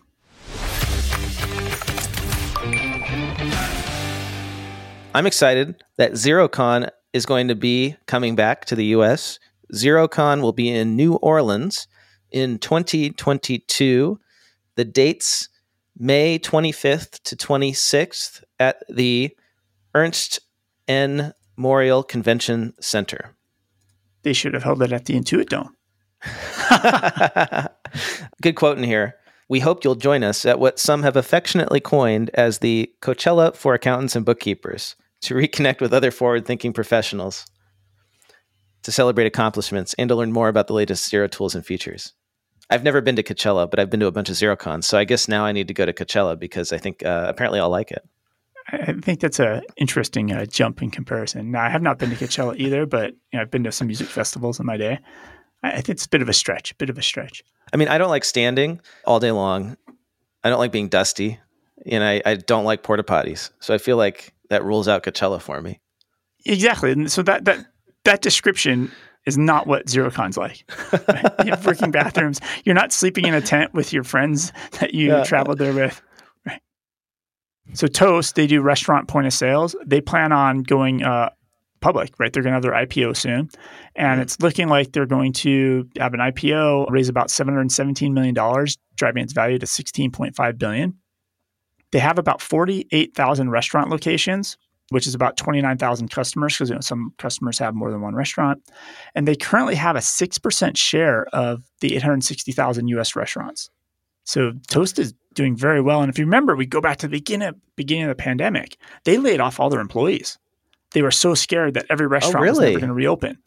I'm 5.15 5.27
excited 5.27 5.83
that 5.99 6.13
XeroCon 6.13 6.91
is 7.13 7.27
going 7.27 7.49
to 7.49 7.55
be 7.55 7.97
coming 8.07 8.37
back 8.37 8.65
to 8.67 8.77
the 8.77 8.87
US. 8.87 9.39
XeroCon 9.73 10.41
will 10.43 10.53
be 10.53 10.69
in 10.69 10.97
New 10.97 11.15
Orleans 11.15 11.87
in 12.31 12.59
2022. 12.59 14.19
The 14.77 14.85
dates 14.85 15.49
May 15.97 16.39
25th 16.39 17.23
to 17.25 17.37
26th 17.37 18.43
at 18.59 18.83
the 18.89 19.37
Ernest 19.95 20.41
N. 20.89 21.35
Morial 21.59 22.07
Convention 22.07 22.73
Center. 22.81 23.37
They 24.23 24.33
should 24.33 24.55
have 24.55 24.63
held 24.63 24.83
it 24.83 24.93
at 24.93 25.05
the 25.05 25.15
Intuit 25.15 25.49
Dome. 25.49 25.75
Good 28.43 28.55
quote 28.55 28.79
in 28.79 28.85
here. 28.85 29.17
We 29.51 29.59
hope 29.59 29.83
you'll 29.83 29.97
join 29.97 30.23
us 30.23 30.47
at 30.47 30.61
what 30.61 30.79
some 30.79 31.03
have 31.03 31.17
affectionately 31.17 31.81
coined 31.81 32.31
as 32.35 32.59
the 32.59 32.89
Coachella 33.03 33.53
for 33.57 33.75
accountants 33.75 34.15
and 34.15 34.25
bookkeepers 34.25 34.95
to 35.23 35.35
reconnect 35.35 35.81
with 35.81 35.93
other 35.93 36.13
forward 36.13 36.47
thinking 36.47 36.73
professionals, 36.73 37.47
to 38.85 38.93
celebrate 38.93 39.27
accomplishments, 39.27 39.93
and 39.99 40.09
to 40.09 40.15
learn 40.15 40.31
more 40.31 40.49
about 40.49 40.69
the 40.69 40.73
latest 40.73 41.13
Xero 41.13 41.29
tools 41.29 41.57
and 41.57 41.67
features. 41.67 42.13
I've 42.71 42.85
never 42.85 43.01
been 43.01 43.17
to 43.17 43.25
Coachella, 43.25 43.69
but 43.69 43.81
I've 43.81 43.91
been 43.91 43.99
to 43.99 44.07
a 44.07 44.13
bunch 44.13 44.29
of 44.29 44.37
XeroCons. 44.37 44.85
So 44.85 44.97
I 44.97 45.03
guess 45.03 45.27
now 45.27 45.45
I 45.45 45.51
need 45.51 45.67
to 45.67 45.75
go 45.75 45.85
to 45.85 45.93
Coachella 45.93 46.39
because 46.39 46.73
I 46.73 46.79
think 46.79 47.05
uh, 47.05 47.27
apparently 47.29 47.59
I'll 47.59 47.71
like 47.71 47.91
it. 47.91 48.09
I 48.69 48.93
think 49.03 49.19
that's 49.19 49.41
a 49.41 49.63
interesting 49.77 50.31
uh, 50.31 50.47
jump 50.47 50.81
in 50.81 50.93
comparison. 50.93 51.51
Now, 51.51 51.65
I 51.65 51.71
have 51.71 51.83
not 51.83 51.99
been 51.99 52.11
to 52.11 52.17
Coachella 52.17 52.57
either, 52.57 52.87
but 52.87 53.15
you 53.33 53.37
know, 53.37 53.41
I've 53.41 53.51
been 53.51 53.65
to 53.65 53.73
some 53.73 53.89
music 53.89 54.07
festivals 54.07 54.61
in 54.61 54.67
my 54.67 54.77
day. 54.77 55.01
I, 55.63 55.73
think 55.77 55.91
it's 55.91 56.07
a 56.07 56.09
bit 56.09 56.23
of 56.23 56.29
a 56.29 56.33
stretch, 56.33 56.71
A 56.73 56.75
bit 56.77 56.91
of 56.91 56.99
a 56.99 57.03
stretch. 57.03 57.43
I 57.73 57.77
mean, 57.77 57.89
I 57.89 57.99
don't 57.99 58.09
like 58.11 58.25
standing 58.25 58.81
all 59.05 59.21
day 59.21 59.31
long. 59.31 59.77
I 60.43 60.49
don't 60.51 60.59
like 60.59 60.73
being 60.73 60.89
dusty. 60.89 61.39
And 61.87 62.03
I, 62.05 62.21
I 62.27 62.35
don't 62.35 62.65
like 62.65 62.83
porta 62.83 63.03
potties. 63.03 63.51
So 63.61 63.73
I 63.75 63.79
feel 63.79 63.97
like 63.97 64.35
that 64.51 64.65
rules 64.65 64.89
out 64.89 65.03
Coachella 65.03 65.41
for 65.41 65.61
me. 65.63 65.81
Exactly. 66.47 66.93
And 66.93 67.11
so 67.11 67.23
that 67.23 67.45
that 67.45 67.67
that 68.05 68.23
description 68.23 68.91
is 69.27 69.37
not 69.39 69.67
what 69.67 69.87
XeroCon's 69.87 70.37
like. 70.37 70.65
Right? 71.09 71.25
You 71.45 71.51
have 71.51 71.65
working 71.67 71.91
bathrooms. 71.91 72.41
You're 72.65 72.75
not 72.75 72.93
sleeping 72.93 73.27
in 73.27 73.35
a 73.35 73.41
tent 73.41 73.73
with 73.75 73.93
your 73.93 74.05
friends 74.05 74.53
that 74.81 74.95
you 74.95 75.09
Yeah. 75.09 75.25
traveled 75.25 75.59
there 75.59 75.73
with. 75.75 76.01
Right. 76.47 76.61
So 77.75 77.87
Toast, 77.87 78.35
they 78.35 78.47
do 78.47 78.61
restaurant 78.63 79.09
point 79.09 79.27
of 79.27 79.33
sales. 79.35 79.77
They 79.85 80.01
plan 80.01 80.33
on 80.33 80.63
going 80.63 81.03
uh, 81.03 81.31
public, 81.81 82.13
right? 82.19 82.33
They're 82.33 82.43
going 82.43 82.53
to 82.53 82.57
have 82.57 82.63
their 82.63 82.87
IPO 82.87 83.17
soon. 83.17 83.51
And 83.97 84.13
mm-hmm. 84.15 84.21
it's 84.21 84.41
looking 84.41 84.69
like 84.69 84.93
they're 84.93 85.07
going 85.07 85.33
to 85.35 85.89
have 85.99 86.15
an 86.15 86.21
IPO, 86.21 86.91
raise 86.91 87.09
about 87.09 87.29
$717 87.29 88.13
million, 88.13 88.35
driving 88.97 89.23
its 89.23 89.33
value 89.33 89.59
to 89.59 89.67
16.5 89.67 90.59
billion. 90.59 90.95
They 91.93 91.99
have 91.99 92.19
about 92.19 92.41
48,000 92.41 93.51
restaurant 93.51 93.91
locations, 93.91 94.57
which 94.91 95.07
is 95.07 95.15
about 95.15 95.37
29,000 95.37 96.09
customers 96.09 96.55
because 96.55 96.69
you 96.69 96.75
know, 96.77 96.81
some 96.81 97.15
customers 97.19 97.59
have 97.59 97.75
more 97.75 97.91
than 97.91 98.01
one 98.01 98.15
restaurant. 98.15 98.63
And 99.15 99.27
they 99.27 99.37
currently 99.37 99.75
have 99.75 99.97
a 99.97 100.01
6% 100.01 100.77
share 100.77 101.27
of 101.33 101.65
the 101.81 101.97
860,000 101.97 102.89
US 102.89 103.17
restaurants. 103.17 103.71
So 104.25 104.53
Toast 104.69 104.99
is 104.99 105.15
doing 105.35 105.57
very 105.57 105.81
well. 105.81 106.03
And 106.03 106.11
if 106.11 106.19
you 106.19 106.25
remember, 106.25 106.55
we 106.55 106.67
go 106.67 106.81
back 106.81 106.99
to 106.99 107.07
the 107.07 107.13
beginning, 107.13 107.61
beginning 107.77 108.05
of 108.05 108.11
the 108.11 108.23
pandemic, 108.23 108.77
they 109.05 109.19
laid 109.19 109.41
off 109.41 109.59
all 109.59 109.71
their 109.71 109.81
employees. 109.81 110.39
They 110.93 111.03
were 111.03 111.11
so 111.11 111.35
scared 111.35 111.75
that 111.75 111.87
every 111.89 112.07
restaurant 112.07 112.41
was 112.41 112.59
really? 112.59 112.71
never 112.71 112.81
going 112.81 112.89
to 112.89 112.95
reopen. 112.95 113.39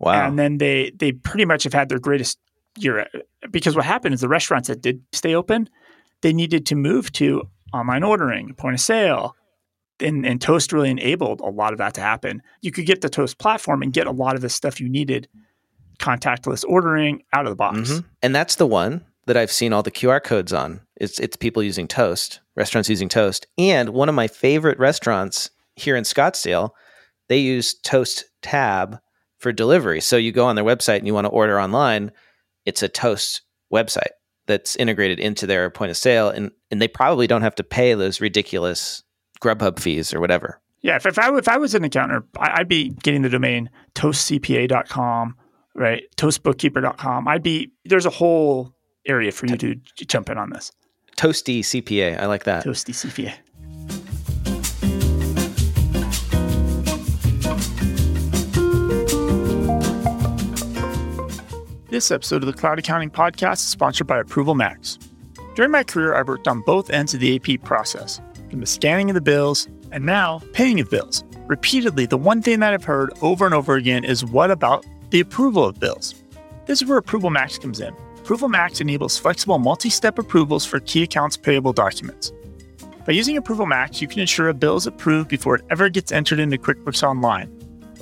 Wow. 0.00 0.26
And 0.26 0.38
then 0.38 0.58
they 0.58 0.92
they 0.96 1.12
pretty 1.12 1.44
much 1.44 1.64
have 1.64 1.72
had 1.74 1.88
their 1.88 1.98
greatest 1.98 2.38
year 2.76 3.06
because 3.50 3.74
what 3.76 3.84
happened 3.84 4.14
is 4.14 4.20
the 4.20 4.28
restaurants 4.28 4.68
that 4.68 4.80
did 4.80 5.02
stay 5.12 5.34
open, 5.34 5.68
they 6.22 6.32
needed 6.32 6.66
to 6.66 6.74
move 6.74 7.12
to 7.12 7.48
online 7.72 8.02
ordering, 8.02 8.54
point 8.54 8.74
of 8.74 8.80
sale. 8.80 9.34
And, 10.00 10.24
and 10.24 10.40
Toast 10.40 10.72
really 10.72 10.90
enabled 10.90 11.40
a 11.40 11.48
lot 11.48 11.72
of 11.72 11.78
that 11.78 11.94
to 11.94 12.00
happen. 12.00 12.40
You 12.62 12.70
could 12.70 12.86
get 12.86 13.00
the 13.00 13.08
Toast 13.08 13.38
platform 13.38 13.82
and 13.82 13.92
get 13.92 14.06
a 14.06 14.12
lot 14.12 14.36
of 14.36 14.42
the 14.42 14.48
stuff 14.48 14.80
you 14.80 14.88
needed, 14.88 15.26
contactless 15.98 16.64
ordering 16.68 17.24
out 17.32 17.46
of 17.46 17.50
the 17.50 17.56
box. 17.56 17.90
Mhm. 17.90 18.04
And 18.22 18.34
that's 18.34 18.54
the 18.54 18.66
one 18.66 19.04
that 19.26 19.36
I've 19.36 19.50
seen 19.50 19.72
all 19.72 19.82
the 19.82 19.90
QR 19.90 20.22
codes 20.22 20.52
on. 20.52 20.80
It's 20.96 21.18
it's 21.18 21.36
people 21.36 21.62
using 21.64 21.88
Toast, 21.88 22.40
restaurants 22.54 22.88
using 22.88 23.08
Toast. 23.08 23.46
And 23.58 23.90
one 23.90 24.08
of 24.08 24.14
my 24.14 24.28
favorite 24.28 24.78
restaurants 24.78 25.50
here 25.74 25.96
in 25.96 26.04
Scottsdale, 26.04 26.70
they 27.28 27.38
use 27.38 27.74
Toast 27.74 28.24
Tab 28.42 28.98
for 29.38 29.52
delivery. 29.52 30.00
So 30.00 30.16
you 30.16 30.32
go 30.32 30.46
on 30.46 30.56
their 30.56 30.64
website 30.64 30.98
and 30.98 31.06
you 31.06 31.14
want 31.14 31.26
to 31.26 31.30
order 31.30 31.60
online, 31.60 32.10
it's 32.64 32.82
a 32.82 32.88
Toast 32.88 33.42
website 33.72 34.12
that's 34.46 34.76
integrated 34.76 35.20
into 35.20 35.46
their 35.46 35.70
point 35.70 35.90
of 35.90 35.96
sale 35.96 36.30
and 36.30 36.50
and 36.70 36.82
they 36.82 36.88
probably 36.88 37.26
don't 37.26 37.42
have 37.42 37.54
to 37.54 37.64
pay 37.64 37.94
those 37.94 38.20
ridiculous 38.20 39.02
Grubhub 39.40 39.78
fees 39.78 40.12
or 40.12 40.20
whatever. 40.20 40.60
Yeah, 40.80 40.96
if, 40.96 41.06
if 41.06 41.18
I 41.18 41.36
if 41.36 41.48
I 41.48 41.56
was 41.58 41.74
an 41.74 41.84
accountant, 41.84 42.24
I'd 42.38 42.68
be 42.68 42.90
getting 43.02 43.22
the 43.22 43.28
domain 43.28 43.70
toastcpa.com, 43.94 45.36
right? 45.74 46.04
Toastbookkeeper.com. 46.16 47.28
I'd 47.28 47.42
be 47.42 47.70
there's 47.84 48.06
a 48.06 48.10
whole 48.10 48.74
area 49.06 49.32
for 49.32 49.46
you 49.46 49.56
to 49.56 49.74
jump 50.06 50.30
in 50.30 50.38
on 50.38 50.50
this. 50.50 50.70
Toasty 51.16 51.60
CPA. 51.60 52.20
I 52.20 52.26
like 52.26 52.44
that. 52.44 52.64
Toasty 52.64 52.94
CPA. 52.94 53.34
This 61.98 62.12
episode 62.12 62.44
of 62.44 62.46
the 62.46 62.52
Cloud 62.52 62.78
Accounting 62.78 63.10
Podcast 63.10 63.54
is 63.54 63.62
sponsored 63.62 64.06
by 64.06 64.20
Approval 64.20 64.54
Max. 64.54 65.00
During 65.56 65.72
my 65.72 65.82
career, 65.82 66.14
I've 66.14 66.28
worked 66.28 66.46
on 66.46 66.60
both 66.60 66.90
ends 66.90 67.12
of 67.12 67.18
the 67.18 67.34
AP 67.34 67.64
process, 67.64 68.20
from 68.48 68.60
the 68.60 68.66
scanning 68.66 69.10
of 69.10 69.14
the 69.14 69.20
bills 69.20 69.66
and 69.90 70.06
now 70.06 70.40
paying 70.52 70.78
of 70.78 70.88
bills. 70.88 71.24
Repeatedly, 71.48 72.06
the 72.06 72.16
one 72.16 72.40
thing 72.40 72.60
that 72.60 72.72
I've 72.72 72.84
heard 72.84 73.12
over 73.20 73.46
and 73.46 73.52
over 73.52 73.74
again 73.74 74.04
is 74.04 74.24
what 74.24 74.52
about 74.52 74.86
the 75.10 75.18
approval 75.18 75.64
of 75.64 75.80
bills? 75.80 76.14
This 76.66 76.80
is 76.80 76.88
where 76.88 76.98
Approval 76.98 77.30
Max 77.30 77.58
comes 77.58 77.80
in. 77.80 77.92
Approval 78.18 78.48
Max 78.48 78.80
enables 78.80 79.18
flexible 79.18 79.58
multi 79.58 79.90
step 79.90 80.20
approvals 80.20 80.64
for 80.64 80.78
key 80.78 81.02
accounts 81.02 81.36
payable 81.36 81.72
documents. 81.72 82.32
By 83.06 83.12
using 83.12 83.36
Approval 83.36 83.66
Max, 83.66 84.00
you 84.00 84.06
can 84.06 84.20
ensure 84.20 84.50
a 84.50 84.54
bill 84.54 84.76
is 84.76 84.86
approved 84.86 85.28
before 85.28 85.56
it 85.56 85.64
ever 85.68 85.88
gets 85.88 86.12
entered 86.12 86.38
into 86.38 86.58
QuickBooks 86.58 87.02
Online. 87.02 87.57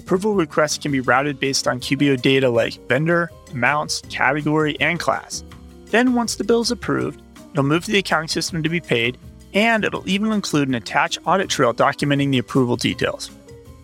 Approval 0.07 0.37
requests 0.37 0.79
can 0.79 0.93
be 0.93 1.01
routed 1.01 1.41
based 1.41 1.67
on 1.67 1.81
QBO 1.81 2.23
data 2.23 2.49
like 2.49 2.75
vendor, 2.87 3.29
amounts, 3.51 4.03
category, 4.03 4.77
and 4.79 5.01
class. 5.01 5.43
Then, 5.87 6.15
once 6.15 6.37
the 6.37 6.45
bill 6.45 6.61
is 6.61 6.71
approved, 6.71 7.21
it'll 7.51 7.65
move 7.65 7.87
to 7.87 7.91
the 7.91 7.99
accounting 7.99 8.29
system 8.29 8.63
to 8.63 8.69
be 8.69 8.79
paid, 8.79 9.19
and 9.53 9.85
it'll 9.85 10.09
even 10.09 10.31
include 10.31 10.69
an 10.69 10.77
attached 10.77 11.19
audit 11.27 11.49
trail 11.49 11.75
documenting 11.75 12.31
the 12.31 12.39
approval 12.39 12.77
details. 12.77 13.33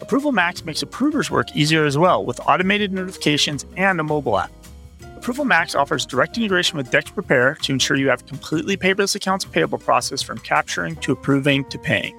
Approval 0.01 0.31
Max 0.31 0.65
makes 0.65 0.81
approvers 0.81 1.29
work 1.29 1.49
easier 1.57 1.87
as 1.87 1.99
well 1.99 2.25
with 2.25 2.39
automated 2.47 2.93
notifications 2.93 3.67
and 3.77 3.99
a 3.99 4.05
mobile 4.05 4.39
app. 4.39 4.53
Approval 5.17 5.45
Max 5.45 5.75
offers 5.75 6.07
direct 6.07 6.39
integration 6.39 6.77
with 6.77 6.89
Dext 6.93 7.13
Prepare 7.15 7.57
to 7.63 7.73
ensure 7.73 7.97
you 7.97 8.11
have 8.11 8.27
completely 8.27 8.77
paperless 8.77 9.17
accounts 9.17 9.45
payable 9.45 9.79
process 9.79 10.23
from 10.23 10.39
capturing 10.39 10.95
to 10.97 11.11
approving 11.11 11.65
to 11.65 11.81
paying. 11.81 12.17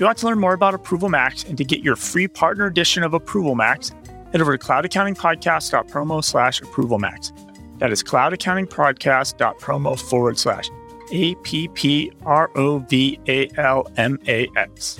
You 0.00 0.06
want 0.06 0.16
to 0.18 0.26
learn 0.26 0.38
more 0.38 0.54
about 0.54 0.72
Approval 0.72 1.10
Max 1.10 1.44
and 1.44 1.58
to 1.58 1.64
get 1.64 1.84
your 1.84 1.94
free 1.94 2.26
partner 2.26 2.64
edition 2.64 3.02
of 3.02 3.12
Approval 3.12 3.54
Max, 3.54 3.90
head 4.32 4.40
over 4.40 4.56
to 4.56 4.66
cloudaccountingpodcast.promo 4.66 6.24
slash 6.24 6.62
approval 6.62 6.98
max. 6.98 7.34
That 7.80 7.92
is 7.92 8.02
cloudaccountingpodcast.promo 8.02 10.00
forward 10.00 10.38
slash 10.38 10.70
A 11.12 11.34
P 11.34 11.68
P 11.68 12.12
R 12.24 12.50
O 12.56 12.78
V 12.78 13.20
A 13.28 13.50
L 13.58 13.92
M 13.98 14.18
A 14.26 14.48
X. 14.56 14.94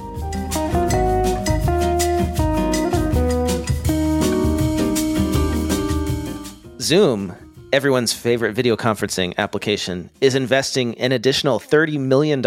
Zoom, 6.79 7.35
everyone's 7.73 8.13
favorite 8.13 8.53
video 8.53 8.77
conferencing 8.77 9.35
application, 9.39 10.11
is 10.21 10.35
investing 10.35 10.95
an 10.99 11.13
additional 11.13 11.59
$30 11.59 11.99
million 11.99 12.45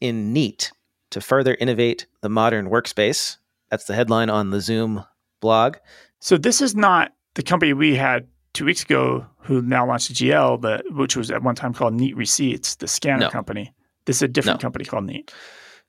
in 0.00 0.32
Neat 0.32 0.72
to 1.10 1.20
further 1.20 1.56
innovate 1.60 2.06
the 2.20 2.28
modern 2.28 2.68
workspace. 2.70 3.36
That's 3.70 3.84
the 3.84 3.94
headline 3.94 4.30
on 4.30 4.50
the 4.50 4.60
Zoom 4.60 5.04
blog. 5.40 5.76
So 6.20 6.36
this 6.36 6.60
is 6.60 6.74
not 6.74 7.12
the 7.34 7.42
company 7.42 7.72
we 7.72 7.94
had 7.96 8.26
two 8.52 8.64
weeks 8.64 8.82
ago 8.82 9.24
who 9.38 9.62
now 9.62 9.86
launched 9.86 10.12
GL, 10.12 10.60
but 10.60 10.84
which 10.92 11.16
was 11.16 11.30
at 11.30 11.42
one 11.42 11.54
time 11.54 11.72
called 11.72 11.94
Neat 11.94 12.16
Receipts, 12.16 12.76
the 12.76 12.88
scanner 12.88 13.20
No. 13.26 13.30
company. 13.30 13.72
This 14.06 14.16
is 14.16 14.22
a 14.22 14.28
different 14.28 14.60
No. 14.60 14.62
company 14.62 14.84
called 14.84 15.04
Neat. 15.04 15.32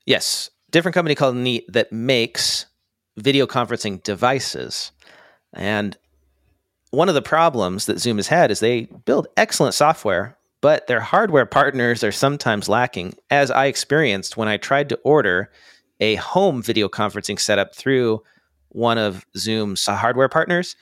Yes, 0.06 0.50
different 0.70 0.94
company 0.94 1.14
called 1.14 1.36
Neat 1.36 1.64
that 1.72 1.92
makes 1.92 2.66
video 3.16 3.46
conferencing 3.46 4.02
devices. 4.02 4.92
And 5.52 5.96
one 6.90 7.08
of 7.08 7.14
the 7.14 7.22
problems 7.22 7.86
that 7.86 7.98
Zoom 7.98 8.16
has 8.16 8.28
had 8.28 8.50
is 8.50 8.60
they 8.60 8.82
build 9.04 9.26
excellent 9.36 9.74
software, 9.74 10.36
but 10.62 10.86
their 10.86 11.00
hardware 11.00 11.44
partners 11.44 12.02
are 12.02 12.12
sometimes 12.12 12.68
lacking, 12.68 13.14
as 13.30 13.50
I 13.50 13.66
experienced 13.66 14.36
when 14.38 14.48
I 14.48 14.56
tried 14.56 14.88
to 14.88 14.98
order 15.04 15.50
a 16.00 16.14
home 16.14 16.62
video 16.62 16.88
conferencing 16.88 17.38
setup 17.38 17.74
through 17.74 18.22
one 18.70 18.96
of 18.96 19.26
Zoom's 19.36 19.84
hardware 19.84 20.28
partners. 20.28 20.76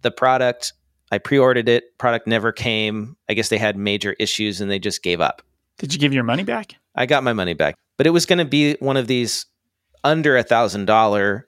The 0.00 0.10
product, 0.10 0.72
I 1.12 1.18
pre 1.18 1.38
ordered 1.38 1.68
it, 1.68 1.96
product 1.98 2.26
never 2.26 2.50
came. 2.50 3.16
I 3.28 3.34
guess 3.34 3.50
they 3.50 3.58
had 3.58 3.76
major 3.76 4.16
issues 4.18 4.60
and 4.60 4.70
they 4.70 4.78
just 4.78 5.02
gave 5.02 5.20
up. 5.20 5.42
Did 5.78 5.92
you 5.92 6.00
give 6.00 6.14
your 6.14 6.24
money 6.24 6.42
back? 6.42 6.74
I 6.94 7.06
got 7.06 7.22
my 7.22 7.34
money 7.34 7.54
back, 7.54 7.76
but 7.98 8.06
it 8.06 8.10
was 8.10 8.26
going 8.26 8.38
to 8.38 8.46
be 8.46 8.74
one 8.80 8.96
of 8.96 9.06
these 9.06 9.46
under 10.02 10.36
a 10.36 10.42
thousand 10.42 10.86
dollar 10.86 11.46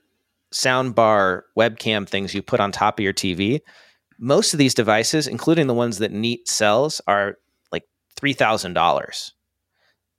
soundbar 0.52 1.42
webcam 1.58 2.06
things 2.06 2.34
you 2.34 2.42
put 2.42 2.60
on 2.60 2.70
top 2.70 2.98
of 2.98 3.02
your 3.02 3.14
TV. 3.14 3.60
Most 4.18 4.52
of 4.52 4.58
these 4.58 4.74
devices, 4.74 5.26
including 5.26 5.68
the 5.68 5.74
ones 5.74 5.98
that 5.98 6.12
Neat 6.12 6.48
sells, 6.48 7.00
are 7.06 7.36
like 8.18 8.20
three 8.20 8.32
thousand 8.32 8.74
dollars. 8.74 9.32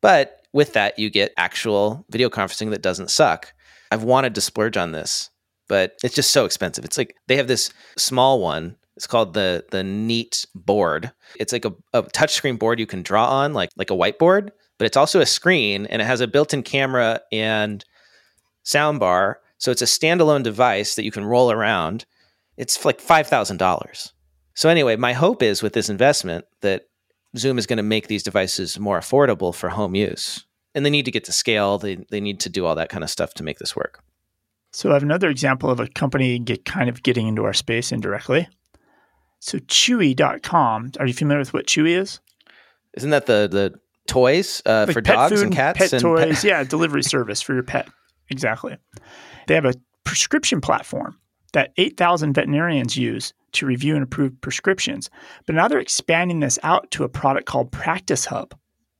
But 0.01 0.41
with 0.53 0.73
that, 0.73 0.97
you 0.97 1.09
get 1.09 1.33
actual 1.37 2.05
video 2.09 2.29
conferencing 2.29 2.69
that 2.71 2.81
doesn't 2.81 3.11
suck. 3.11 3.53
I've 3.91 4.03
wanted 4.03 4.35
to 4.35 4.41
splurge 4.41 4.77
on 4.77 4.91
this, 4.91 5.29
but 5.67 5.97
it's 6.03 6.15
just 6.15 6.31
so 6.31 6.45
expensive. 6.45 6.85
It's 6.85 6.97
like 6.97 7.15
they 7.27 7.35
have 7.35 7.47
this 7.47 7.71
small 7.97 8.39
one. 8.39 8.75
It's 8.95 9.07
called 9.07 9.33
the 9.33 9.65
the 9.71 9.83
Neat 9.83 10.45
board. 10.55 11.11
It's 11.39 11.53
like 11.53 11.65
a, 11.65 11.73
a 11.93 12.03
touchscreen 12.03 12.59
board 12.59 12.79
you 12.79 12.87
can 12.87 13.01
draw 13.01 13.27
on, 13.27 13.53
like 13.53 13.69
like 13.77 13.91
a 13.91 13.95
whiteboard, 13.95 14.49
but 14.77 14.85
it's 14.85 14.97
also 14.97 15.21
a 15.21 15.25
screen 15.25 15.85
and 15.87 16.01
it 16.01 16.05
has 16.05 16.21
a 16.21 16.27
built-in 16.27 16.63
camera 16.63 17.21
and 17.31 17.83
soundbar. 18.65 19.35
So 19.57 19.71
it's 19.71 19.81
a 19.81 19.85
standalone 19.85 20.43
device 20.43 20.95
that 20.95 21.03
you 21.03 21.11
can 21.11 21.25
roll 21.25 21.51
around. 21.51 22.05
It's 22.57 22.85
like 22.85 23.01
five 23.01 23.27
thousand 23.27 23.57
dollars. 23.57 24.13
So 24.55 24.69
anyway, 24.69 24.97
my 24.97 25.13
hope 25.13 25.41
is 25.41 25.63
with 25.63 25.73
this 25.73 25.89
investment 25.89 26.45
that 26.61 26.88
Zoom 27.37 27.57
is 27.57 27.67
going 27.67 27.77
to 27.77 27.83
make 27.83 28.07
these 28.07 28.23
devices 28.23 28.79
more 28.79 28.99
affordable 28.99 29.53
for 29.53 29.69
home 29.69 29.95
use. 29.95 30.45
And 30.75 30.85
they 30.85 30.89
need 30.89 31.05
to 31.05 31.11
get 31.11 31.23
to 31.25 31.31
scale. 31.31 31.77
They 31.77 31.95
they 32.09 32.21
need 32.21 32.39
to 32.41 32.49
do 32.49 32.65
all 32.65 32.75
that 32.75 32.89
kind 32.89 33.03
of 33.03 33.09
stuff 33.09 33.33
to 33.35 33.43
make 33.43 33.59
this 33.59 33.75
work. 33.75 34.03
So 34.71 34.91
I 34.91 34.93
have 34.93 35.03
another 35.03 35.29
example 35.29 35.69
of 35.69 35.79
a 35.79 35.87
company 35.87 36.37
get 36.39 36.63
kind 36.65 36.89
of 36.89 37.01
getting 37.01 37.27
into 37.27 37.43
our 37.43 37.53
space 37.53 37.91
indirectly. 37.91 38.47
So 39.39 39.57
Chewy.com, 39.57 40.91
are 40.99 41.07
you 41.07 41.13
familiar 41.13 41.39
with 41.39 41.53
what 41.53 41.65
Chewy 41.65 41.99
is? 41.99 42.19
Isn't 42.93 43.09
that 43.09 43.25
the 43.25 43.47
the 43.51 43.79
toys 44.07 44.61
uh, 44.65 44.85
Like 44.87 44.93
for 44.93 45.01
pet 45.01 45.15
dogs 45.15 45.33
food, 45.33 45.43
and 45.43 45.53
cats 45.53 45.79
pet 45.79 45.93
and 45.93 46.01
toys, 46.01 46.43
yeah, 46.43 46.63
delivery 46.63 47.03
service 47.15 47.41
for 47.41 47.53
your 47.53 47.63
pet. 47.63 47.87
Exactly. 48.29 48.77
They 49.47 49.55
have 49.55 49.65
a 49.65 49.73
prescription 50.03 50.61
platform 50.61 51.17
that 51.53 51.71
8,000 51.77 52.33
veterinarians 52.33 52.97
use 52.97 53.33
to 53.53 53.65
review 53.65 53.95
and 53.95 54.03
approve 54.03 54.39
prescriptions. 54.41 55.09
But 55.45 55.55
now 55.55 55.67
they're 55.67 55.79
expanding 55.79 56.39
this 56.39 56.59
out 56.63 56.89
to 56.91 57.03
a 57.03 57.09
product 57.09 57.45
called 57.45 57.71
Practice 57.71 58.25
Hub. 58.25 58.53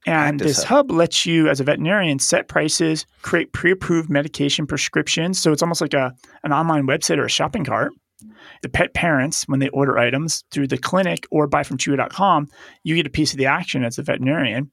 And 0.05 0.39
Practice 0.39 0.57
this 0.57 0.65
Hub. 0.65 0.89
hub 0.89 0.97
lets 0.97 1.25
you, 1.25 1.49
as 1.49 1.59
a 1.59 1.63
veterinarian, 1.63 2.19
set 2.19 2.47
prices, 2.47 3.05
create 3.21 3.53
pre-approved 3.53 4.09
medication 4.09 4.65
prescriptions. 4.65 5.39
So 5.39 5.51
it's 5.51 5.61
almost 5.61 5.81
like 5.81 5.93
a 5.93 6.13
an 6.43 6.53
online 6.53 6.87
website 6.87 7.17
or 7.17 7.25
a 7.25 7.29
shopping 7.29 7.65
cart. 7.65 7.91
The 8.63 8.69
pet 8.69 8.93
parents, 8.93 9.47
when 9.47 9.59
they 9.59 9.69
order 9.69 9.97
items 9.97 10.43
through 10.51 10.67
the 10.67 10.77
clinic 10.77 11.25
or 11.31 11.47
buy 11.47 11.63
from 11.63 11.77
Chewy.com, 11.77 12.47
you 12.83 12.95
get 12.95 13.07
a 13.07 13.11
piece 13.11 13.31
of 13.31 13.37
the 13.37 13.45
action 13.45 13.83
as 13.83 13.97
a 13.97 14.03
veterinarian. 14.03 14.71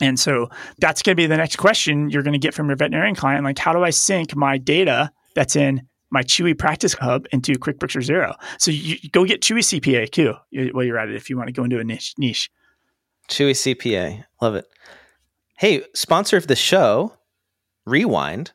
And 0.00 0.18
so 0.18 0.48
that's 0.78 1.02
going 1.02 1.16
to 1.16 1.20
be 1.20 1.26
the 1.26 1.36
next 1.36 1.56
question 1.56 2.10
you're 2.10 2.22
going 2.22 2.32
to 2.32 2.38
get 2.38 2.54
from 2.54 2.68
your 2.68 2.76
veterinarian 2.76 3.14
client. 3.14 3.44
Like, 3.44 3.58
how 3.58 3.72
do 3.72 3.82
I 3.82 3.90
sync 3.90 4.34
my 4.36 4.58
data 4.58 5.10
that's 5.34 5.56
in 5.56 5.82
my 6.12 6.22
Chewy 6.22 6.56
Practice 6.56 6.94
Hub 6.94 7.26
into 7.32 7.52
QuickBooks 7.54 7.96
or 7.96 8.00
Xero? 8.00 8.36
So 8.58 8.70
you, 8.70 8.96
go 9.10 9.24
get 9.24 9.40
Chewy 9.40 9.60
CPA 9.60 10.10
too 10.10 10.34
while 10.72 10.84
you're 10.84 10.98
at 10.98 11.08
it 11.08 11.16
if 11.16 11.28
you 11.28 11.36
want 11.36 11.48
to 11.48 11.52
go 11.52 11.64
into 11.64 11.80
a 11.80 11.84
niche. 11.84 12.14
niche. 12.18 12.50
Chewy 13.28 13.52
CPA. 13.52 14.24
Love 14.40 14.54
it. 14.54 14.66
Hey, 15.58 15.82
sponsor 15.94 16.36
of 16.36 16.46
the 16.46 16.56
show, 16.56 17.14
Rewind, 17.86 18.52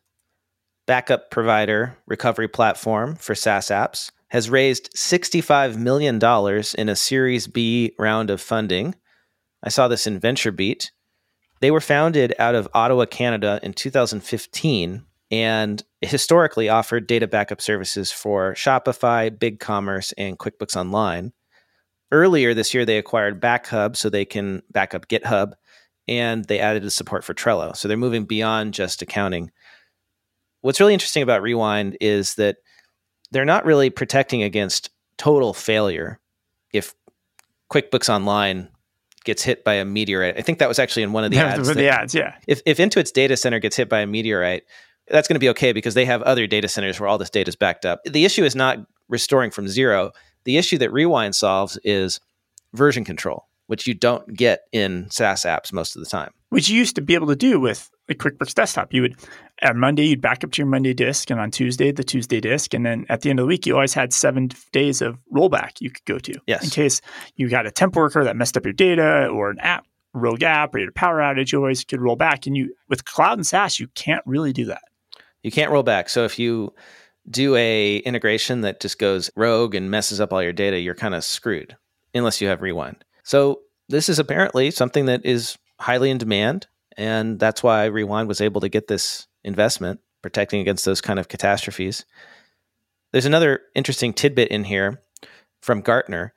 backup 0.86 1.32
provider, 1.32 1.98
recovery 2.06 2.48
platform 2.48 3.16
for 3.16 3.36
SaaS 3.36 3.68
apps, 3.68 4.12
has 4.30 4.50
raised 4.50 4.94
$65 4.94 5.78
million 5.78 6.20
in 6.78 6.90
a 6.90 6.96
Series 6.96 7.48
B 7.48 7.94
round 7.98 8.30
of 8.30 8.42
funding. 8.42 8.96
I 9.64 9.70
saw 9.70 9.88
this 9.88 10.06
in 10.06 10.20
VentureBeat. 10.20 10.92
They 11.60 11.72
were 11.72 11.82
founded 11.82 12.36
out 12.38 12.56
of 12.56 12.68
Ottawa, 12.74 13.06
Canada 13.06 13.60
in 13.64 13.74
2015 13.74 15.04
and 15.30 15.84
historically 16.02 16.70
offered 16.70 17.08
data 17.08 17.28
backup 17.28 17.62
services 17.62 18.12
for 18.12 18.54
Shopify, 18.54 19.30
BigCommerce, 19.30 20.14
and 20.18 20.38
QuickBooks 20.38 20.76
Online. 20.78 21.34
Earlier 22.12 22.54
this 22.54 22.74
year, 22.74 22.86
they 22.86 22.98
acquired 22.98 23.42
BackHub 23.42 23.98
so 23.98 24.10
they 24.10 24.26
can 24.26 24.64
back 24.72 24.94
up 24.94 25.08
GitHub, 25.08 25.54
and 26.08 26.46
they 26.46 26.60
added 26.60 26.84
the 26.84 26.92
support 26.92 27.24
for 27.24 27.34
Trello. 27.34 27.76
So 27.76 27.88
they're 27.88 27.98
moving 27.98 28.26
beyond 28.26 28.74
just 28.74 29.02
accounting. 29.02 29.52
What's 30.62 30.80
really 30.80 30.94
interesting 30.94 31.24
about 31.24 31.42
Rewind 31.42 31.98
is 32.00 32.36
that 32.36 32.58
they're 33.32 33.46
not 33.46 33.66
really 33.66 33.90
protecting 33.90 34.44
against 34.44 34.90
total 35.18 35.54
failure 35.54 36.20
if 36.72 36.94
QuickBooks 37.72 38.08
Online 38.08 38.70
gets 39.26 39.44
hit 39.44 39.66
by 39.66 39.74
a 39.74 39.84
meteorite. 39.84 40.38
I 40.38 40.42
think 40.42 40.60
that 40.60 40.70
was 40.70 40.80
actually 40.80 41.04
in 41.04 41.12
one 41.12 41.26
of 41.26 41.32
the 41.32 41.38
ads. 41.38 41.68
the 41.76 41.90
ads, 41.90 42.16
yeah. 42.16 42.36
if, 42.48 42.62
if 42.66 42.78
Intuit's 42.78 43.12
data 43.12 43.36
center 43.36 43.60
gets 43.60 43.76
hit 43.76 43.90
by 43.90 44.00
a 44.00 44.08
meteorite, 44.08 44.64
that's 45.10 45.28
going 45.28 45.36
to 45.36 45.40
be 45.40 45.50
okay 45.50 45.74
because 45.74 45.94
they 45.94 46.06
have 46.06 46.22
other 46.24 46.48
data 46.48 46.68
centers 46.68 47.00
where 47.00 47.08
all 47.08 47.18
this 47.18 47.30
data 47.30 47.50
is 47.50 47.56
backed 47.56 47.86
up. 47.86 48.02
The 48.06 48.26
issue 48.26 48.44
is 48.44 48.56
not 48.56 48.80
restoring 49.10 49.52
from 49.52 49.68
zero. 49.68 50.12
The 50.44 50.58
issue 50.58 50.78
that 50.80 50.92
Rewind 50.92 51.36
solves 51.36 51.78
is 51.84 52.20
version 52.74 53.06
control, 53.06 53.48
which 53.68 53.88
you 53.88 53.94
don't 53.94 54.34
get 54.34 54.62
in 54.72 55.10
SaaS 55.10 55.44
apps 55.44 55.72
most 55.72 55.96
of 55.96 56.04
the 56.04 56.10
time. 56.10 56.32
which 56.50 56.70
you 56.70 56.78
used 56.78 56.96
to 56.96 57.02
be 57.02 57.14
able 57.14 57.28
to 57.28 57.36
do 57.36 57.60
with 57.60 57.90
a 58.10 58.14
QuickBooks 58.14 58.54
Desktop. 58.54 58.94
You 58.94 59.02
would 59.04 59.16
on 59.64 59.80
Monday 59.80 60.06
you'd 60.06 60.22
back 60.22 60.44
up 60.44 60.52
to 60.52 60.62
your 60.62 60.68
Monday 60.68 60.94
disk, 60.94 61.30
and 61.30 61.40
on 61.40 61.52
Tuesday 61.52 61.92
the 61.92 62.04
Tuesday 62.04 62.40
disk, 62.40 62.74
and 62.74 62.86
then 62.86 63.06
at 63.10 63.22
the 63.22 63.30
end 63.30 63.40
of 63.40 63.44
the 63.44 63.48
week 63.48 63.66
you 63.66 63.74
always 63.76 63.94
had 63.94 64.14
seven 64.14 64.50
days 64.72 65.02
of 65.02 65.18
rollback 65.34 65.82
you 65.82 65.90
could 65.90 66.06
go 66.06 66.20
to. 66.20 66.34
Yes. 66.48 66.64
In 66.64 66.70
case 66.70 67.02
you 67.36 67.50
got 67.50 67.66
a 67.66 67.72
temp 67.72 67.96
worker 67.96 68.24
that 68.24 68.36
messed 68.36 68.56
up 68.56 68.66
your 68.66 68.74
data 68.74 69.28
or 69.28 69.50
an 69.50 69.60
app 69.60 69.86
rogue 70.14 70.44
app 70.44 70.74
or 70.74 70.80
your 70.80 70.92
power 70.92 71.18
outage, 71.20 71.52
you 71.52 71.60
always 71.60 71.84
could 71.84 72.02
roll 72.02 72.16
back. 72.16 72.48
And 72.48 72.56
you 72.56 72.74
with 72.88 73.06
cloud 73.06 73.38
and 73.38 73.46
SaaS, 73.46 73.80
you 73.80 73.88
can't 73.96 74.24
really 74.26 74.54
do 74.54 74.66
that. 74.66 74.82
You 75.48 75.52
can't 75.52 75.72
roll 75.72 75.82
back. 75.82 76.10
So 76.10 76.26
if 76.26 76.38
you 76.38 76.74
do 77.30 77.56
a 77.56 78.00
integration 78.00 78.60
that 78.62 78.82
just 78.82 79.00
goes 79.00 79.32
rogue 79.38 79.76
and 79.76 79.90
messes 79.90 80.20
up 80.20 80.34
all 80.34 80.44
your 80.44 80.52
data, 80.52 80.78
you're 80.78 80.94
kind 80.94 81.16
of 81.16 81.24
screwed 81.24 81.78
unless 82.14 82.42
you 82.42 82.50
have 82.50 82.62
rewind. 82.62 83.06
So 83.24 83.62
this 83.88 84.10
is 84.10 84.20
apparently 84.20 84.72
something 84.72 85.06
that 85.06 85.26
is 85.26 85.58
highly 85.80 86.10
in 86.10 86.18
demand. 86.18 86.68
And 86.98 87.40
that's 87.40 87.64
why 87.64 87.86
Rewind 87.86 88.28
was 88.28 88.42
able 88.42 88.60
to 88.60 88.68
get 88.68 88.90
this 88.90 89.26
investment, 89.46 90.02
protecting 90.22 90.60
against 90.60 90.84
those 90.84 91.00
kind 91.00 91.18
of 91.18 91.30
catastrophes. 91.30 92.04
There's 93.14 93.26
another 93.26 93.62
interesting 93.74 94.12
tidbit 94.12 94.50
in 94.50 94.66
here 94.66 95.02
from 95.62 95.80
Gartner. 95.80 96.34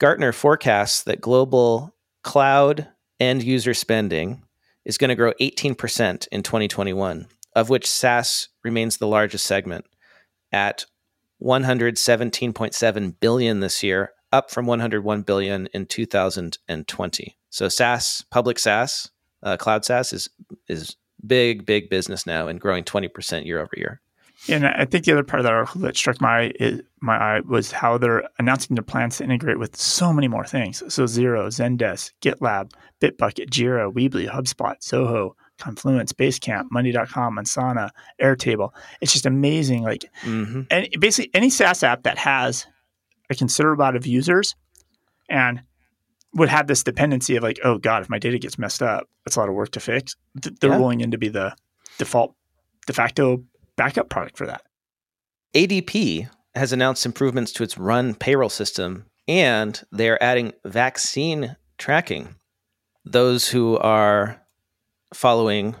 Gartner 0.00 0.32
forecasts 0.32 1.04
that 1.04 1.20
global 1.20 1.94
cloud 2.24 2.88
end 3.20 3.44
user 3.44 3.72
spending 3.72 4.42
is 4.84 4.98
going 4.98 5.10
to 5.10 5.14
grow 5.14 5.32
18% 5.40 6.26
in 6.32 6.42
2021, 6.42 7.28
of 7.54 7.68
which 7.68 7.88
SaaS 7.88 8.48
remains 8.62 8.96
the 8.96 9.06
largest 9.06 9.46
segment 9.46 9.86
at 10.52 10.84
117.7 11.42 13.14
billion 13.20 13.60
this 13.60 13.82
year, 13.82 14.12
up 14.32 14.50
from 14.50 14.66
101 14.66 15.22
billion 15.22 15.66
in 15.72 15.86
2020. 15.86 17.36
So 17.50 17.68
SaaS, 17.68 18.24
public 18.30 18.58
SaaS, 18.58 19.10
uh, 19.42 19.56
cloud 19.56 19.84
SaaS 19.84 20.12
is 20.12 20.28
is 20.68 20.96
big, 21.26 21.66
big 21.66 21.90
business 21.90 22.26
now 22.26 22.48
and 22.48 22.60
growing 22.60 22.84
20% 22.84 23.44
year 23.44 23.60
over 23.60 23.70
year. 23.76 24.00
And 24.48 24.66
I 24.66 24.84
think 24.84 25.04
the 25.04 25.12
other 25.12 25.24
part 25.24 25.40
of 25.40 25.44
that 25.44 25.52
article 25.52 25.80
that 25.80 25.96
struck 25.96 26.20
my 26.20 26.52
my 27.00 27.16
eye 27.16 27.40
was 27.40 27.72
how 27.72 27.98
they're 27.98 28.22
announcing 28.38 28.76
their 28.76 28.84
plans 28.84 29.16
to 29.18 29.24
integrate 29.24 29.58
with 29.58 29.76
so 29.76 30.12
many 30.12 30.28
more 30.28 30.44
things. 30.44 30.78
So 30.92 31.04
Xero, 31.04 31.48
Zendesk, 31.48 32.12
GitLab, 32.20 32.70
Bitbucket, 33.00 33.50
Jira, 33.50 33.92
Weebly, 33.92 34.30
HubSpot, 34.30 34.76
Zoho, 34.80 35.32
Confluence, 35.58 36.12
Basecamp, 36.12 36.66
Monday.com, 36.70 37.36
Asana, 37.36 37.90
Airtable. 38.20 38.70
It's 39.00 39.12
just 39.12 39.26
amazing. 39.26 39.82
Like, 39.82 40.04
mm-hmm. 40.22 40.62
and 40.70 40.88
basically 40.98 41.30
any 41.34 41.50
SaaS 41.50 41.82
app 41.82 42.04
that 42.04 42.18
has 42.18 42.66
a 43.30 43.34
considerable 43.34 43.82
amount 43.82 43.96
of 43.96 44.06
users 44.06 44.54
and 45.28 45.62
would 46.34 46.48
have 46.48 46.66
this 46.66 46.82
dependency 46.82 47.36
of 47.36 47.42
like, 47.42 47.58
oh 47.64 47.78
God, 47.78 48.02
if 48.02 48.10
my 48.10 48.18
data 48.18 48.38
gets 48.38 48.58
messed 48.58 48.82
up, 48.82 49.08
that's 49.24 49.36
a 49.36 49.40
lot 49.40 49.48
of 49.48 49.54
work 49.54 49.70
to 49.72 49.80
fix. 49.80 50.14
They're 50.34 50.70
yeah. 50.70 50.76
rolling 50.76 51.00
in 51.00 51.10
to 51.10 51.18
be 51.18 51.28
the 51.28 51.54
default 51.98 52.34
de 52.86 52.92
facto 52.92 53.42
backup 53.76 54.08
product 54.08 54.36
for 54.36 54.46
that. 54.46 54.62
ADP 55.54 56.28
has 56.54 56.72
announced 56.72 57.06
improvements 57.06 57.52
to 57.52 57.62
its 57.62 57.78
run 57.78 58.14
payroll 58.14 58.48
system 58.48 59.06
and 59.26 59.82
they 59.92 60.08
are 60.08 60.18
adding 60.20 60.52
vaccine 60.64 61.56
tracking. 61.76 62.34
Those 63.04 63.48
who 63.48 63.78
are 63.78 64.42
following 65.14 65.74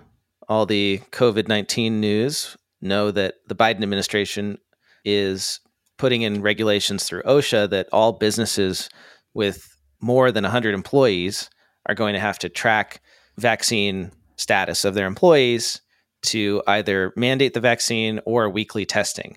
all 0.48 0.66
the 0.66 1.00
COVID 1.12 1.48
19 1.48 2.00
news 2.00 2.56
know 2.80 3.10
that 3.10 3.34
the 3.46 3.54
Biden 3.54 3.82
administration 3.82 4.58
is 5.04 5.60
putting 5.98 6.22
in 6.22 6.42
regulations 6.42 7.04
through 7.04 7.22
OSHA 7.22 7.70
that 7.70 7.88
all 7.92 8.12
businesses 8.12 8.88
with 9.34 9.68
more 10.00 10.30
than 10.30 10.44
100 10.44 10.74
employees 10.74 11.50
are 11.86 11.94
going 11.94 12.14
to 12.14 12.20
have 12.20 12.38
to 12.38 12.48
track 12.48 13.00
vaccine 13.36 14.12
status 14.36 14.84
of 14.84 14.94
their 14.94 15.06
employees 15.06 15.80
to 16.22 16.62
either 16.66 17.12
mandate 17.16 17.54
the 17.54 17.60
vaccine 17.60 18.20
or 18.24 18.48
weekly 18.48 18.86
testing. 18.86 19.36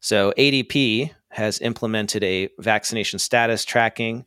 So 0.00 0.32
ADP 0.36 1.10
has 1.30 1.60
implemented 1.60 2.24
a 2.24 2.48
vaccination 2.58 3.18
status 3.18 3.64
tracking, 3.64 4.24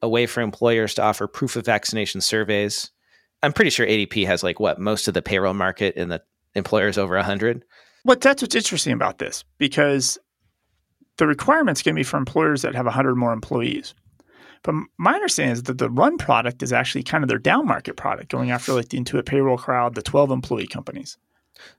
a 0.00 0.08
way 0.08 0.26
for 0.26 0.40
employers 0.40 0.94
to 0.94 1.02
offer 1.02 1.26
proof 1.26 1.56
of 1.56 1.64
vaccination 1.64 2.20
surveys. 2.20 2.90
I'm 3.42 3.52
pretty 3.52 3.70
sure 3.70 3.86
ADP 3.86 4.26
has 4.26 4.42
like 4.42 4.60
what 4.60 4.78
most 4.78 5.08
of 5.08 5.14
the 5.14 5.22
payroll 5.22 5.54
market 5.54 5.96
in 5.96 6.08
the 6.08 6.22
employers 6.54 6.98
over 6.98 7.16
100. 7.16 7.64
Well, 8.04 8.16
that's 8.20 8.42
what's 8.42 8.54
interesting 8.54 8.92
about 8.92 9.18
this 9.18 9.44
because 9.58 10.18
the 11.16 11.26
requirement's 11.26 11.82
can 11.82 11.94
be 11.94 12.02
for 12.02 12.16
employers 12.16 12.62
that 12.62 12.74
have 12.74 12.86
100 12.86 13.14
more 13.14 13.32
employees. 13.32 13.94
But 14.62 14.74
my 14.98 15.14
understanding 15.14 15.52
is 15.52 15.62
that 15.64 15.78
the 15.78 15.88
run 15.88 16.18
product 16.18 16.62
is 16.62 16.72
actually 16.72 17.02
kind 17.02 17.24
of 17.24 17.28
their 17.28 17.38
down 17.38 17.66
market 17.66 17.96
product, 17.96 18.30
going 18.30 18.50
after 18.50 18.72
like 18.74 18.90
the 18.90 18.98
Intuit 18.98 19.26
payroll 19.26 19.56
crowd, 19.56 19.94
the 19.94 20.02
12 20.02 20.30
employee 20.30 20.66
companies. 20.66 21.16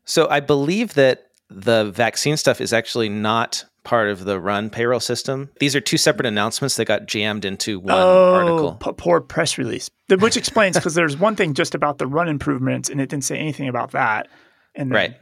So 0.06 0.28
I 0.30 0.40
believe 0.40 0.96
that 0.96 1.28
the 1.50 1.92
vaccine 1.92 2.38
stuff 2.38 2.62
is 2.62 2.74
actually 2.74 3.10
not 3.10 3.66
part 3.84 4.10
of 4.10 4.26
the 4.26 4.40
run 4.40 4.70
payroll 4.70 5.00
system. 5.00 5.50
These 5.60 5.76
are 5.76 5.82
two 5.82 5.98
separate 5.98 6.26
announcements 6.26 6.76
that 6.76 6.86
got 6.86 7.08
jammed 7.08 7.46
into 7.46 7.80
one 7.80 7.96
oh, 7.96 8.34
article. 8.34 8.74
P- 8.76 8.92
poor 8.98 9.22
press 9.22 9.58
release, 9.58 9.90
which 10.10 10.38
explains 10.38 10.78
because 10.78 10.94
there's 10.94 11.18
one 11.18 11.36
thing 11.36 11.54
just 11.54 11.76
about 11.76 11.98
the 11.98 12.08
run 12.08 12.28
improvements, 12.28 12.90
and 12.90 13.02
it 13.02 13.10
didn't 13.10 13.24
say 13.24 13.38
anything 13.38 13.68
about 13.68 13.92
that. 13.92 14.28
And 14.76 14.92
right, 14.92 15.16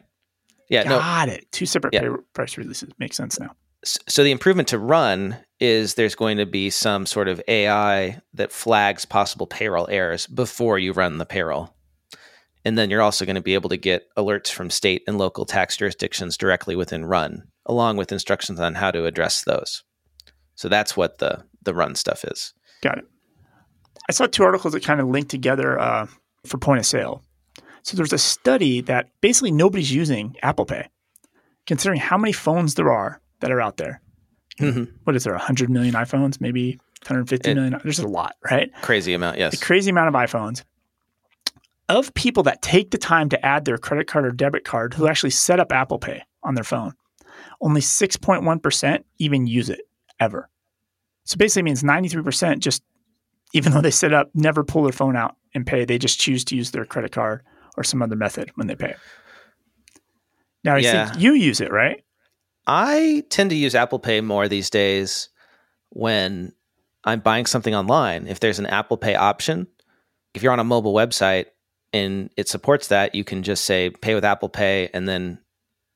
yeah, 0.69 0.83
got 0.83 1.27
no, 1.27 1.33
it. 1.33 1.51
Two 1.51 1.65
separate 1.65 1.93
yeah. 1.93 2.15
press 2.33 2.57
releases 2.57 2.91
makes 2.99 3.17
sense 3.17 3.39
now. 3.39 3.51
So 3.83 4.23
the 4.23 4.31
improvement 4.31 4.67
to 4.69 4.77
run 4.77 5.37
is 5.59 5.93
there's 5.93 6.15
going 6.15 6.37
to 6.37 6.45
be 6.45 6.69
some 6.69 7.05
sort 7.05 7.27
of 7.27 7.41
AI 7.47 8.19
that 8.33 8.51
flags 8.51 9.05
possible 9.05 9.47
payroll 9.47 9.87
errors 9.89 10.27
before 10.27 10.77
you 10.77 10.91
run 10.91 11.17
the 11.17 11.25
payroll. 11.25 11.73
And 12.65 12.77
then 12.77 12.89
you're 12.89 13.01
also 13.01 13.25
going 13.25 13.35
to 13.35 13.41
be 13.41 13.53
able 13.53 13.69
to 13.69 13.77
get 13.77 14.13
alerts 14.15 14.51
from 14.51 14.69
state 14.69 15.03
and 15.07 15.17
local 15.17 15.45
tax 15.45 15.77
jurisdictions 15.77 16.37
directly 16.37 16.75
within 16.75 17.05
Run, 17.05 17.47
along 17.69 17.95
with 17.97 18.11
instructions 18.11 18.59
on 18.59 18.75
how 18.75 18.91
to 18.91 19.05
address 19.05 19.43
those. 19.43 19.83
So 20.55 20.67
that's 20.67 20.97
what 20.97 21.19
the 21.19 21.43
the 21.63 21.73
Run 21.73 21.95
stuff 21.95 22.25
is. 22.25 22.53
Got 22.81 22.97
it. 22.97 23.05
I 24.09 24.11
saw 24.11 24.25
two 24.25 24.43
articles 24.43 24.73
that 24.73 24.83
kind 24.83 24.99
of 24.99 25.07
link 25.07 25.29
together 25.29 25.79
uh, 25.79 26.07
for 26.45 26.57
point 26.57 26.79
of 26.79 26.85
sale. 26.85 27.23
So 27.83 27.95
there's 27.95 28.13
a 28.13 28.17
study 28.17 28.81
that 28.81 29.09
basically 29.21 29.51
nobody's 29.51 29.91
using 29.91 30.35
Apple 30.41 30.65
Pay, 30.65 30.87
considering 31.67 31.99
how 31.99 32.17
many 32.17 32.33
phones 32.33 32.75
there 32.75 32.91
are 32.91 33.21
that 33.39 33.51
are 33.51 33.61
out 33.61 33.77
there. 33.77 34.01
Mm-hmm. 34.59 34.95
What 35.03 35.15
is 35.15 35.23
there? 35.23 35.33
100 35.33 35.69
million 35.69 35.93
iPhones, 35.93 36.41
maybe 36.41 36.77
150 37.03 37.51
it, 37.51 37.55
million? 37.55 37.79
There's 37.83 37.99
a 37.99 38.07
lot, 38.07 38.35
right? 38.49 38.69
Crazy 38.81 39.13
amount, 39.13 39.37
yes. 39.37 39.53
A 39.53 39.57
crazy 39.57 39.91
amount 39.91 40.09
of 40.09 40.13
iPhones 40.15 40.63
of 41.89 42.13
people 42.13 42.43
that 42.43 42.61
take 42.61 42.91
the 42.91 42.97
time 42.97 43.29
to 43.29 43.45
add 43.45 43.65
their 43.65 43.77
credit 43.77 44.07
card 44.07 44.25
or 44.25 44.31
debit 44.31 44.63
card 44.63 44.93
who 44.93 45.07
actually 45.07 45.31
set 45.31 45.59
up 45.59 45.71
Apple 45.71 45.99
Pay 45.99 46.23
on 46.43 46.55
their 46.55 46.63
phone, 46.63 46.93
only 47.61 47.81
6.1% 47.81 49.03
even 49.17 49.47
use 49.47 49.69
it 49.69 49.81
ever. 50.19 50.49
So 51.25 51.37
basically 51.37 51.63
means 51.63 51.83
93% 51.83 52.59
just, 52.59 52.83
even 53.53 53.71
though 53.71 53.81
they 53.81 53.91
set 53.91 54.13
up, 54.13 54.29
never 54.33 54.63
pull 54.63 54.83
their 54.83 54.91
phone 54.91 55.15
out 55.15 55.35
and 55.53 55.65
pay. 55.65 55.85
They 55.85 55.97
just 55.97 56.19
choose 56.19 56.43
to 56.45 56.55
use 56.55 56.71
their 56.71 56.85
credit 56.85 57.11
card 57.11 57.43
or 57.77 57.83
some 57.83 58.01
other 58.01 58.15
method 58.15 58.51
when 58.55 58.67
they 58.67 58.75
pay. 58.75 58.95
Now, 60.63 60.75
I 60.75 60.79
yeah. 60.79 61.09
think 61.09 61.21
you 61.21 61.33
use 61.33 61.61
it, 61.61 61.71
right? 61.71 62.03
I 62.67 63.23
tend 63.29 63.49
to 63.51 63.55
use 63.55 63.75
Apple 63.75 63.99
Pay 63.99 64.21
more 64.21 64.47
these 64.47 64.69
days 64.69 65.29
when 65.89 66.53
I'm 67.03 67.19
buying 67.19 67.45
something 67.45 67.73
online. 67.73 68.27
If 68.27 68.39
there's 68.39 68.59
an 68.59 68.65
Apple 68.65 68.97
Pay 68.97 69.15
option, 69.15 69.67
if 70.33 70.43
you're 70.43 70.53
on 70.53 70.59
a 70.59 70.63
mobile 70.65 70.93
website 70.93 71.45
and 71.93 72.29
it 72.37 72.47
supports 72.47 72.87
that, 72.89 73.15
you 73.15 73.23
can 73.23 73.43
just 73.43 73.65
say 73.65 73.89
pay 73.89 74.13
with 74.13 74.25
Apple 74.25 74.49
Pay 74.49 74.89
and 74.93 75.07
then 75.07 75.39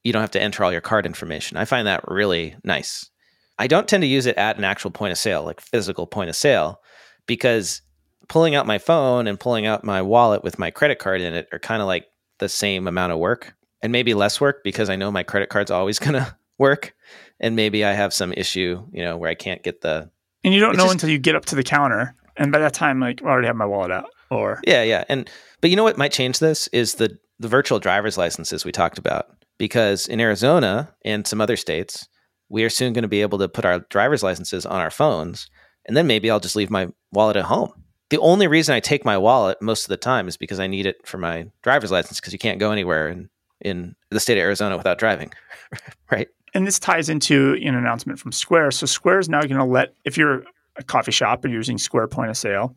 you 0.03 0.13
don't 0.13 0.21
have 0.21 0.31
to 0.31 0.41
enter 0.41 0.63
all 0.63 0.71
your 0.71 0.81
card 0.81 1.05
information. 1.05 1.57
I 1.57 1.65
find 1.65 1.87
that 1.87 2.07
really 2.07 2.55
nice. 2.63 3.09
I 3.57 3.67
don't 3.67 3.87
tend 3.87 4.01
to 4.01 4.07
use 4.07 4.25
it 4.25 4.37
at 4.37 4.57
an 4.57 4.63
actual 4.63 4.91
point 4.91 5.11
of 5.11 5.17
sale, 5.17 5.43
like 5.43 5.61
physical 5.61 6.07
point 6.07 6.29
of 6.29 6.35
sale, 6.35 6.81
because 7.27 7.81
pulling 8.27 8.55
out 8.55 8.65
my 8.65 8.77
phone 8.77 9.27
and 9.27 9.39
pulling 9.39 9.65
out 9.65 9.83
my 9.83 10.01
wallet 10.01 10.43
with 10.43 10.59
my 10.59 10.71
credit 10.71 10.99
card 10.99 11.21
in 11.21 11.33
it 11.33 11.47
are 11.51 11.59
kind 11.59 11.81
of 11.81 11.87
like 11.87 12.07
the 12.39 12.49
same 12.49 12.87
amount 12.87 13.13
of 13.13 13.19
work 13.19 13.53
and 13.81 13.91
maybe 13.91 14.13
less 14.13 14.41
work 14.41 14.63
because 14.63 14.89
I 14.89 14.95
know 14.95 15.11
my 15.11 15.23
credit 15.23 15.49
card's 15.49 15.71
always 15.71 15.99
going 15.99 16.13
to 16.13 16.35
work 16.57 16.95
and 17.39 17.55
maybe 17.55 17.83
I 17.85 17.93
have 17.93 18.13
some 18.13 18.33
issue, 18.33 18.85
you 18.91 19.03
know, 19.03 19.17
where 19.17 19.29
I 19.29 19.35
can't 19.35 19.63
get 19.63 19.81
the 19.81 20.09
And 20.43 20.53
you 20.53 20.59
don't 20.59 20.75
know 20.75 20.83
just, 20.83 20.93
until 20.93 21.09
you 21.09 21.19
get 21.19 21.35
up 21.35 21.45
to 21.45 21.55
the 21.55 21.63
counter 21.63 22.15
and 22.37 22.51
by 22.51 22.59
that 22.59 22.73
time 22.73 22.99
like 22.99 23.21
I 23.23 23.27
already 23.27 23.47
have 23.47 23.55
my 23.55 23.65
wallet 23.65 23.91
out 23.91 24.09
or 24.31 24.61
Yeah, 24.65 24.83
yeah. 24.83 25.03
And 25.09 25.29
but 25.61 25.69
you 25.69 25.75
know 25.75 25.83
what 25.83 25.97
might 25.97 26.11
change 26.11 26.39
this 26.39 26.67
is 26.69 26.95
the 26.95 27.17
the 27.39 27.47
virtual 27.47 27.79
driver's 27.79 28.17
licenses 28.17 28.65
we 28.65 28.71
talked 28.71 28.97
about. 28.97 29.27
Because 29.57 30.07
in 30.07 30.19
Arizona 30.19 30.93
and 31.05 31.27
some 31.27 31.41
other 31.41 31.55
states, 31.55 32.07
we 32.49 32.63
are 32.63 32.69
soon 32.69 32.93
going 32.93 33.03
to 33.03 33.07
be 33.07 33.21
able 33.21 33.39
to 33.39 33.49
put 33.49 33.65
our 33.65 33.79
driver's 33.89 34.23
licenses 34.23 34.65
on 34.65 34.79
our 34.79 34.91
phones, 34.91 35.47
and 35.85 35.97
then 35.97 36.07
maybe 36.07 36.29
I'll 36.29 36.39
just 36.39 36.55
leave 36.55 36.69
my 36.69 36.89
wallet 37.11 37.37
at 37.37 37.45
home. 37.45 37.71
The 38.09 38.19
only 38.19 38.47
reason 38.47 38.75
I 38.75 38.79
take 38.79 39.05
my 39.05 39.17
wallet 39.17 39.61
most 39.61 39.85
of 39.85 39.89
the 39.89 39.97
time 39.97 40.27
is 40.27 40.37
because 40.37 40.59
I 40.59 40.67
need 40.67 40.85
it 40.85 41.07
for 41.07 41.17
my 41.17 41.47
driver's 41.63 41.91
license 41.91 42.19
because 42.19 42.33
you 42.33 42.39
can't 42.39 42.59
go 42.59 42.71
anywhere 42.71 43.09
in, 43.09 43.29
in 43.61 43.95
the 44.11 44.19
state 44.19 44.37
of 44.37 44.43
Arizona 44.43 44.77
without 44.77 44.99
driving, 44.99 45.33
right? 46.11 46.27
And 46.53 46.67
this 46.67 46.77
ties 46.77 47.09
into 47.09 47.53
an 47.53 47.73
announcement 47.73 48.19
from 48.19 48.31
Square. 48.31 48.71
So 48.71 48.85
Square 48.85 49.19
is 49.19 49.29
now 49.29 49.41
going 49.41 49.57
to 49.57 49.65
let, 49.65 49.95
if 50.05 50.17
you're 50.17 50.43
a 50.75 50.83
coffee 50.83 51.11
shop 51.11 51.43
and 51.43 51.51
you're 51.51 51.59
using 51.59 51.79
Square 51.79 52.09
point 52.09 52.29
of 52.29 52.37
sale, 52.37 52.75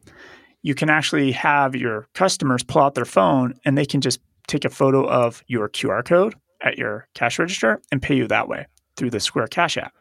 you 0.62 0.74
can 0.74 0.88
actually 0.88 1.32
have 1.32 1.76
your 1.76 2.08
customers 2.14 2.62
pull 2.62 2.82
out 2.82 2.94
their 2.94 3.04
phone 3.04 3.54
and 3.64 3.76
they 3.76 3.84
can 3.84 4.00
just 4.00 4.20
take 4.48 4.64
a 4.64 4.70
photo 4.70 5.06
of 5.06 5.44
your 5.48 5.68
QR 5.68 6.02
code 6.04 6.34
at 6.62 6.78
your 6.78 7.08
cash 7.14 7.38
register 7.38 7.80
and 7.92 8.00
pay 8.02 8.16
you 8.16 8.26
that 8.28 8.48
way 8.48 8.66
through 8.96 9.10
the 9.10 9.20
Square 9.20 9.48
Cash 9.48 9.76
app. 9.76 9.92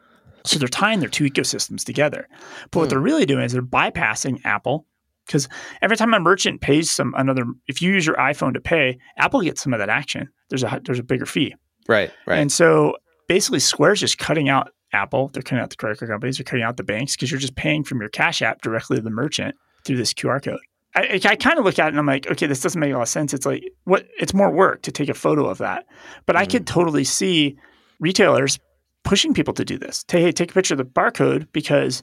So 0.45 0.59
they're 0.59 0.67
tying 0.67 0.99
their 0.99 1.09
two 1.09 1.25
ecosystems 1.25 1.83
together. 1.83 2.27
But 2.71 2.79
what 2.79 2.83
Hmm. 2.85 2.89
they're 2.89 2.99
really 2.99 3.25
doing 3.25 3.43
is 3.43 3.51
they're 3.53 3.61
bypassing 3.61 4.39
Apple 4.45 4.85
because 5.25 5.49
every 5.81 5.97
time 5.97 6.13
a 6.13 6.19
merchant 6.19 6.61
pays 6.61 6.91
some 6.91 7.13
another, 7.17 7.45
if 7.67 7.81
you 7.81 7.91
use 7.91 8.05
your 8.05 8.15
iPhone 8.17 8.53
to 8.53 8.61
pay, 8.61 8.97
Apple 9.17 9.41
gets 9.41 9.61
some 9.63 9.73
of 9.73 9.79
that 9.79 9.89
action. 9.89 10.29
There's 10.49 10.63
a 10.63 10.79
there's 10.85 10.99
a 10.99 11.03
bigger 11.03 11.25
fee. 11.25 11.55
Right, 11.87 12.11
right. 12.27 12.37
And 12.39 12.51
so 12.51 12.95
basically, 13.27 13.59
Square's 13.59 13.99
just 13.99 14.17
cutting 14.19 14.47
out 14.49 14.69
Apple. 14.93 15.29
They're 15.33 15.41
cutting 15.43 15.61
out 15.63 15.71
the 15.71 15.75
credit 15.75 15.97
card 15.99 16.09
companies. 16.11 16.37
They're 16.37 16.43
cutting 16.45 16.63
out 16.63 16.77
the 16.77 16.83
banks 16.83 17.15
because 17.15 17.31
you're 17.31 17.39
just 17.39 17.55
paying 17.55 17.83
from 17.83 17.99
your 17.99 18.09
Cash 18.09 18.41
App 18.43 18.61
directly 18.61 18.97
to 18.97 19.01
the 19.03 19.09
merchant 19.09 19.55
through 19.83 19.97
this 19.97 20.13
QR 20.13 20.41
code. 20.43 20.59
I, 20.95 21.19
I 21.25 21.35
kind 21.35 21.59
of 21.59 21.65
look 21.65 21.77
at 21.77 21.87
it 21.87 21.89
and 21.89 21.99
I'm 21.99 22.05
like, 22.05 22.25
okay, 22.31 22.47
this 22.47 22.61
doesn't 22.61 22.79
make 22.79 22.91
a 22.91 22.95
lot 22.95 23.01
of 23.03 23.09
sense. 23.09 23.33
It's 23.33 23.45
like 23.45 23.63
what? 23.83 24.07
It's 24.19 24.33
more 24.33 24.49
work 24.49 24.81
to 24.83 24.91
take 24.91 25.09
a 25.09 25.13
photo 25.13 25.45
of 25.47 25.57
that. 25.57 25.85
But 26.25 26.35
I 26.37 26.45
Mhm. 26.45 26.51
could 26.51 26.67
totally 26.67 27.03
see 27.03 27.57
retailers 27.99 28.59
pushing 29.03 29.33
people 29.33 29.53
to 29.55 29.65
do 29.65 29.77
this. 29.77 30.05
Hey, 30.09 30.21
hey, 30.21 30.31
take 30.31 30.51
a 30.51 30.53
picture 30.53 30.73
of 30.73 30.77
the 30.77 30.85
barcode 30.85 31.47
because 31.51 32.01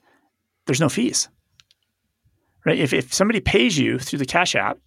there's 0.66 0.80
no 0.80 0.88
fees. 0.88 1.28
Right? 2.64 2.78
If 2.78 2.92
if 2.92 3.12
somebody 3.12 3.40
pays 3.40 3.78
you 3.78 3.98
through 3.98 4.18
the 4.20 4.26
Cash 4.26 4.54
App, 4.54 4.78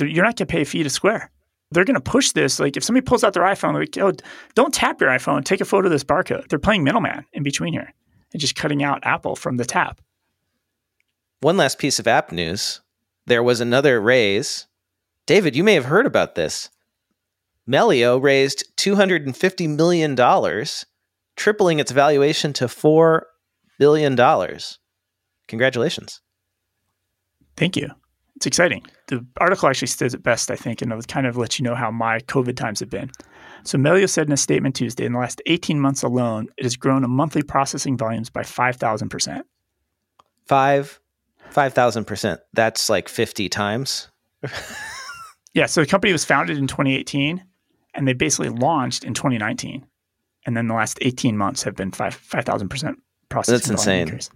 you're 0.00 0.24
not 0.24 0.36
going 0.36 0.46
to 0.46 0.52
pay 0.52 0.62
a 0.62 0.64
fee 0.64 0.82
to 0.82 0.90
Square. 0.90 1.30
They're 1.70 1.84
going 1.84 1.94
to 1.94 2.00
push 2.00 2.32
this. 2.32 2.60
Like 2.60 2.76
if 2.76 2.84
somebody 2.84 3.04
pulls 3.04 3.24
out 3.24 3.32
their 3.32 3.44
iPhone, 3.44 3.74
like, 3.74 3.96
oh, 3.98 4.12
don't 4.54 4.74
tap 4.74 5.00
your 5.00 5.10
iPhone. 5.10 5.44
Take 5.44 5.60
a 5.60 5.64
photo 5.64 5.86
of 5.86 5.92
this 5.92 6.04
barcode. 6.04 6.48
They're 6.48 6.58
playing 6.58 6.84
middleman 6.84 7.24
in 7.32 7.42
between 7.42 7.72
here 7.72 7.92
and 8.32 8.40
just 8.40 8.56
cutting 8.56 8.82
out 8.82 9.00
Apple 9.04 9.36
from 9.36 9.56
the 9.56 9.64
tap. 9.64 10.00
One 11.40 11.56
last 11.56 11.78
piece 11.78 11.98
of 11.98 12.06
app 12.06 12.30
news. 12.32 12.80
There 13.26 13.42
was 13.42 13.60
another 13.60 14.00
raise. 14.00 14.66
David, 15.26 15.56
you 15.56 15.64
may 15.64 15.74
have 15.74 15.86
heard 15.86 16.06
about 16.06 16.34
this. 16.34 16.70
Melio 17.68 18.22
raised 18.22 18.76
$250 18.76 19.76
million, 19.76 20.66
tripling 21.36 21.78
its 21.78 21.92
valuation 21.92 22.52
to 22.54 22.66
$4 22.66 23.22
billion. 23.78 24.16
Congratulations. 25.48 26.20
Thank 27.56 27.76
you. 27.76 27.88
It's 28.36 28.46
exciting. 28.46 28.84
The 29.06 29.24
article 29.38 29.68
actually 29.68 29.88
says 29.88 30.12
it 30.12 30.22
best, 30.22 30.50
I 30.50 30.56
think, 30.56 30.82
and 30.82 30.92
it 30.92 31.08
kind 31.08 31.26
of 31.26 31.36
lets 31.36 31.58
you 31.58 31.64
know 31.64 31.74
how 31.74 31.90
my 31.90 32.18
COVID 32.20 32.56
times 32.56 32.80
have 32.80 32.90
been. 32.90 33.10
So 33.62 33.78
Melio 33.78 34.08
said 34.08 34.26
in 34.26 34.32
a 34.32 34.36
statement 34.36 34.74
Tuesday, 34.74 35.06
in 35.06 35.12
the 35.12 35.18
last 35.18 35.40
18 35.46 35.80
months 35.80 36.02
alone, 36.02 36.48
it 36.58 36.64
has 36.64 36.76
grown 36.76 37.08
monthly 37.08 37.42
processing 37.42 37.96
volumes 37.96 38.28
by 38.28 38.42
5,000%. 38.42 39.42
Five, 40.46 41.00
5,000%. 41.52 42.38
That's 42.52 42.88
like 42.88 43.08
50 43.08 43.48
times. 43.48 44.08
Yeah, 45.54 45.66
so 45.66 45.82
the 45.82 45.86
company 45.86 46.12
was 46.12 46.24
founded 46.24 46.58
in 46.58 46.66
2018, 46.66 47.42
and 47.94 48.08
they 48.08 48.12
basically 48.12 48.48
launched 48.48 49.04
in 49.04 49.14
2019. 49.14 49.86
And 50.46 50.56
then 50.56 50.66
the 50.68 50.74
last 50.74 50.98
18 51.00 51.38
months 51.38 51.62
have 51.62 51.76
been 51.76 51.92
5 51.92 52.14
5,000% 52.16 52.94
processing 53.28 53.54
That's 53.54 53.68
insane. 53.70 54.02
increase. 54.02 54.30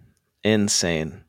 Insane. 0.44 1.24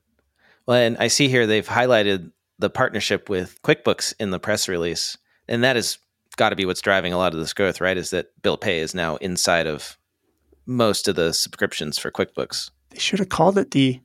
Well, 0.68 0.78
and 0.78 0.98
I 1.00 1.08
see 1.08 1.28
here 1.28 1.48
they've 1.48 1.68
highlighted 1.68 2.32
the 2.60 2.70
partnership 2.70 3.30
with 3.30 3.60
QuickBooks 3.64 4.14
in 4.20 4.30
the 4.30 4.40
press 4.40 4.68
release. 4.70 5.18
And 5.48 5.64
that 5.64 5.76
has 5.76 5.98
got 6.38 6.50
to 6.50 6.56
be 6.56 6.66
what's 6.66 6.82
driving 6.82 7.12
a 7.12 7.18
lot 7.18 7.34
of 7.34 7.40
this 7.40 7.54
growth, 7.54 7.82
right? 7.82 7.98
Is 7.98 8.12
that 8.12 8.28
Bill 8.44 8.58
Pay 8.58 8.80
is 8.80 8.94
now 8.94 9.16
inside 9.18 9.66
of 9.66 9.98
most 10.68 11.08
of 11.08 11.16
the 11.16 11.34
subscriptions 11.34 11.98
for 11.98 12.12
QuickBooks. 12.12 12.70
They 12.92 13.00
should 13.00 13.20
have 13.20 13.30
called 13.30 13.58
it 13.58 13.72
the 13.72 14.00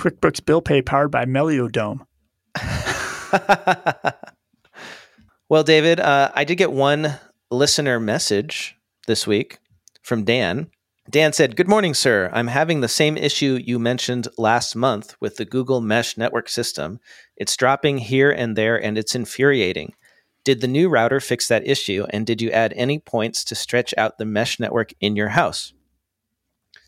QuickBooks 0.00 0.44
Bill 0.44 0.60
Pay 0.60 0.82
powered 0.82 1.10
by 1.10 1.24
Meliodome. 1.24 2.06
Well, 5.48 5.62
David, 5.62 6.00
uh, 6.00 6.32
I 6.34 6.42
did 6.42 6.56
get 6.56 6.72
one 6.72 7.20
listener 7.52 8.00
message 8.00 8.76
this 9.06 9.28
week 9.28 9.60
from 10.02 10.24
Dan. 10.24 10.72
Dan 11.08 11.32
said, 11.32 11.54
Good 11.54 11.68
morning, 11.68 11.94
sir. 11.94 12.30
I'm 12.32 12.48
having 12.48 12.80
the 12.80 12.88
same 12.88 13.16
issue 13.16 13.60
you 13.64 13.78
mentioned 13.78 14.26
last 14.36 14.74
month 14.74 15.14
with 15.20 15.36
the 15.36 15.44
Google 15.44 15.80
Mesh 15.80 16.16
network 16.16 16.48
system. 16.48 16.98
It's 17.36 17.56
dropping 17.56 17.98
here 17.98 18.28
and 18.28 18.56
there, 18.56 18.76
and 18.76 18.98
it's 18.98 19.14
infuriating. 19.14 19.94
Did 20.42 20.62
the 20.62 20.66
new 20.66 20.88
router 20.88 21.20
fix 21.20 21.46
that 21.46 21.64
issue? 21.64 22.06
And 22.10 22.26
did 22.26 22.42
you 22.42 22.50
add 22.50 22.72
any 22.74 22.98
points 22.98 23.44
to 23.44 23.54
stretch 23.54 23.94
out 23.96 24.18
the 24.18 24.24
mesh 24.24 24.58
network 24.58 24.94
in 25.00 25.14
your 25.14 25.28
house? 25.28 25.72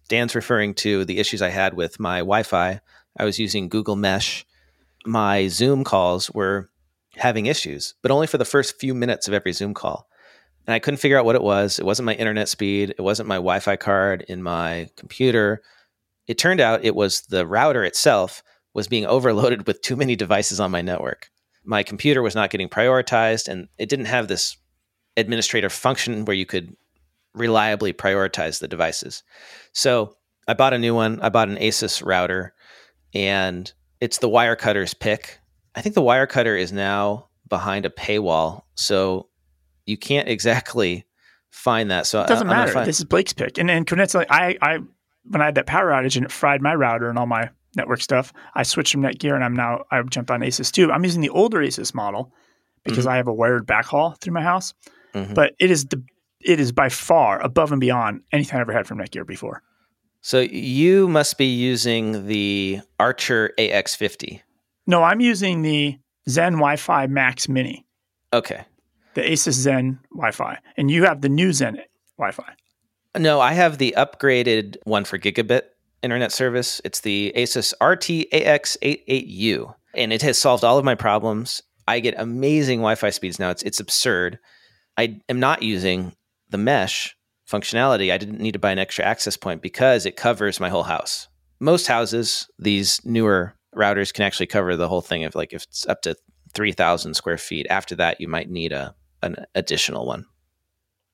Dan's 0.08 0.34
referring 0.34 0.74
to 0.76 1.04
the 1.04 1.18
issues 1.18 1.42
I 1.42 1.50
had 1.50 1.74
with 1.74 2.00
my 2.00 2.18
Wi 2.18 2.42
Fi. 2.42 2.80
I 3.18 3.24
was 3.24 3.38
using 3.38 3.68
Google 3.68 3.96
Mesh. 3.96 4.46
My 5.04 5.48
Zoom 5.48 5.84
calls 5.84 6.30
were 6.30 6.70
having 7.16 7.46
issues, 7.46 7.94
but 8.02 8.10
only 8.10 8.26
for 8.26 8.38
the 8.38 8.44
first 8.44 8.78
few 8.78 8.94
minutes 8.94 9.28
of 9.28 9.34
every 9.34 9.52
Zoom 9.52 9.74
call. 9.74 10.08
And 10.66 10.74
I 10.74 10.78
couldn't 10.78 10.98
figure 10.98 11.18
out 11.18 11.24
what 11.24 11.34
it 11.34 11.42
was. 11.42 11.78
It 11.78 11.86
wasn't 11.86 12.06
my 12.06 12.14
internet 12.14 12.48
speed, 12.48 12.90
it 12.90 13.02
wasn't 13.02 13.28
my 13.28 13.36
Wi 13.36 13.60
Fi 13.60 13.76
card 13.76 14.24
in 14.28 14.42
my 14.42 14.88
computer. 14.96 15.62
It 16.26 16.38
turned 16.38 16.60
out 16.60 16.84
it 16.84 16.94
was 16.94 17.22
the 17.22 17.46
router 17.46 17.84
itself 17.84 18.42
was 18.74 18.86
being 18.86 19.06
overloaded 19.16 19.66
with 19.66 19.82
too 19.82 19.96
many 19.96 20.14
devices 20.14 20.60
on 20.60 20.70
my 20.70 20.82
network. 20.82 21.30
My 21.64 21.82
computer 21.82 22.22
was 22.22 22.34
not 22.34 22.50
getting 22.50 22.68
prioritized, 22.68 23.48
and 23.48 23.68
it 23.78 23.88
didn't 23.88 24.06
have 24.06 24.28
this 24.28 24.56
administrator 25.16 25.68
function 25.68 26.24
where 26.24 26.36
you 26.36 26.46
could 26.46 26.76
reliably 27.34 27.92
prioritize 27.92 28.60
the 28.60 28.68
devices. 28.68 29.22
So 29.72 30.16
I 30.46 30.54
bought 30.54 30.72
a 30.72 30.78
new 30.78 30.94
one. 30.94 31.20
I 31.20 31.28
bought 31.28 31.48
an 31.48 31.56
Asus 31.56 32.04
router, 32.04 32.54
and 33.14 33.72
it's 34.00 34.18
the 34.18 34.28
Wirecutter's 34.28 34.94
pick. 34.94 35.38
I 35.74 35.80
think 35.82 35.94
the 35.94 36.02
Wirecutter 36.02 36.58
is 36.58 36.72
now 36.72 37.28
behind 37.48 37.86
a 37.86 37.90
paywall, 37.90 38.62
so 38.74 39.28
you 39.86 39.96
can't 39.96 40.28
exactly 40.28 41.04
find 41.50 41.90
that. 41.90 42.06
So 42.06 42.22
It 42.22 42.28
doesn't 42.28 42.48
I- 42.48 42.52
matter. 42.56 42.72
find- 42.72 42.86
This 42.86 42.98
is 42.98 43.04
Blake's 43.04 43.32
pick. 43.32 43.58
And 43.58 43.70
and 43.70 43.88
I, 44.30 44.56
I 44.60 44.78
when 45.24 45.42
I 45.42 45.46
had 45.46 45.54
that 45.56 45.66
power 45.66 45.90
outage 45.90 46.16
and 46.16 46.24
it 46.24 46.32
fried 46.32 46.62
my 46.62 46.74
router 46.74 47.08
and 47.08 47.18
all 47.18 47.26
my 47.26 47.50
network 47.76 48.00
stuff, 48.00 48.32
I 48.54 48.62
switched 48.62 48.92
from 48.92 49.02
Netgear 49.02 49.34
and 49.34 49.44
I'm 49.44 49.54
now 49.54 49.84
I've 49.90 50.08
jumped 50.10 50.30
on 50.30 50.40
Asus 50.40 50.70
too. 50.72 50.90
I'm 50.92 51.04
using 51.04 51.20
the 51.20 51.28
older 51.30 51.58
Asus 51.58 51.94
model 51.94 52.32
because 52.84 53.06
I 53.06 53.16
have 53.16 53.28
a 53.28 53.32
wired 53.34 53.66
backhaul 53.66 54.18
through 54.20 54.32
my 54.34 54.42
house. 54.42 54.72
Mhm. 55.14 55.34
But 55.34 55.54
it 55.58 55.70
is 55.70 55.84
the 55.86 56.02
it 56.40 56.60
is 56.60 56.70
by 56.72 56.88
far 56.88 57.40
above 57.42 57.72
and 57.72 57.80
beyond 57.80 58.20
anything 58.32 58.58
I 58.58 58.60
ever 58.60 58.72
had 58.72 58.86
from 58.86 58.98
Netgear 58.98 59.26
before. 59.26 59.62
So 60.20 60.40
you 60.40 61.08
must 61.08 61.38
be 61.38 61.46
using 61.46 62.26
the 62.26 62.80
Archer 62.98 63.52
AX50. 63.58 64.40
No, 64.86 65.02
I'm 65.02 65.20
using 65.20 65.62
the 65.62 65.98
Zen 66.28 66.54
Wi-Fi 66.54 67.06
Max 67.06 67.48
Mini, 67.48 67.86
Okay. 68.32 68.64
the 69.14 69.22
Asus 69.22 69.52
Zen 69.54 69.98
Wi-Fi, 70.12 70.58
and 70.76 70.90
you 70.90 71.04
have 71.04 71.20
the 71.20 71.28
new 71.28 71.52
Zen 71.52 71.78
Wi-Fi. 72.18 72.52
No, 73.18 73.40
I 73.40 73.52
have 73.52 73.78
the 73.78 73.94
upgraded 73.96 74.76
one 74.84 75.04
for 75.04 75.18
gigabit 75.18 75.62
internet 76.02 76.30
service. 76.32 76.80
It's 76.84 77.00
the 77.00 77.32
Asus 77.36 77.72
RT-AX88U, 77.80 79.74
and 79.94 80.12
it 80.12 80.22
has 80.22 80.38
solved 80.38 80.64
all 80.64 80.78
of 80.78 80.84
my 80.84 80.94
problems. 80.94 81.62
I 81.86 82.00
get 82.00 82.14
amazing 82.18 82.80
Wi-Fi 82.80 83.10
speeds 83.10 83.38
now. 83.38 83.50
It's 83.50 83.62
it's 83.62 83.80
absurd. 83.80 84.38
I 84.96 85.20
am 85.28 85.40
not 85.40 85.62
using 85.62 86.12
the 86.50 86.58
mesh 86.58 87.16
functionality. 87.50 88.12
I 88.12 88.18
didn't 88.18 88.40
need 88.40 88.52
to 88.52 88.58
buy 88.58 88.72
an 88.72 88.78
extra 88.78 89.04
access 89.04 89.36
point 89.36 89.62
because 89.62 90.06
it 90.06 90.16
covers 90.16 90.60
my 90.60 90.68
whole 90.68 90.84
house. 90.84 91.28
Most 91.60 91.86
houses, 91.86 92.48
these 92.58 93.00
newer 93.04 93.54
routers 93.74 94.12
can 94.12 94.24
actually 94.24 94.46
cover 94.46 94.76
the 94.76 94.88
whole 94.88 95.00
thing. 95.00 95.22
If 95.22 95.34
like 95.34 95.52
if 95.52 95.64
it's 95.64 95.86
up 95.86 96.02
to 96.02 96.16
three 96.54 96.72
thousand 96.72 97.14
square 97.14 97.38
feet. 97.38 97.66
After 97.70 97.94
that, 97.96 98.20
you 98.20 98.28
might 98.28 98.50
need 98.50 98.72
a 98.72 98.94
an 99.22 99.36
additional 99.54 100.06
one. 100.06 100.24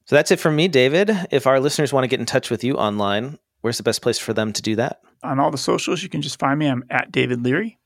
So 0.07 0.16
that's 0.16 0.30
it 0.30 0.41
from 0.41 0.57
me, 0.57 0.68
David. 0.68 1.11
If 1.30 1.47
our 1.47 1.61
listeners 1.61 1.93
want 1.93 2.05
to 2.05 2.09
get 2.09 2.20
in 2.20 2.26
touch 2.26 2.51
with 2.51 2.62
you 2.62 2.74
online, 2.74 3.39
where's 3.62 3.78
the 3.78 3.82
best 3.82 4.03
place 4.03 4.18
for 4.18 4.35
them 4.35 4.53
to 4.53 4.62
do 4.62 4.76
that? 4.76 5.01
On 5.22 5.41
all 5.41 5.51
the 5.51 5.57
socials, 5.57 6.03
you 6.03 6.11
can 6.11 6.20
just 6.20 6.39
find 6.39 6.59
me. 6.59 6.66
I'm 6.66 6.85
at 6.91 7.11
David 7.11 7.43
Leary. 7.43 7.78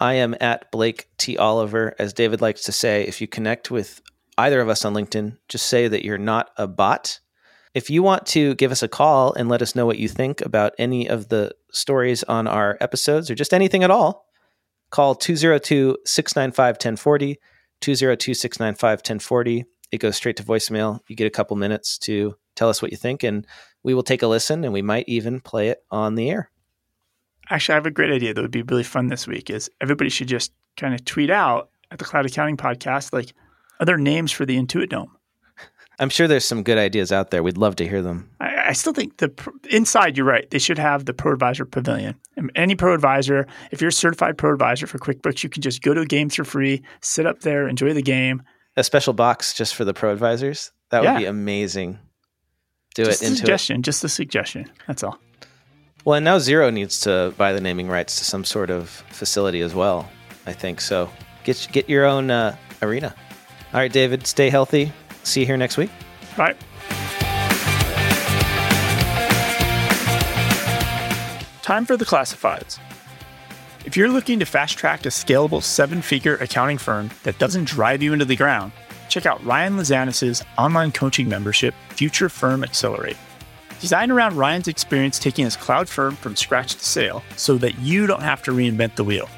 I 0.00 0.14
am 0.14 0.34
at 0.40 0.70
Blake 0.72 1.08
T. 1.18 1.36
Oliver. 1.36 1.94
As 1.98 2.14
David 2.14 2.40
likes 2.40 2.62
to 2.64 2.72
say, 2.72 3.02
if 3.02 3.20
you 3.20 3.26
connect 3.26 3.70
with 3.70 4.00
either 4.38 4.60
of 4.60 4.70
us 4.70 4.84
on 4.84 4.94
LinkedIn, 4.94 5.36
just 5.48 5.66
say 5.66 5.88
that 5.88 6.04
you're 6.04 6.18
not 6.18 6.50
a 6.56 6.66
bot. 6.66 7.20
If 7.76 7.90
you 7.90 8.02
want 8.02 8.24
to 8.28 8.54
give 8.54 8.72
us 8.72 8.82
a 8.82 8.88
call 8.88 9.34
and 9.34 9.50
let 9.50 9.60
us 9.60 9.74
know 9.74 9.84
what 9.84 9.98
you 9.98 10.08
think 10.08 10.40
about 10.40 10.72
any 10.78 11.10
of 11.10 11.28
the 11.28 11.54
stories 11.70 12.22
on 12.22 12.46
our 12.46 12.78
episodes 12.80 13.30
or 13.30 13.34
just 13.34 13.52
anything 13.52 13.84
at 13.84 13.90
all, 13.90 14.24
call 14.88 15.14
202 15.14 15.98
695 16.06 16.76
1040, 16.76 17.38
202 17.82 18.32
695 18.32 18.98
1040. 19.00 19.66
It 19.92 19.98
goes 19.98 20.16
straight 20.16 20.38
to 20.38 20.42
voicemail. 20.42 21.00
You 21.06 21.16
get 21.16 21.26
a 21.26 21.30
couple 21.30 21.54
minutes 21.58 21.98
to 21.98 22.38
tell 22.54 22.70
us 22.70 22.80
what 22.80 22.92
you 22.92 22.96
think, 22.96 23.22
and 23.22 23.46
we 23.82 23.92
will 23.92 24.02
take 24.02 24.22
a 24.22 24.26
listen 24.26 24.64
and 24.64 24.72
we 24.72 24.80
might 24.80 25.04
even 25.06 25.38
play 25.42 25.68
it 25.68 25.80
on 25.90 26.14
the 26.14 26.30
air. 26.30 26.50
Actually, 27.50 27.74
I 27.74 27.76
have 27.76 27.84
a 27.84 27.90
great 27.90 28.10
idea 28.10 28.32
that 28.32 28.40
would 28.40 28.50
be 28.50 28.62
really 28.62 28.84
fun 28.84 29.08
this 29.08 29.26
week. 29.26 29.50
Is 29.50 29.68
everybody 29.82 30.08
should 30.08 30.28
just 30.28 30.50
kind 30.78 30.94
of 30.94 31.04
tweet 31.04 31.28
out 31.28 31.68
at 31.90 31.98
the 31.98 32.06
Cloud 32.06 32.24
Accounting 32.24 32.56
Podcast 32.56 33.12
like 33.12 33.34
other 33.80 33.98
names 33.98 34.32
for 34.32 34.46
the 34.46 34.56
Intuit 34.56 34.88
Dome. 34.88 35.15
I'm 35.98 36.10
sure 36.10 36.28
there's 36.28 36.44
some 36.44 36.62
good 36.62 36.78
ideas 36.78 37.10
out 37.10 37.30
there. 37.30 37.42
We'd 37.42 37.56
love 37.56 37.76
to 37.76 37.88
hear 37.88 38.02
them. 38.02 38.28
I, 38.40 38.68
I 38.68 38.72
still 38.72 38.92
think 38.92 39.16
the 39.16 39.32
inside, 39.70 40.16
you're 40.16 40.26
right. 40.26 40.48
They 40.50 40.58
should 40.58 40.78
have 40.78 41.06
the 41.06 41.14
Pro 41.14 41.32
Advisor 41.32 41.64
Pavilion. 41.64 42.16
Any 42.54 42.74
Pro 42.74 42.94
Advisor, 42.94 43.46
if 43.70 43.80
you're 43.80 43.88
a 43.88 43.92
certified 43.92 44.36
Pro 44.36 44.52
Advisor 44.52 44.86
for 44.86 44.98
QuickBooks, 44.98 45.42
you 45.42 45.48
can 45.48 45.62
just 45.62 45.82
go 45.82 45.94
to 45.94 46.04
games 46.04 46.34
for 46.34 46.44
free, 46.44 46.82
sit 47.00 47.26
up 47.26 47.40
there, 47.40 47.66
enjoy 47.66 47.94
the 47.94 48.02
game. 48.02 48.42
A 48.76 48.84
special 48.84 49.14
box 49.14 49.54
just 49.54 49.74
for 49.74 49.84
the 49.84 49.94
Pro 49.94 50.12
Advisors? 50.12 50.70
That 50.90 51.02
would 51.02 51.16
be 51.16 51.24
amazing. 51.24 51.98
Do 52.94 53.04
just 53.04 53.22
it 53.22 53.26
into 53.26 53.38
suggestion, 53.38 53.80
it. 53.80 53.82
just 53.82 54.04
a 54.04 54.08
suggestion. 54.08 54.70
That's 54.86 55.02
all. 55.02 55.18
Well, 56.04 56.14
and 56.14 56.24
now 56.24 56.38
Xero 56.38 56.72
needs 56.72 57.00
to 57.00 57.34
buy 57.36 57.52
the 57.52 57.60
naming 57.60 57.88
rights 57.88 58.18
to 58.18 58.24
some 58.24 58.44
sort 58.44 58.70
of 58.70 58.88
facility 59.10 59.60
as 59.60 59.74
well. 59.74 60.08
I 60.46 60.52
think 60.52 60.80
so. 60.80 61.10
Get 61.44 61.68
get 61.72 61.88
your 61.88 62.04
own 62.04 62.30
uh, 62.30 62.56
arena. 62.82 63.14
All 63.74 63.80
right, 63.80 63.92
David. 63.92 64.26
Stay 64.26 64.48
healthy. 64.50 64.92
See 65.26 65.40
you 65.40 65.46
here 65.46 65.56
next 65.56 65.76
week. 65.76 65.90
Bye. 66.36 66.54
Time 71.62 71.84
for 71.84 71.96
the 71.96 72.04
classifieds. 72.04 72.78
If 73.84 73.96
you're 73.96 74.08
looking 74.08 74.38
to 74.38 74.44
fast 74.44 74.78
track 74.78 75.04
a 75.04 75.08
scalable 75.08 75.62
seven 75.62 76.00
figure 76.00 76.36
accounting 76.36 76.78
firm 76.78 77.10
that 77.24 77.38
doesn't 77.38 77.64
drive 77.64 78.02
you 78.02 78.12
into 78.12 78.24
the 78.24 78.36
ground, 78.36 78.70
check 79.08 79.26
out 79.26 79.44
Ryan 79.44 79.76
Lazanis' 79.76 80.44
online 80.58 80.92
coaching 80.92 81.28
membership, 81.28 81.74
Future 81.90 82.28
Firm 82.28 82.62
Accelerate. 82.62 83.16
Designed 83.80 84.12
around 84.12 84.36
Ryan's 84.36 84.68
experience 84.68 85.18
taking 85.18 85.44
his 85.44 85.56
cloud 85.56 85.88
firm 85.88 86.14
from 86.16 86.36
scratch 86.36 86.76
to 86.76 86.84
sale 86.84 87.22
so 87.36 87.58
that 87.58 87.78
you 87.80 88.06
don't 88.06 88.22
have 88.22 88.42
to 88.44 88.52
reinvent 88.52 88.94
the 88.94 89.04
wheel. 89.04 89.28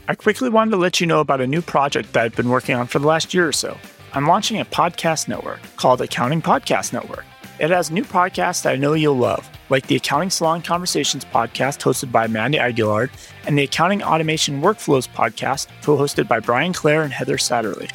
I 0.07 0.15
quickly 0.15 0.49
wanted 0.49 0.71
to 0.71 0.77
let 0.77 0.99
you 0.99 1.05
know 1.05 1.19
about 1.19 1.39
a 1.39 1.45
new 1.45 1.61
project 1.61 2.13
that 2.13 2.23
I've 2.23 2.35
been 2.35 2.49
working 2.49 2.73
on 2.75 2.87
for 2.87 2.97
the 2.97 3.05
last 3.05 3.31
year 3.33 3.47
or 3.47 3.51
so. 3.51 3.77
I'm 4.13 4.25
launching 4.25 4.59
a 4.59 4.65
podcast 4.65 5.27
network 5.27 5.59
called 5.75 6.01
Accounting 6.01 6.41
Podcast 6.41 6.93
Network. 6.93 7.25
It 7.59 7.69
has 7.69 7.91
new 7.91 8.03
podcasts 8.03 8.63
that 8.63 8.73
I 8.73 8.75
know 8.75 8.93
you'll 8.93 9.15
love, 9.15 9.47
like 9.69 9.87
the 9.87 9.95
Accounting 9.95 10.29
Salon 10.29 10.61
Conversations 10.61 11.25
podcast 11.25 11.79
hosted 11.79 12.11
by 12.11 12.25
Amanda 12.25 12.59
Aguilar 12.59 13.09
and 13.45 13.57
the 13.57 13.63
Accounting 13.63 14.03
Automation 14.03 14.61
Workflows 14.61 15.07
podcast 15.09 15.67
co 15.81 15.97
hosted 15.97 16.27
by 16.27 16.39
Brian 16.39 16.73
Clare 16.73 17.03
and 17.03 17.13
Heather 17.13 17.37
Satterley. 17.37 17.91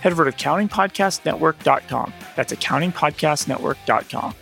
Head 0.00 0.12
over 0.12 0.30
to 0.30 0.36
accountingpodcastnetwork.com. 0.36 2.12
That's 2.36 2.52
accountingpodcastnetwork.com. 2.52 4.34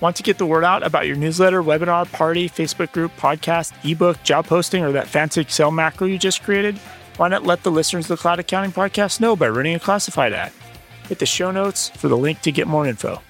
Want 0.00 0.16
to 0.16 0.22
get 0.22 0.38
the 0.38 0.46
word 0.46 0.64
out 0.64 0.82
about 0.82 1.06
your 1.06 1.16
newsletter, 1.16 1.62
webinar, 1.62 2.10
party, 2.10 2.48
Facebook 2.48 2.90
group, 2.92 3.12
podcast, 3.16 3.72
ebook, 3.88 4.22
job 4.22 4.46
posting, 4.46 4.82
or 4.82 4.92
that 4.92 5.06
fancy 5.06 5.42
Excel 5.42 5.70
macro 5.70 6.06
you 6.06 6.18
just 6.18 6.42
created? 6.42 6.78
Why 7.18 7.28
not 7.28 7.44
let 7.44 7.62
the 7.62 7.70
listeners 7.70 8.06
of 8.06 8.16
the 8.16 8.22
Cloud 8.22 8.38
Accounting 8.38 8.72
Podcast 8.72 9.20
know 9.20 9.36
by 9.36 9.50
running 9.50 9.74
a 9.74 9.78
classified 9.78 10.32
ad? 10.32 10.52
Hit 11.06 11.18
the 11.18 11.26
show 11.26 11.50
notes 11.50 11.90
for 11.90 12.08
the 12.08 12.16
link 12.16 12.40
to 12.40 12.50
get 12.50 12.66
more 12.66 12.86
info. 12.86 13.20